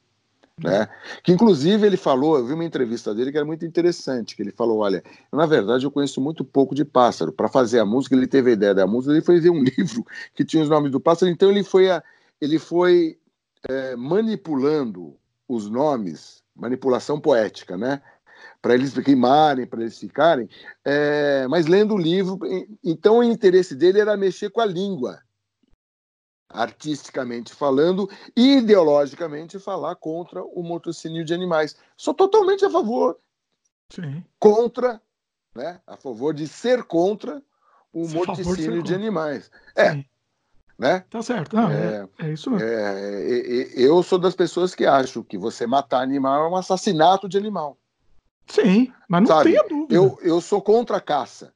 Né? 0.62 0.86
Que 1.22 1.32
inclusive 1.32 1.86
ele 1.86 1.96
falou, 1.96 2.36
eu 2.36 2.46
vi 2.46 2.52
uma 2.52 2.64
entrevista 2.64 3.14
dele 3.14 3.32
que 3.32 3.38
era 3.38 3.46
muito 3.46 3.64
interessante, 3.64 4.36
que 4.36 4.42
ele 4.42 4.52
falou, 4.52 4.78
olha, 4.78 5.02
na 5.32 5.46
verdade 5.46 5.84
eu 5.84 5.90
conheço 5.90 6.20
muito 6.20 6.44
pouco 6.44 6.74
de 6.74 6.84
pássaro. 6.84 7.32
Para 7.32 7.48
fazer 7.48 7.78
a 7.78 7.86
música, 7.86 8.14
ele 8.14 8.26
teve 8.26 8.50
a 8.50 8.52
ideia 8.52 8.74
da 8.74 8.86
música, 8.86 9.12
ele 9.12 9.22
foi 9.22 9.40
ver 9.40 9.50
um 9.50 9.62
livro 9.64 10.04
que 10.34 10.44
tinha 10.44 10.62
os 10.62 10.68
nomes 10.68 10.90
do 10.90 11.00
pássaro, 11.00 11.30
então 11.30 11.50
ele 11.50 11.64
foi, 11.64 11.90
a, 11.90 12.02
ele 12.40 12.58
foi 12.58 13.18
é, 13.68 13.96
manipulando 13.96 15.16
os 15.48 15.68
nomes, 15.70 16.42
manipulação 16.54 17.18
poética, 17.18 17.76
né? 17.76 18.02
Para 18.62 18.74
eles 18.74 18.94
rimarem, 18.94 19.66
para 19.66 19.80
eles 19.82 19.98
ficarem, 19.98 20.48
é, 20.84 21.48
mas 21.48 21.66
lendo 21.66 21.94
o 21.94 21.98
livro, 21.98 22.38
então 22.82 23.18
o 23.18 23.24
interesse 23.24 23.74
dele 23.74 23.98
era 24.00 24.16
mexer 24.16 24.50
com 24.50 24.60
a 24.60 24.64
língua 24.64 25.20
artisticamente 26.52 27.54
falando 27.54 28.08
e 28.36 28.58
ideologicamente 28.58 29.58
falar 29.58 29.96
contra 29.96 30.44
o 30.44 30.62
morticínio 30.62 31.24
de 31.24 31.34
animais. 31.34 31.76
Sou 31.96 32.12
totalmente 32.12 32.64
a 32.64 32.70
favor. 32.70 33.18
Sim. 33.88 34.22
Contra, 34.38 35.00
né? 35.54 35.80
A 35.86 35.96
favor 35.96 36.34
de 36.34 36.46
ser 36.46 36.84
contra 36.84 37.42
o 37.92 38.06
morticínio 38.08 38.82
de, 38.82 38.88
de 38.88 38.94
animais. 38.94 39.50
É. 39.74 39.92
Sim. 39.92 40.04
Né? 40.78 41.04
Tá 41.10 41.22
certo. 41.22 41.54
Não, 41.54 41.70
é, 41.70 42.08
é, 42.18 42.26
é, 42.26 42.32
isso 42.32 42.50
mesmo. 42.50 42.66
É, 42.66 43.70
eu 43.76 44.02
sou 44.02 44.18
das 44.18 44.34
pessoas 44.34 44.74
que 44.74 44.84
acham 44.84 45.22
que 45.22 45.38
você 45.38 45.66
matar 45.66 46.02
animal 46.02 46.46
é 46.46 46.48
um 46.48 46.56
assassinato 46.56 47.28
de 47.28 47.38
animal. 47.38 47.78
Sim, 48.46 48.92
mas 49.08 49.20
não 49.22 49.26
Sabe, 49.28 49.50
tenha 49.50 49.68
dúvida. 49.68 49.94
Eu, 49.94 50.18
eu 50.22 50.40
sou 50.40 50.60
contra 50.60 50.96
a 50.96 51.00
caça. 51.00 51.52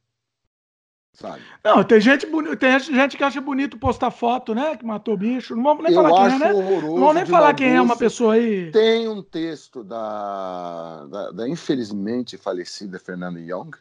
Sabe? 1.13 1.41
Não, 1.63 1.83
tem 1.83 1.99
gente, 1.99 2.27
boni... 2.27 2.55
tem 2.55 2.79
gente 2.79 3.17
que 3.17 3.23
acha 3.23 3.41
bonito 3.41 3.79
postar 3.79 4.11
foto, 4.11 4.53
né? 4.53 4.77
Que 4.77 4.85
matou 4.85 5.15
o 5.15 5.17
bicho. 5.17 5.55
Não 5.55 5.63
vamos 5.63 5.83
nem 5.83 5.91
eu 5.91 6.03
falar 6.03 6.29
quem 6.29 6.35
é, 6.35 6.39
né? 6.39 6.53
Não 6.53 6.95
vamos 6.99 7.15
nem 7.15 7.25
falar 7.25 7.53
quem 7.55 7.75
é 7.75 7.81
uma 7.81 7.97
pessoa 7.97 8.35
aí. 8.35 8.71
Tem 8.71 9.07
um 9.07 9.23
texto 9.23 9.83
da, 9.83 11.07
da, 11.07 11.31
da 11.31 11.49
infelizmente 11.49 12.37
falecida 12.37 12.99
Fernanda 12.99 13.39
Young, 13.39 13.71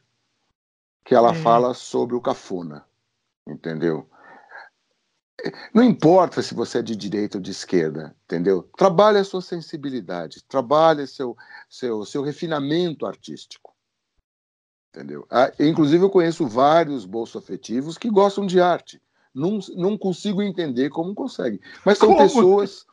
que 1.05 1.15
ela 1.15 1.33
é. 1.33 1.35
fala 1.35 1.75
sobre 1.75 2.17
o 2.17 2.23
cafuna. 2.23 2.87
Entendeu? 3.47 4.09
Não 5.73 5.83
importa 5.83 6.41
se 6.43 6.55
você 6.55 6.79
é 6.79 6.83
de 6.83 6.97
direita 6.97 7.37
ou 7.39 7.43
de 7.43 7.51
esquerda, 7.51 8.17
entendeu? 8.25 8.69
Trabalhe 8.77 9.19
a 9.19 9.25
sua 9.25 9.43
sensibilidade, 9.43 10.43
trabalhe 10.45 11.07
seu, 11.07 11.37
seu, 11.69 12.05
seu 12.05 12.23
refinamento 12.23 13.07
artístico. 13.07 13.75
Entendeu? 14.89 15.27
Ah, 15.31 15.53
inclusive, 15.61 16.03
eu 16.03 16.11
conheço 16.11 16.47
vários 16.47 17.05
bolso-afetivos 17.05 17.99
que 17.99 18.09
gostam 18.09 18.47
de 18.47 18.61
arte. 18.61 19.01
Não, 19.35 19.59
não 19.75 19.99
consigo 19.99 20.43
entender 20.43 20.89
como 20.89 21.15
conseguem. 21.15 21.61
Mas 21.85 21.99
são 21.99 22.09
como? 22.09 22.23
pessoas. 22.23 22.87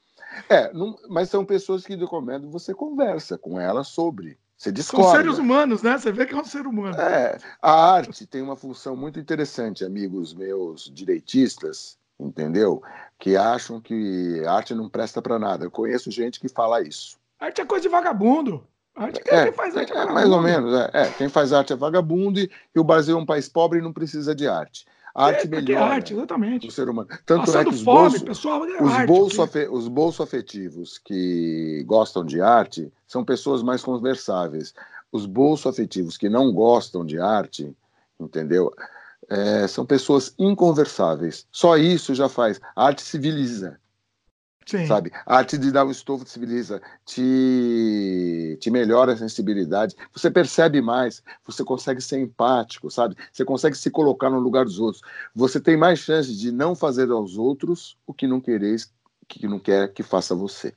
É, 0.49 0.73
não, 0.73 0.97
mas 1.07 1.29
são 1.29 1.45
pessoas 1.45 1.85
que 1.85 1.95
recomendo 1.95 2.49
você 2.49 2.73
conversa 2.73 3.37
com 3.37 3.57
elas 3.57 3.87
sobre. 3.87 4.37
Você 4.57 4.71
discorda. 4.71 5.05
São 5.05 5.15
seres 5.15 5.37
humanos, 5.37 5.81
né? 5.81 5.97
Você 5.97 6.11
vê 6.11 6.25
que 6.25 6.33
é 6.33 6.37
um 6.37 6.43
ser 6.43 6.67
humano. 6.67 6.99
É, 6.99 7.37
a 7.61 7.93
arte 7.93 8.25
tem 8.25 8.41
uma 8.41 8.57
função 8.57 8.97
muito 8.97 9.17
interessante, 9.17 9.85
amigos 9.85 10.33
meus 10.33 10.91
direitistas, 10.93 11.97
entendeu? 12.28 12.82
Que 13.19 13.36
acham 13.36 13.80
que 13.80 14.43
arte 14.45 14.74
não 14.74 14.89
presta 14.89 15.21
para 15.21 15.39
nada. 15.39 15.65
Eu 15.65 15.71
conheço 15.71 16.11
gente 16.11 16.39
que 16.39 16.47
fala 16.47 16.82
isso. 16.82 17.17
Arte 17.39 17.61
é 17.61 17.65
coisa 17.65 17.84
de 17.84 17.89
vagabundo. 17.89 18.63
Arte 18.95 19.21
é, 19.26 19.43
quem 19.45 19.53
faz 19.53 19.76
arte 19.76 19.91
é, 19.91 19.97
é 19.97 20.05
mais 20.05 20.30
ou 20.30 20.41
menos. 20.41 20.74
É, 20.74 20.89
é, 20.93 21.09
quem 21.17 21.30
faz 21.30 21.51
arte 21.51 21.74
é 21.74 21.76
vagabundo 21.76 22.39
e, 22.39 22.49
e, 22.76 22.80
o 22.80 22.84
Brasil 22.84 23.17
é 23.17 23.19
um 23.19 23.26
país 23.26 23.49
pobre 23.49 23.80
e 23.80 23.82
não 23.82 23.91
precisa 23.91 24.36
de 24.36 24.47
arte. 24.47 24.86
A 25.15 25.26
arte 25.26 25.45
é, 25.45 25.49
melhora 25.49 25.95
arte, 25.95 26.13
exatamente. 26.13 26.67
o 26.67 26.71
ser 26.71 26.89
humano. 26.89 27.07
Tanto 27.26 27.45
Passando 27.45 27.61
é 27.61 27.63
que 27.65 27.69
os, 27.71 27.82
fome, 27.82 28.09
bolso, 28.09 28.26
pessoal, 28.26 28.65
é 28.65 28.82
os, 28.82 28.91
arte, 28.91 29.07
bolso 29.07 29.41
afe, 29.41 29.67
os 29.67 29.88
bolso 29.88 30.24
afetivos 30.24 30.97
que 30.97 31.84
gostam 31.86 32.26
de 32.26 32.41
arte 32.41 32.91
são 33.07 33.24
pessoas 33.24 33.61
mais 33.61 33.84
conversáveis. 33.84 34.74
Os 35.11 35.26
bolso 35.26 35.69
afetivos 35.69 36.17
que 36.17 36.30
não 36.30 36.51
gostam 36.51 37.05
de 37.05 37.19
arte, 37.19 37.76
entendeu? 38.19 38.74
É, 39.30 39.67
são 39.67 39.86
pessoas 39.86 40.34
inconversáveis. 40.38 41.47
Só 41.51 41.78
isso 41.78 42.13
já 42.13 42.28
faz. 42.28 42.59
A 42.76 42.86
arte 42.86 43.01
civiliza. 43.01 43.80
Sim. 44.65 44.88
sabe? 44.88 45.11
A 45.26 45.38
arte 45.38 45.57
de 45.57 45.71
dar 45.71 45.86
o 45.86 45.91
estofo 45.91 46.24
te 46.24 46.32
civiliza, 46.32 46.82
te, 47.05 48.57
te 48.61 48.71
melhora 48.71 49.13
a 49.13 49.17
sensibilidade, 49.17 49.95
você 50.13 50.32
percebe 50.32 50.82
mais, 50.82 51.21
você 51.45 51.63
consegue 51.63 52.01
ser 52.01 52.19
empático, 52.19 52.89
sabe? 52.89 53.15
Você 53.32 53.43
consegue 53.43 53.78
se 53.78 53.91
colocar 53.91 54.30
no 54.30 54.39
lugar 54.39 54.65
dos 54.65 54.80
outros. 54.80 55.03
Você 55.36 55.59
tem 55.59 55.76
mais 55.76 55.99
chance 55.99 56.34
de 56.34 56.51
não 56.51 56.76
fazer 56.76 57.09
aos 57.11 57.38
outros 57.38 57.97
o 58.07 58.13
que 58.13 58.28
não 58.28 58.39
quereis, 58.39 58.91
que 59.28 59.47
não 59.47 59.59
quer 59.59 59.91
que 59.91 60.03
faça 60.03 60.34
você. 60.34 60.74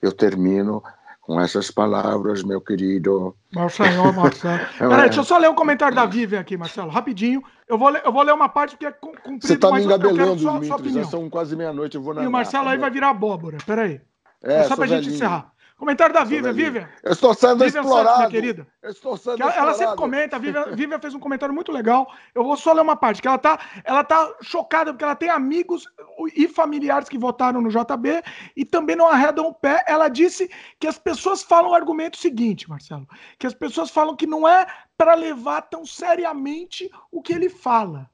Eu 0.00 0.12
termino 0.12 0.82
com 1.30 1.40
essas 1.40 1.70
palavras, 1.70 2.42
meu 2.42 2.60
querido. 2.60 3.36
Marcelo, 3.54 4.10
Marcelo. 4.12 4.58
Peraí, 4.76 5.02
deixa 5.02 5.20
eu 5.20 5.24
só 5.24 5.38
ler 5.38 5.48
um 5.48 5.54
comentário 5.54 5.94
da 5.94 6.04
Vivian 6.04 6.40
aqui, 6.40 6.56
Marcelo, 6.56 6.90
rapidinho. 6.90 7.40
Eu 7.68 7.78
vou 7.78 7.88
ler, 7.88 8.02
eu 8.04 8.12
vou 8.12 8.22
ler 8.22 8.34
uma 8.34 8.48
parte 8.48 8.72
porque 8.72 8.86
é 8.86 8.90
cumprido, 8.90 9.46
Você 9.46 9.56
tá 9.56 9.70
me 9.70 9.84
engabelando, 9.84 10.40
só, 10.40 10.58
Dimitri, 10.58 10.92
já 10.92 11.04
são 11.04 11.30
quase 11.30 11.54
meia-noite, 11.54 11.96
eu 11.96 12.02
vou 12.02 12.14
na 12.14 12.24
E 12.24 12.26
o 12.26 12.32
Marcelo 12.32 12.68
aí 12.68 12.76
vai 12.76 12.90
virar 12.90 13.10
abóbora, 13.10 13.58
peraí. 13.64 14.00
É, 14.42 14.54
é 14.54 14.64
só 14.64 14.74
pra 14.74 14.86
velhinho. 14.86 15.04
gente 15.04 15.14
encerrar. 15.14 15.52
Comentário 15.80 16.12
da 16.12 16.24
Vivian, 16.24 16.52
Vivian. 16.52 16.86
Eu 17.02 17.12
estou 17.12 17.32
sendo 17.32 17.64
Vivian 17.64 17.80
explorado. 17.80 18.18
Santos, 18.18 18.32
querida. 18.32 18.66
Eu 18.82 18.90
estou 18.90 19.16
sendo 19.16 19.42
ela, 19.42 19.54
ela 19.54 19.72
sempre 19.72 19.96
comenta, 19.96 20.36
a 20.36 20.38
Vivian, 20.38 20.64
Vivian, 20.74 21.00
fez 21.00 21.14
um 21.14 21.18
comentário 21.18 21.54
muito 21.54 21.72
legal. 21.72 22.06
Eu 22.34 22.44
vou 22.44 22.54
só 22.54 22.74
ler 22.74 22.82
uma 22.82 22.96
parte, 22.96 23.22
que 23.22 23.26
ela 23.26 23.38
tá, 23.38 23.58
ela 23.82 24.04
tá 24.04 24.30
chocada 24.42 24.92
porque 24.92 25.04
ela 25.04 25.16
tem 25.16 25.30
amigos 25.30 25.88
e 26.36 26.46
familiares 26.46 27.08
que 27.08 27.16
votaram 27.16 27.62
no 27.62 27.70
JB 27.70 28.22
e 28.54 28.62
também 28.62 28.94
não 28.94 29.08
arredam 29.08 29.46
o 29.46 29.54
pé. 29.54 29.82
Ela 29.88 30.08
disse 30.08 30.50
que 30.78 30.86
as 30.86 30.98
pessoas 30.98 31.42
falam 31.42 31.70
o 31.70 31.74
argumento 31.74 32.18
seguinte, 32.18 32.68
Marcelo, 32.68 33.08
que 33.38 33.46
as 33.46 33.54
pessoas 33.54 33.88
falam 33.88 34.14
que 34.14 34.26
não 34.26 34.46
é 34.46 34.66
para 34.98 35.14
levar 35.14 35.62
tão 35.62 35.86
seriamente 35.86 36.90
o 37.10 37.22
que 37.22 37.32
ele 37.32 37.48
fala. 37.48 38.10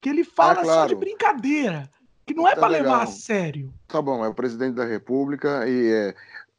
Que 0.00 0.08
ele 0.08 0.24
fala 0.24 0.52
ah, 0.52 0.64
claro. 0.64 0.80
só 0.80 0.86
de 0.86 0.94
brincadeira. 0.94 1.90
Que 2.26 2.32
não 2.32 2.48
é 2.48 2.54
tá 2.54 2.60
para 2.60 2.68
levar 2.68 3.02
a 3.02 3.06
sério. 3.06 3.74
Tá 3.86 4.00
bom, 4.00 4.24
é 4.24 4.28
o 4.28 4.34
presidente 4.34 4.76
da 4.76 4.86
República 4.86 5.68
e 5.68 5.92
é, 5.92 6.14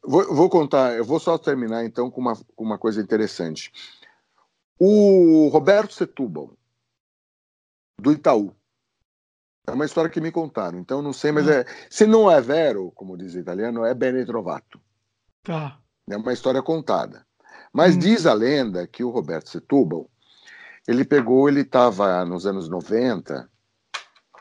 Vou, 0.06 0.32
vou, 0.32 0.48
contar, 0.48 0.94
eu 0.94 1.04
vou 1.04 1.18
só 1.18 1.36
terminar 1.36 1.84
então 1.84 2.08
com 2.08 2.20
uma, 2.20 2.36
com 2.54 2.64
uma 2.64 2.78
coisa 2.78 3.02
interessante. 3.02 3.72
O 4.78 5.48
Roberto 5.48 5.92
Setúbal, 5.92 6.56
do 8.00 8.12
Itaú, 8.12 8.54
é 9.66 9.72
uma 9.72 9.84
história 9.84 10.08
que 10.08 10.20
me 10.20 10.30
contaram, 10.30 10.78
então 10.78 11.02
não 11.02 11.12
sei, 11.12 11.32
mas 11.32 11.46
hum. 11.48 11.50
é. 11.50 11.64
Se 11.90 12.06
não 12.06 12.30
é 12.30 12.40
vero, 12.40 12.92
como 12.92 13.16
diz 13.16 13.34
o 13.34 13.40
italiano, 13.40 13.84
é 13.84 13.92
bene 13.94 14.24
trovato. 14.24 14.80
Tá. 15.42 15.80
É 16.08 16.16
uma 16.16 16.32
história 16.32 16.62
contada. 16.62 17.26
Mas 17.72 17.96
hum. 17.96 17.98
diz 17.98 18.26
a 18.26 18.32
lenda 18.32 18.86
que 18.86 19.02
o 19.02 19.10
Roberto 19.10 19.50
Setúbal, 19.50 20.08
ele 20.86 21.04
pegou, 21.04 21.48
ele 21.48 21.62
estava 21.62 22.24
nos 22.24 22.46
anos 22.46 22.68
90, 22.68 23.50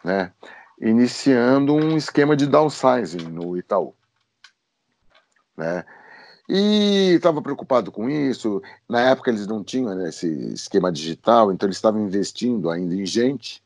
né, 0.04 0.32
iniciando 0.80 1.74
um 1.74 1.98
esquema 1.98 2.36
de 2.36 2.46
downsizing 2.46 3.30
no 3.32 3.58
Itaú 3.58 3.96
né? 5.58 5.86
E 6.48 7.14
estava 7.16 7.42
preocupado 7.42 7.92
com 7.92 8.10
isso. 8.10 8.62
Na 8.88 9.02
época 9.02 9.32
eles 9.32 9.48
não 9.48 9.64
tinham 9.64 9.96
né, 9.96 10.10
esse 10.10 10.28
esquema 10.54 10.92
digital, 10.92 11.52
então 11.52 11.68
eles 11.68 11.78
estavam 11.78 12.02
investindo 12.02 12.70
ainda 12.70 12.94
em 12.94 13.06
gente. 13.06 13.64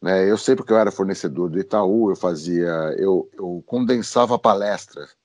Né? 0.00 0.30
Eu 0.30 0.36
sei 0.36 0.54
porque 0.54 0.72
eu 0.72 0.78
era 0.78 0.90
fornecedor 0.90 1.48
do 1.48 1.58
Itaú, 1.58 2.10
eu 2.10 2.16
fazia, 2.16 2.94
eu, 2.98 3.28
eu 3.32 3.62
condensava 3.66 4.38
palestras 4.38 5.16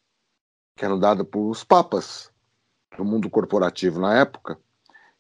que 0.76 0.84
eram 0.84 0.99
dadas 0.99 1.26
por 1.28 1.49
os 1.49 1.64
papas 1.64 2.32
do 2.97 3.06
mundo 3.06 3.30
corporativo 3.30 3.99
na 3.99 4.18
época. 4.20 4.58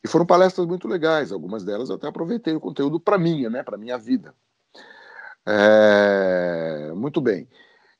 E 0.03 0.07
foram 0.07 0.25
palestras 0.25 0.67
muito 0.67 0.87
legais, 0.87 1.31
algumas 1.31 1.63
delas 1.63 1.89
eu 1.89 1.95
até 1.95 2.07
aproveitei 2.07 2.53
o 2.53 2.59
conteúdo 2.59 2.99
para 2.99 3.17
minha, 3.17 3.49
né, 3.49 3.63
para 3.63 3.77
minha 3.77 3.97
vida. 3.97 4.33
É, 5.45 6.91
muito 6.93 7.19
bem. 7.19 7.47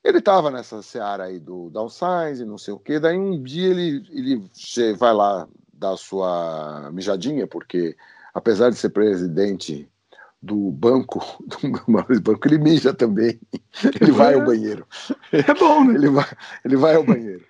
Ele 0.06 0.18
estava 0.18 0.52
nessa 0.52 0.82
seara 0.82 1.24
aí 1.24 1.40
do 1.40 1.68
downsizing, 1.68 2.44
não 2.44 2.56
sei 2.56 2.72
o 2.72 2.78
quê. 2.78 3.00
Daí 3.00 3.18
um 3.18 3.42
dia 3.42 3.70
ele, 3.70 4.06
ele 4.08 4.94
vai 4.94 5.12
lá 5.12 5.48
dar 5.72 5.96
sua 5.96 6.90
mijadinha, 6.92 7.44
porque 7.44 7.96
apesar 8.32 8.70
de 8.70 8.76
ser 8.76 8.90
presidente 8.90 9.90
do 10.40 10.70
banco, 10.70 11.20
do 11.42 12.20
banco, 12.20 12.46
ele 12.46 12.58
mija 12.58 12.94
também. 12.94 13.40
Ele 14.00 14.12
vai 14.12 14.34
ao 14.34 14.44
banheiro. 14.44 14.86
É 15.32 15.54
bom, 15.54 15.84
né? 15.84 15.94
Ele 15.94 16.08
vai, 16.08 16.24
ele 16.64 16.76
vai 16.76 16.94
ao 16.94 17.04
banheiro. 17.04 17.44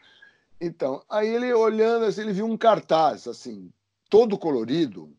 Então, 0.58 1.02
aí 1.10 1.28
ele 1.28 1.52
olhando 1.52 2.06
assim, 2.06 2.22
ele 2.22 2.32
viu 2.32 2.46
um 2.46 2.56
cartaz 2.56 3.28
assim, 3.28 3.70
todo 4.08 4.38
colorido, 4.38 5.12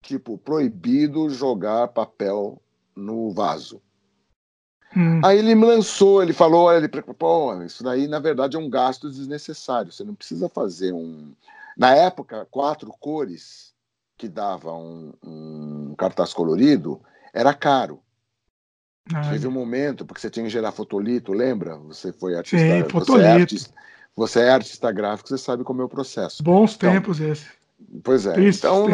tipo 0.00 0.38
proibido 0.38 1.28
jogar 1.28 1.88
papel 1.88 2.62
no 2.96 3.30
vaso. 3.30 3.82
Hum. 4.96 5.20
Aí 5.24 5.38
ele 5.38 5.54
me 5.54 5.66
lançou, 5.66 6.22
ele 6.22 6.32
falou, 6.32 6.64
olha, 6.64 6.78
ele, 6.78 6.88
pô, 6.88 7.62
isso 7.62 7.82
daí 7.82 8.06
na 8.06 8.18
verdade 8.18 8.56
é 8.56 8.58
um 8.58 8.70
gasto 8.70 9.10
desnecessário. 9.10 9.92
Você 9.92 10.04
não 10.04 10.14
precisa 10.14 10.48
fazer 10.48 10.92
um. 10.92 11.32
Na 11.76 11.94
época, 11.94 12.46
quatro 12.50 12.92
cores 12.98 13.72
que 14.16 14.28
dava 14.28 14.72
um, 14.72 15.12
um, 15.24 15.94
cartaz 15.96 16.32
colorido, 16.32 17.00
era 17.32 17.54
caro. 17.54 18.00
Ai. 19.14 19.30
Teve 19.30 19.46
um 19.46 19.52
momento, 19.52 20.04
porque 20.04 20.20
você 20.20 20.28
tinha 20.28 20.44
que 20.44 20.50
gerar 20.50 20.72
fotolito, 20.72 21.32
lembra? 21.32 21.76
Você 21.78 22.12
foi 22.12 22.34
artista. 22.34 22.58
Sim, 22.58 22.88
fotolito. 22.88 23.06
Você 23.06 23.22
é 23.22 23.30
artista, 23.30 23.74
você 24.16 24.40
é 24.40 24.50
artista 24.50 24.92
gráfico, 24.92 25.28
você 25.28 25.38
sabe 25.38 25.64
como 25.64 25.80
é 25.80 25.84
o 25.84 25.88
processo. 25.88 26.42
Bons 26.42 26.74
então, 26.74 26.92
tempos 26.92 27.20
esse. 27.20 27.46
Pois 28.02 28.26
é. 28.26 28.32
Tristes 28.32 28.64
então, 28.64 28.88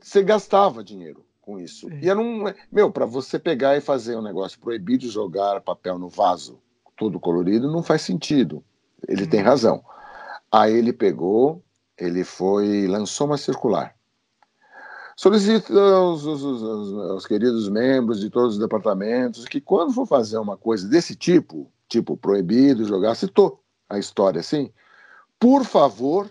você 0.00 0.22
gastava 0.22 0.84
dinheiro 0.84 1.23
com 1.44 1.60
isso. 1.60 1.88
Sim. 1.88 1.98
E 2.02 2.08
era 2.08 2.18
um. 2.18 2.44
Meu, 2.72 2.90
para 2.90 3.04
você 3.04 3.38
pegar 3.38 3.76
e 3.76 3.80
fazer 3.80 4.16
um 4.16 4.22
negócio 4.22 4.58
proibido 4.58 5.08
jogar 5.08 5.60
papel 5.60 5.98
no 5.98 6.08
vaso, 6.08 6.58
todo 6.96 7.20
colorido, 7.20 7.70
não 7.70 7.82
faz 7.82 8.02
sentido. 8.02 8.64
Ele 9.06 9.24
hum. 9.24 9.28
tem 9.28 9.40
razão. 9.40 9.84
Aí 10.50 10.74
ele 10.74 10.92
pegou, 10.92 11.62
ele 11.98 12.24
foi, 12.24 12.86
lançou 12.86 13.26
uma 13.26 13.36
circular. 13.36 13.94
Solicito 15.16 15.78
aos, 15.78 16.26
aos, 16.26 16.42
aos, 16.42 16.62
aos, 17.10 17.26
queridos 17.26 17.68
membros 17.68 18.20
de 18.20 18.30
todos 18.30 18.54
os 18.54 18.60
departamentos 18.60 19.44
que, 19.44 19.60
quando 19.60 19.92
for 19.92 20.06
fazer 20.06 20.38
uma 20.38 20.56
coisa 20.56 20.88
desse 20.88 21.14
tipo, 21.14 21.70
tipo 21.88 22.16
proibido 22.16 22.84
jogar, 22.84 23.14
citou 23.14 23.62
a 23.88 23.98
história 23.98 24.40
assim, 24.40 24.72
por 25.38 25.64
favor, 25.64 26.28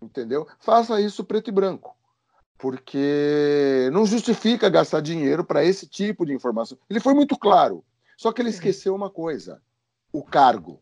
entendeu? 0.00 0.46
Faça 0.60 0.98
isso 1.00 1.24
preto 1.24 1.48
e 1.48 1.52
branco 1.52 1.95
porque 2.58 3.90
não 3.92 4.06
justifica 4.06 4.68
gastar 4.68 5.00
dinheiro 5.00 5.44
para 5.44 5.64
esse 5.64 5.86
tipo 5.86 6.24
de 6.24 6.32
informação. 6.32 6.78
Ele 6.88 7.00
foi 7.00 7.14
muito 7.14 7.36
claro, 7.36 7.84
só 8.16 8.32
que 8.32 8.40
ele 8.40 8.50
esqueceu 8.50 8.94
uma 8.94 9.10
coisa: 9.10 9.60
o 10.12 10.22
cargo. 10.22 10.80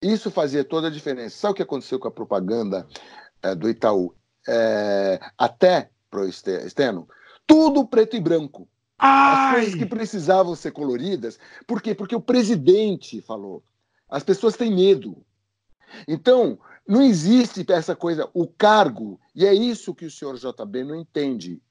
Isso 0.00 0.30
fazia 0.30 0.62
toda 0.64 0.86
a 0.86 0.90
diferença. 0.90 1.36
Sabe 1.36 1.52
o 1.52 1.54
que 1.56 1.62
aconteceu 1.62 1.98
com 1.98 2.06
a 2.06 2.12
propaganda 2.12 2.86
é, 3.42 3.54
do 3.54 3.68
Itaú? 3.68 4.14
É, 4.46 5.18
até 5.36 5.90
pro 6.08 6.26
externo? 6.28 7.08
Tudo 7.46 7.86
preto 7.86 8.16
e 8.16 8.20
branco. 8.20 8.68
Ai. 8.98 9.34
As 9.34 9.54
coisas 9.54 9.74
que 9.74 9.86
precisavam 9.86 10.54
ser 10.54 10.70
coloridas. 10.70 11.38
Por 11.66 11.82
quê? 11.82 11.94
Porque 11.94 12.14
o 12.14 12.20
presidente 12.20 13.20
falou. 13.20 13.62
As 14.08 14.22
pessoas 14.22 14.56
têm 14.56 14.74
medo. 14.74 15.24
Então, 16.06 16.58
não 16.88 17.02
existe 17.02 17.64
essa 17.70 17.94
coisa, 17.94 18.30
o 18.32 18.46
cargo, 18.46 19.20
e 19.34 19.44
é 19.44 19.52
isso 19.52 19.94
que 19.94 20.06
o 20.06 20.10
senhor 20.10 20.36
JB 20.36 20.84
não 20.84 20.96
entende. 20.96 21.62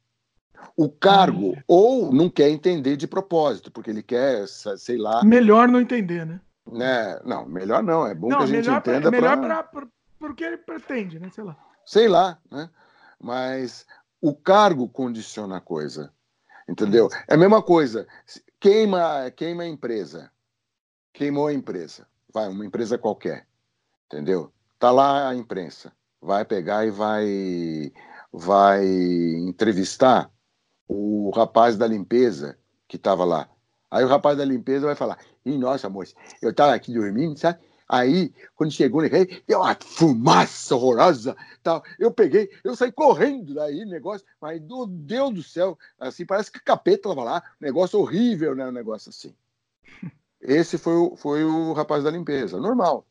O 0.75 0.89
cargo, 0.89 1.51
hum. 1.51 1.61
ou 1.67 2.13
não 2.13 2.29
quer 2.29 2.49
entender 2.49 2.95
de 2.95 3.07
propósito, 3.07 3.71
porque 3.71 3.89
ele 3.89 4.03
quer, 4.03 4.47
sei 4.47 4.97
lá. 4.97 5.23
Melhor 5.23 5.67
não 5.67 5.81
entender, 5.81 6.25
né? 6.25 6.39
né? 6.71 7.19
Não, 7.25 7.47
melhor 7.47 7.81
não. 7.81 8.05
É 8.05 8.13
bom 8.13 8.29
não, 8.29 8.37
que 8.37 8.43
a 8.43 8.47
gente 8.47 8.69
entenda. 8.69 9.09
Pra, 9.09 9.11
melhor 9.11 9.37
para 9.37 9.63
pra, 9.63 9.87
porque 10.19 10.43
ele 10.43 10.57
pretende, 10.57 11.19
né? 11.19 11.29
Sei 11.33 11.43
lá. 11.43 11.57
Sei 11.85 12.07
lá, 12.07 12.39
né? 12.51 12.69
Mas 13.19 13.85
o 14.21 14.35
cargo 14.35 14.87
condiciona 14.87 15.57
a 15.57 15.61
coisa. 15.61 16.13
Entendeu? 16.69 17.07
É 17.27 17.35
a 17.35 17.37
mesma 17.37 17.61
coisa. 17.61 18.07
Queima, 18.59 19.31
queima 19.31 19.63
a 19.63 19.67
empresa. 19.67 20.31
Queimou 21.13 21.47
a 21.47 21.53
empresa. 21.53 22.05
Vai, 22.31 22.49
uma 22.49 22.65
empresa 22.65 22.97
qualquer. 22.97 23.47
Entendeu? 24.05 24.51
Tá 24.79 24.91
lá 24.91 25.29
a 25.29 25.35
imprensa, 25.35 25.91
vai 26.21 26.45
pegar 26.45 26.85
e 26.85 26.91
vai 26.91 27.91
vai 28.31 28.85
entrevistar 29.37 30.31
o 30.87 31.31
rapaz 31.31 31.75
da 31.77 31.87
limpeza 31.87 32.57
que 32.87 32.95
estava 32.97 33.25
lá. 33.25 33.49
Aí 33.89 34.03
o 34.03 34.07
rapaz 34.07 34.37
da 34.37 34.45
limpeza 34.45 34.85
vai 34.85 34.95
falar: 34.95 35.17
"E 35.45 35.57
nossa, 35.57 35.89
moça, 35.89 36.13
eu 36.41 36.51
estava 36.51 36.73
aqui 36.75 36.93
dormindo, 36.93 37.39
sabe? 37.39 37.59
Aí, 37.89 38.33
quando 38.53 38.71
chegou 38.71 39.03
ele 39.03 39.41
deu 39.47 39.61
uma 39.61 39.73
fumaça 39.75 40.75
horrorosa, 40.75 41.35
tal. 41.63 41.81
Eu 41.97 42.11
peguei, 42.11 42.49
eu 42.63 42.75
saí 42.75 42.91
correndo 42.91 43.53
daí, 43.53 43.85
negócio, 43.85 44.27
mas 44.41 44.59
do 44.61 44.85
Deus 44.85 45.33
do 45.33 45.43
céu, 45.43 45.79
assim, 45.97 46.25
parece 46.25 46.51
que 46.51 46.59
capeta 46.59 47.09
estava 47.09 47.23
lá, 47.23 47.41
negócio 47.61 47.97
horrível, 47.99 48.53
né, 48.53 48.67
um 48.67 48.73
negócio 48.73 49.09
assim. 49.09 49.33
Esse 50.41 50.77
foi 50.77 50.95
o, 50.95 51.15
foi 51.15 51.45
o 51.45 51.71
rapaz 51.73 52.03
da 52.03 52.11
limpeza, 52.11 52.59
normal. 52.59 53.05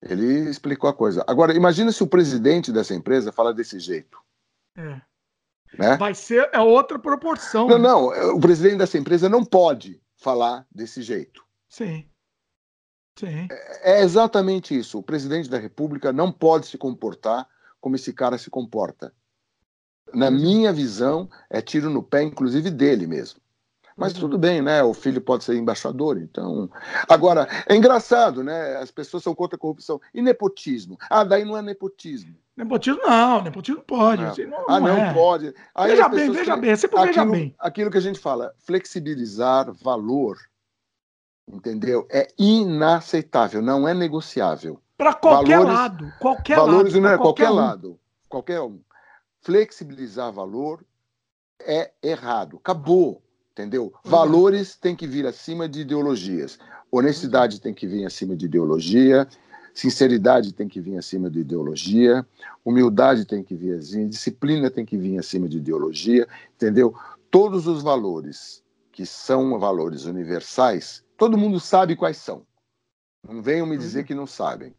Ele 0.00 0.48
explicou 0.48 0.88
a 0.88 0.94
coisa. 0.94 1.24
Agora, 1.26 1.54
imagina 1.54 1.90
se 1.90 2.02
o 2.02 2.06
presidente 2.06 2.72
dessa 2.72 2.94
empresa 2.94 3.32
fala 3.32 3.52
desse 3.52 3.78
jeito. 3.80 4.18
É. 4.76 5.00
Né? 5.76 5.96
Vai 5.96 6.14
ser 6.14 6.48
é 6.52 6.60
outra 6.60 6.98
proporção. 6.98 7.68
Não, 7.68 7.78
não. 7.78 8.36
O 8.36 8.40
presidente 8.40 8.78
dessa 8.78 8.96
empresa 8.96 9.28
não 9.28 9.44
pode 9.44 10.00
falar 10.16 10.66
desse 10.70 11.02
jeito. 11.02 11.44
Sim. 11.68 12.08
Sim. 13.18 13.48
É, 13.50 13.98
é 13.98 14.02
exatamente 14.02 14.78
isso. 14.78 14.98
O 14.98 15.02
presidente 15.02 15.50
da 15.50 15.58
República 15.58 16.12
não 16.12 16.30
pode 16.30 16.66
se 16.66 16.78
comportar 16.78 17.48
como 17.80 17.96
esse 17.96 18.12
cara 18.12 18.38
se 18.38 18.48
comporta. 18.48 19.12
Na 20.14 20.30
minha 20.30 20.72
visão, 20.72 21.28
é 21.50 21.60
tiro 21.60 21.90
no 21.90 22.02
pé, 22.02 22.22
inclusive 22.22 22.70
dele 22.70 23.06
mesmo. 23.06 23.40
Mas 23.98 24.12
tudo 24.12 24.38
bem, 24.38 24.62
né? 24.62 24.80
O 24.80 24.94
filho 24.94 25.20
pode 25.20 25.42
ser 25.42 25.56
embaixador, 25.56 26.18
então. 26.18 26.70
Agora, 27.08 27.48
é 27.66 27.74
engraçado, 27.74 28.44
né? 28.44 28.76
As 28.76 28.92
pessoas 28.92 29.24
são 29.24 29.34
contra 29.34 29.56
a 29.56 29.58
corrupção. 29.58 30.00
E 30.14 30.22
nepotismo? 30.22 30.96
Ah, 31.10 31.24
daí 31.24 31.44
não 31.44 31.56
é 31.56 31.62
nepotismo. 31.62 32.36
Nepotismo 32.56 33.00
não, 33.04 33.42
nepotismo 33.42 33.82
pode. 33.82 34.22
Não. 34.22 34.30
Assim, 34.30 34.46
não, 34.46 34.64
ah, 34.68 34.78
não, 34.78 34.96
é. 34.96 35.12
pode. 35.12 35.52
Aí 35.74 35.90
veja 35.90 36.08
bem, 36.08 36.30
veja 36.30 36.56
bem, 36.56 36.76
sempre 36.76 36.96
aquilo, 36.96 37.12
veja 37.12 37.24
bem. 37.24 37.54
Aquilo 37.58 37.90
que 37.90 37.98
a 37.98 38.00
gente 38.00 38.20
fala, 38.20 38.54
flexibilizar 38.58 39.72
valor, 39.72 40.38
entendeu? 41.48 42.06
É 42.08 42.28
inaceitável, 42.38 43.60
não 43.60 43.88
é 43.88 43.94
negociável. 43.94 44.80
Para 44.96 45.12
qualquer 45.14 45.58
valores, 45.58 45.78
lado, 45.78 46.12
qualquer 46.20 46.56
valores 46.56 46.92
lado. 46.92 47.02
não 47.02 47.10
é 47.10 47.16
qualquer, 47.16 47.44
qualquer 47.46 47.50
um. 47.50 47.54
lado, 47.54 48.00
qualquer 48.28 48.60
um. 48.60 48.80
Flexibilizar 49.40 50.32
valor 50.32 50.84
é 51.60 51.90
errado. 52.02 52.58
Acabou 52.58 53.22
entendeu? 53.58 53.92
Valores 54.04 54.76
têm 54.76 54.94
que 54.94 55.06
vir 55.06 55.26
acima 55.26 55.68
de 55.68 55.80
ideologias. 55.80 56.58
Honestidade 56.90 57.60
tem 57.60 57.74
que 57.74 57.86
vir 57.86 58.06
acima 58.06 58.36
de 58.36 58.46
ideologia, 58.46 59.26
sinceridade 59.74 60.52
tem 60.54 60.68
que 60.68 60.80
vir 60.80 60.96
acima 60.96 61.28
de 61.28 61.40
ideologia, 61.40 62.24
humildade 62.64 63.24
tem 63.24 63.42
que 63.42 63.54
vir 63.54 63.76
acima, 63.76 64.08
disciplina 64.08 64.70
tem 64.70 64.86
que 64.86 64.96
vir 64.96 65.18
acima 65.18 65.48
de 65.48 65.58
ideologia, 65.58 66.26
entendeu? 66.54 66.94
Todos 67.30 67.66
os 67.66 67.82
valores 67.82 68.62
que 68.92 69.04
são 69.04 69.58
valores 69.58 70.04
universais, 70.04 71.04
todo 71.16 71.36
mundo 71.36 71.60
sabe 71.60 71.96
quais 71.96 72.16
são. 72.16 72.46
Não 73.26 73.42
venham 73.42 73.66
me 73.66 73.76
dizer 73.76 74.04
que 74.04 74.14
não 74.14 74.26
sabem. 74.26 74.74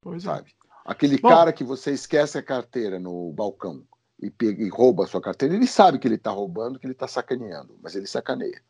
Pois 0.00 0.24
é. 0.24 0.26
sabe? 0.26 0.50
É. 0.50 0.64
Aquele 0.86 1.18
Bom, 1.18 1.28
cara 1.28 1.52
que 1.52 1.64
você 1.64 1.92
esquece 1.92 2.38
a 2.38 2.42
carteira 2.42 2.98
no 2.98 3.32
balcão 3.32 3.82
e, 4.24 4.30
pega, 4.30 4.62
e 4.62 4.68
rouba 4.68 5.04
a 5.04 5.06
sua 5.06 5.20
carteira, 5.20 5.54
ele 5.54 5.66
sabe 5.66 5.98
que 5.98 6.08
ele 6.08 6.14
está 6.14 6.30
roubando, 6.30 6.78
que 6.78 6.86
ele 6.86 6.92
está 6.92 7.06
sacaneando, 7.06 7.78
mas 7.82 7.94
ele 7.94 8.06
sacaneia. 8.06 8.62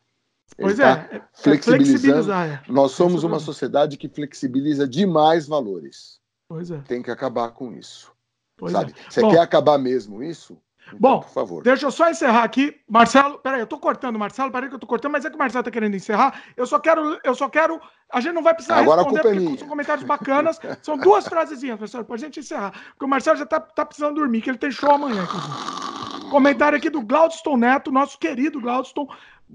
Ele 0.57 0.67
pois 0.67 0.77
tá 0.77 1.07
é, 1.11 1.15
é 1.15 1.21
flexibilizando. 1.33 2.31
É. 2.31 2.61
Nós 2.67 2.91
somos 2.91 3.23
uma 3.23 3.39
sociedade 3.39 3.97
que 3.97 4.07
flexibiliza 4.07 4.87
demais 4.87 5.47
valores. 5.47 6.19
Pois 6.47 6.69
é. 6.69 6.79
Tem 6.81 7.01
que 7.01 7.09
acabar 7.09 7.49
com 7.51 7.73
isso. 7.73 8.11
Pois 8.57 8.71
sabe? 8.71 8.93
É. 8.97 9.11
Você 9.11 9.21
Bom, 9.21 9.31
quer 9.31 9.39
acabar 9.39 9.77
mesmo 9.77 10.21
isso? 10.21 10.57
Então, 10.87 10.99
Bom, 10.99 11.19
por 11.19 11.29
favor. 11.29 11.63
Deixa 11.63 11.85
eu 11.85 11.91
só 11.91 12.09
encerrar 12.09 12.43
aqui. 12.43 12.75
Marcelo, 12.87 13.39
peraí, 13.39 13.59
eu 13.59 13.67
tô 13.67 13.77
cortando, 13.77 14.19
Marcelo, 14.19 14.51
peraí 14.51 14.69
que 14.69 14.75
eu 14.75 14.79
tô 14.79 14.87
cortando, 14.87 15.11
mas 15.11 15.25
é 15.25 15.29
que 15.29 15.35
o 15.35 15.39
Marcelo 15.39 15.63
tá 15.63 15.71
querendo 15.71 15.95
encerrar. 15.95 16.41
Eu 16.55 16.65
só 16.65 16.79
quero, 16.79 17.19
eu 17.23 17.33
só 17.35 17.49
quero. 17.49 17.79
A 18.11 18.21
gente 18.21 18.33
não 18.33 18.43
vai 18.43 18.53
precisar 18.53 18.77
Agora 18.77 19.01
responder, 19.01 19.19
a 19.19 19.33
culpa 19.33 19.53
é 19.55 19.57
são 19.57 19.67
comentários 19.67 20.05
bacanas. 20.05 20.59
São 20.81 20.97
duas 20.97 21.27
frasezinhas, 21.27 21.77
professor, 21.77 22.03
pra 22.05 22.17
gente 22.17 22.39
encerrar. 22.39 22.71
Porque 22.91 23.05
o 23.05 23.07
Marcelo 23.07 23.37
já 23.37 23.45
tá, 23.45 23.59
tá 23.59 23.85
precisando 23.85 24.15
dormir, 24.15 24.41
que 24.41 24.49
ele 24.49 24.57
tem 24.57 24.71
show 24.71 24.91
amanhã. 24.91 25.23
Aqui. 25.23 26.29
Comentário 26.29 26.77
aqui 26.77 26.89
do 26.89 27.01
Glaudston 27.01 27.57
Neto, 27.57 27.91
nosso 27.91 28.17
querido 28.17 28.59
Glaudston 28.59 29.07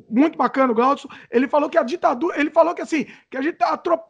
muito 0.09 0.36
bacana 0.36 0.72
o 0.72 0.74
Glaudson. 0.74 1.09
Ele 1.30 1.49
falou 1.49 1.68
que 1.68 1.78
a 1.78 1.82
ditadura, 1.82 2.38
ele 2.38 2.51
falou 2.51 2.74
que 2.74 2.82
assim, 2.82 3.07
que 3.30 3.36
a 3.36 3.43
gente 3.43 3.59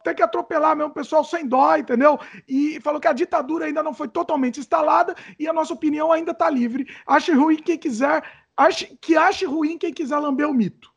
tem 0.03 0.15
que 0.15 0.21
atropelar 0.21 0.75
mesmo 0.75 0.91
o 0.91 0.93
pessoal 0.93 1.23
sem 1.23 1.47
dó, 1.47 1.75
entendeu? 1.75 2.19
E 2.47 2.79
falou 2.81 2.99
que 2.99 3.07
a 3.07 3.13
ditadura 3.13 3.65
ainda 3.65 3.83
não 3.83 3.93
foi 3.93 4.07
totalmente 4.07 4.59
instalada 4.59 5.15
e 5.39 5.47
a 5.47 5.53
nossa 5.53 5.73
opinião 5.73 6.11
ainda 6.11 6.31
está 6.31 6.49
livre. 6.49 6.87
Ache 7.05 7.31
ruim 7.31 7.57
quem 7.57 7.77
quiser, 7.77 8.23
ache, 8.55 8.97
que 9.01 9.17
ache 9.17 9.45
ruim 9.45 9.77
quem 9.77 9.93
quiser 9.93 10.17
lamber 10.17 10.49
o 10.49 10.53
mito. 10.53 10.91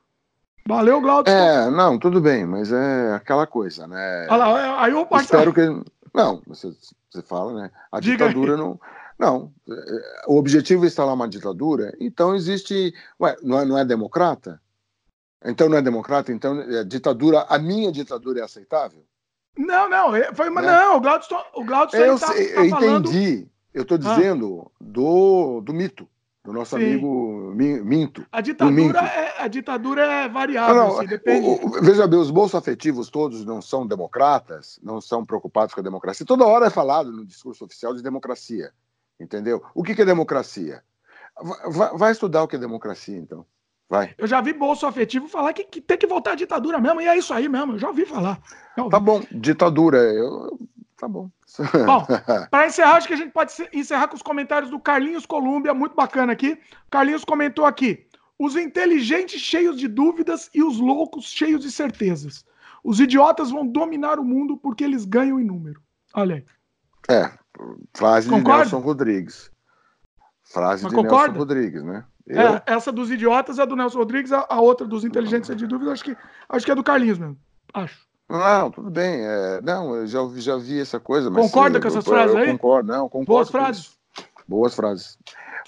Valeu, 0.66 1.00
Glaudson. 1.00 1.30
É, 1.30 1.70
não, 1.70 1.98
tudo 1.98 2.20
bem, 2.20 2.46
mas 2.46 2.72
é 2.72 3.12
aquela 3.14 3.46
coisa, 3.46 3.86
né? 3.86 4.26
Olha 4.30 4.46
lá, 4.46 4.82
aí 4.82 4.92
eu 4.92 5.06
Espero 5.20 5.52
que. 5.52 5.60
Não, 6.14 6.40
você, 6.46 6.72
você 7.10 7.22
fala, 7.22 7.52
né? 7.52 7.70
A 7.92 8.00
Diga 8.00 8.28
ditadura 8.28 8.54
aí. 8.54 8.58
não. 8.58 8.80
Não, 9.16 9.52
o 10.26 10.36
objetivo 10.36 10.84
é 10.84 10.88
instalar 10.88 11.14
uma 11.14 11.28
ditadura, 11.28 11.94
então 12.00 12.34
existe. 12.34 12.92
Ué, 13.20 13.36
não 13.42 13.60
é, 13.60 13.64
não 13.64 13.78
é 13.78 13.84
democrata? 13.84 14.60
Então 15.44 15.68
não 15.68 15.76
é 15.76 15.82
democrata? 15.82 16.32
Então 16.32 16.60
é 16.60 16.84
ditadura, 16.84 17.46
a 17.48 17.58
minha 17.58 17.92
ditadura 17.92 18.40
é 18.40 18.42
aceitável? 18.42 19.04
Não, 19.56 19.88
não, 19.88 20.16
é, 20.16 20.34
foi 20.34 20.48
uma, 20.48 20.60
né? 20.60 20.68
não, 20.68 20.96
o 20.96 21.00
Glaudston, 21.00 21.40
o 21.54 21.64
Glaudston 21.64 21.98
eu, 21.98 22.18
tá, 22.18 22.26
tá 22.26 22.34
eu 22.34 22.70
falando... 22.70 23.08
entendi. 23.08 23.48
Eu 23.72 23.82
estou 23.82 23.96
ah. 23.96 24.00
dizendo 24.00 24.66
ah. 24.66 24.70
do, 24.80 25.60
do 25.60 25.72
mito, 25.72 26.08
do 26.44 26.52
nosso 26.52 26.76
Sim. 26.76 26.84
amigo 26.84 27.52
Minto. 27.54 28.26
A 28.30 28.40
ditadura, 28.40 29.00
é, 29.00 29.42
a 29.42 29.48
ditadura 29.48 30.02
é 30.02 30.28
variável, 30.28 30.74
não, 30.74 30.88
não, 30.88 30.98
assim, 30.98 31.06
depende. 31.06 31.46
O, 31.46 31.66
o, 31.66 31.82
veja 31.82 32.06
bem, 32.06 32.18
os 32.18 32.30
bolsos 32.30 32.54
afetivos 32.54 33.08
todos 33.08 33.44
não 33.44 33.62
são 33.62 33.86
democratas, 33.86 34.78
não 34.82 35.00
são 35.00 35.24
preocupados 35.24 35.74
com 35.74 35.80
a 35.80 35.84
democracia. 35.84 36.26
Toda 36.26 36.44
hora 36.44 36.66
é 36.66 36.70
falado 36.70 37.10
no 37.10 37.24
discurso 37.24 37.64
oficial 37.64 37.94
de 37.94 38.02
democracia, 38.02 38.72
entendeu? 39.18 39.62
O 39.74 39.82
que, 39.82 39.94
que 39.94 40.02
é 40.02 40.04
democracia? 40.04 40.82
Vai, 41.66 41.96
vai, 41.96 42.12
estudar 42.12 42.42
o 42.42 42.48
que 42.48 42.56
é 42.56 42.58
democracia, 42.58 43.16
então. 43.16 43.46
Vai. 43.88 44.14
Eu 44.16 44.26
já 44.26 44.40
vi 44.40 44.52
bolso 44.52 44.86
afetivo 44.86 45.28
falar 45.28 45.52
que, 45.52 45.64
que, 45.64 45.80
tem 45.80 45.98
que 45.98 46.06
voltar 46.06 46.32
à 46.32 46.34
ditadura 46.34 46.80
mesmo, 46.80 47.00
e 47.00 47.06
é 47.06 47.16
isso 47.16 47.32
aí 47.34 47.48
mesmo, 47.48 47.74
eu 47.74 47.78
já 47.78 47.88
ouvi 47.88 48.06
falar. 48.06 48.40
ouvi. 48.78 48.90
Tá 48.90 48.98
bom, 48.98 49.22
ditadura, 49.30 49.98
eu, 49.98 50.58
tá 50.96 51.06
bom. 51.06 51.30
Bom, 51.86 52.04
para 52.50 52.66
encerrar, 52.66 52.96
acho 52.96 53.06
que 53.06 53.14
a 53.14 53.16
gente 53.16 53.30
pode 53.30 53.52
encerrar 53.72 54.08
com 54.08 54.16
os 54.16 54.22
comentários 54.22 54.72
do 54.72 54.80
Carlinhos 54.80 55.24
Colúmbia, 55.24 55.72
muito 55.72 55.94
bacana 55.94 56.32
aqui. 56.32 56.58
Carlinhos 56.90 57.24
comentou 57.24 57.64
aqui: 57.64 58.08
os 58.36 58.56
inteligentes 58.56 59.40
cheios 59.40 59.78
de 59.78 59.86
dúvidas 59.86 60.50
e 60.52 60.64
os 60.64 60.80
loucos 60.80 61.26
cheios 61.26 61.60
de 61.60 61.70
certezas. 61.70 62.44
Os 62.82 62.98
idiotas 62.98 63.50
vão 63.52 63.64
dominar 63.64 64.18
o 64.18 64.24
mundo 64.24 64.56
porque 64.56 64.82
eles 64.82 65.04
ganham 65.04 65.38
em 65.38 65.44
número. 65.44 65.80
Olha 66.12 66.36
aí. 66.36 66.44
É, 67.08 67.30
frase 67.96 68.28
concorda? 68.28 68.64
de 68.64 68.70
Nelson 68.70 68.84
Rodrigues. 68.84 69.50
Frase 70.42 70.82
Mas 70.82 70.90
de 70.90 70.96
concorda? 70.96 71.28
Nelson 71.28 71.38
Rodrigues, 71.38 71.82
né? 71.82 72.04
É, 72.28 72.42
Eu... 72.42 72.54
É, 72.54 72.62
essa 72.66 72.90
dos 72.90 73.10
idiotas 73.10 73.58
é 73.58 73.66
do 73.66 73.76
Nelson 73.76 73.98
Rodrigues, 73.98 74.32
a, 74.32 74.46
a 74.48 74.60
outra 74.60 74.86
dos 74.86 75.04
inteligentes 75.04 75.54
de 75.54 75.66
dúvida, 75.66 75.92
acho 75.92 76.04
que, 76.04 76.16
acho 76.48 76.64
que 76.64 76.72
é 76.72 76.74
do 76.74 76.82
Carlinhos 76.82 77.18
mesmo. 77.18 77.36
Acho. 77.72 78.04
Não, 78.28 78.70
tudo 78.70 78.90
bem. 78.90 79.20
É, 79.20 79.60
não, 79.62 79.94
eu 79.94 80.06
já, 80.06 80.20
já 80.36 80.56
vi 80.56 80.80
essa 80.80 80.98
coisa. 80.98 81.30
Mas, 81.30 81.44
Concorda 81.46 81.80
com 81.80 81.86
essas 81.86 82.04
eu, 82.04 82.12
frases 82.12 82.34
eu, 82.34 82.40
aí? 82.40 82.52
Concordo, 82.52 82.92
não, 82.92 83.08
concordo. 83.08 83.26
Boas 83.26 83.50
frases. 83.50 83.90
Boas 84.48 84.74
frases. 84.74 85.18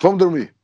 Vamos 0.00 0.18
dormir. 0.18 0.55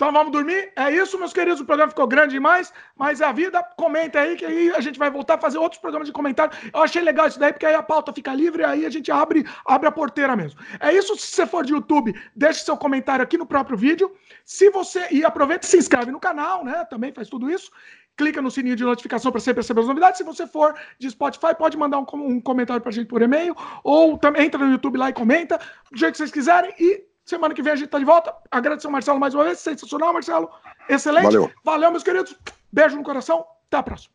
Então 0.00 0.10
vamos 0.10 0.32
dormir? 0.32 0.72
É 0.76 0.90
isso, 0.90 1.18
meus 1.18 1.30
queridos. 1.30 1.60
O 1.60 1.64
programa 1.66 1.90
ficou 1.90 2.06
grande 2.06 2.32
demais, 2.32 2.72
mas 2.96 3.20
é 3.20 3.26
a 3.26 3.32
vida. 3.32 3.62
Comenta 3.76 4.18
aí, 4.18 4.34
que 4.34 4.46
aí 4.46 4.70
a 4.70 4.80
gente 4.80 4.98
vai 4.98 5.10
voltar 5.10 5.34
a 5.34 5.38
fazer 5.38 5.58
outros 5.58 5.78
programas 5.78 6.08
de 6.08 6.12
comentário. 6.14 6.56
Eu 6.72 6.82
achei 6.82 7.02
legal 7.02 7.28
isso 7.28 7.38
daí, 7.38 7.52
porque 7.52 7.66
aí 7.66 7.74
a 7.74 7.82
pauta 7.82 8.10
fica 8.10 8.32
livre, 8.32 8.64
aí 8.64 8.86
a 8.86 8.88
gente 8.88 9.12
abre, 9.12 9.44
abre 9.62 9.88
a 9.88 9.92
porteira 9.92 10.34
mesmo. 10.34 10.58
É 10.80 10.90
isso. 10.90 11.14
Se 11.18 11.26
você 11.26 11.46
for 11.46 11.66
de 11.66 11.74
YouTube, 11.74 12.18
deixe 12.34 12.64
seu 12.64 12.78
comentário 12.78 13.22
aqui 13.22 13.36
no 13.36 13.44
próprio 13.44 13.76
vídeo. 13.76 14.10
Se 14.42 14.70
você. 14.70 15.06
E 15.10 15.22
aproveita 15.22 15.66
e 15.66 15.68
se 15.68 15.76
inscreve 15.76 16.10
no 16.10 16.18
canal, 16.18 16.64
né? 16.64 16.82
Também 16.86 17.12
faz 17.12 17.28
tudo 17.28 17.50
isso. 17.50 17.70
Clica 18.16 18.40
no 18.40 18.50
sininho 18.50 18.76
de 18.76 18.84
notificação 18.84 19.30
para 19.30 19.40
sempre 19.42 19.60
receber 19.60 19.82
as 19.82 19.86
novidades. 19.86 20.16
Se 20.16 20.24
você 20.24 20.46
for 20.46 20.74
de 20.98 21.10
Spotify, 21.10 21.54
pode 21.54 21.76
mandar 21.76 21.98
um, 21.98 22.06
um 22.14 22.40
comentário 22.40 22.80
para 22.80 22.88
a 22.88 22.94
gente 22.94 23.06
por 23.06 23.20
e-mail. 23.20 23.54
Ou 23.84 24.16
também 24.16 24.46
entra 24.46 24.64
no 24.64 24.72
YouTube 24.72 24.96
lá 24.96 25.10
e 25.10 25.12
comenta, 25.12 25.60
do 25.92 25.98
jeito 25.98 26.12
que 26.12 26.18
vocês 26.18 26.30
quiserem. 26.30 26.74
E 26.80 27.09
Semana 27.30 27.54
que 27.54 27.62
vem 27.62 27.72
a 27.72 27.76
gente 27.76 27.88
tá 27.88 27.96
de 27.96 28.04
volta. 28.04 28.34
Agradecer 28.50 28.88
ao 28.88 28.92
Marcelo 28.92 29.20
mais 29.20 29.36
uma 29.36 29.44
vez. 29.44 29.60
Sensacional, 29.60 30.12
Marcelo. 30.12 30.50
Excelente. 30.88 31.26
Valeu. 31.26 31.52
Valeu, 31.64 31.90
meus 31.92 32.02
queridos. 32.02 32.36
Beijo 32.72 32.96
no 32.96 33.04
coração. 33.04 33.46
Até 33.68 33.76
a 33.76 33.82
próxima. 33.84 34.12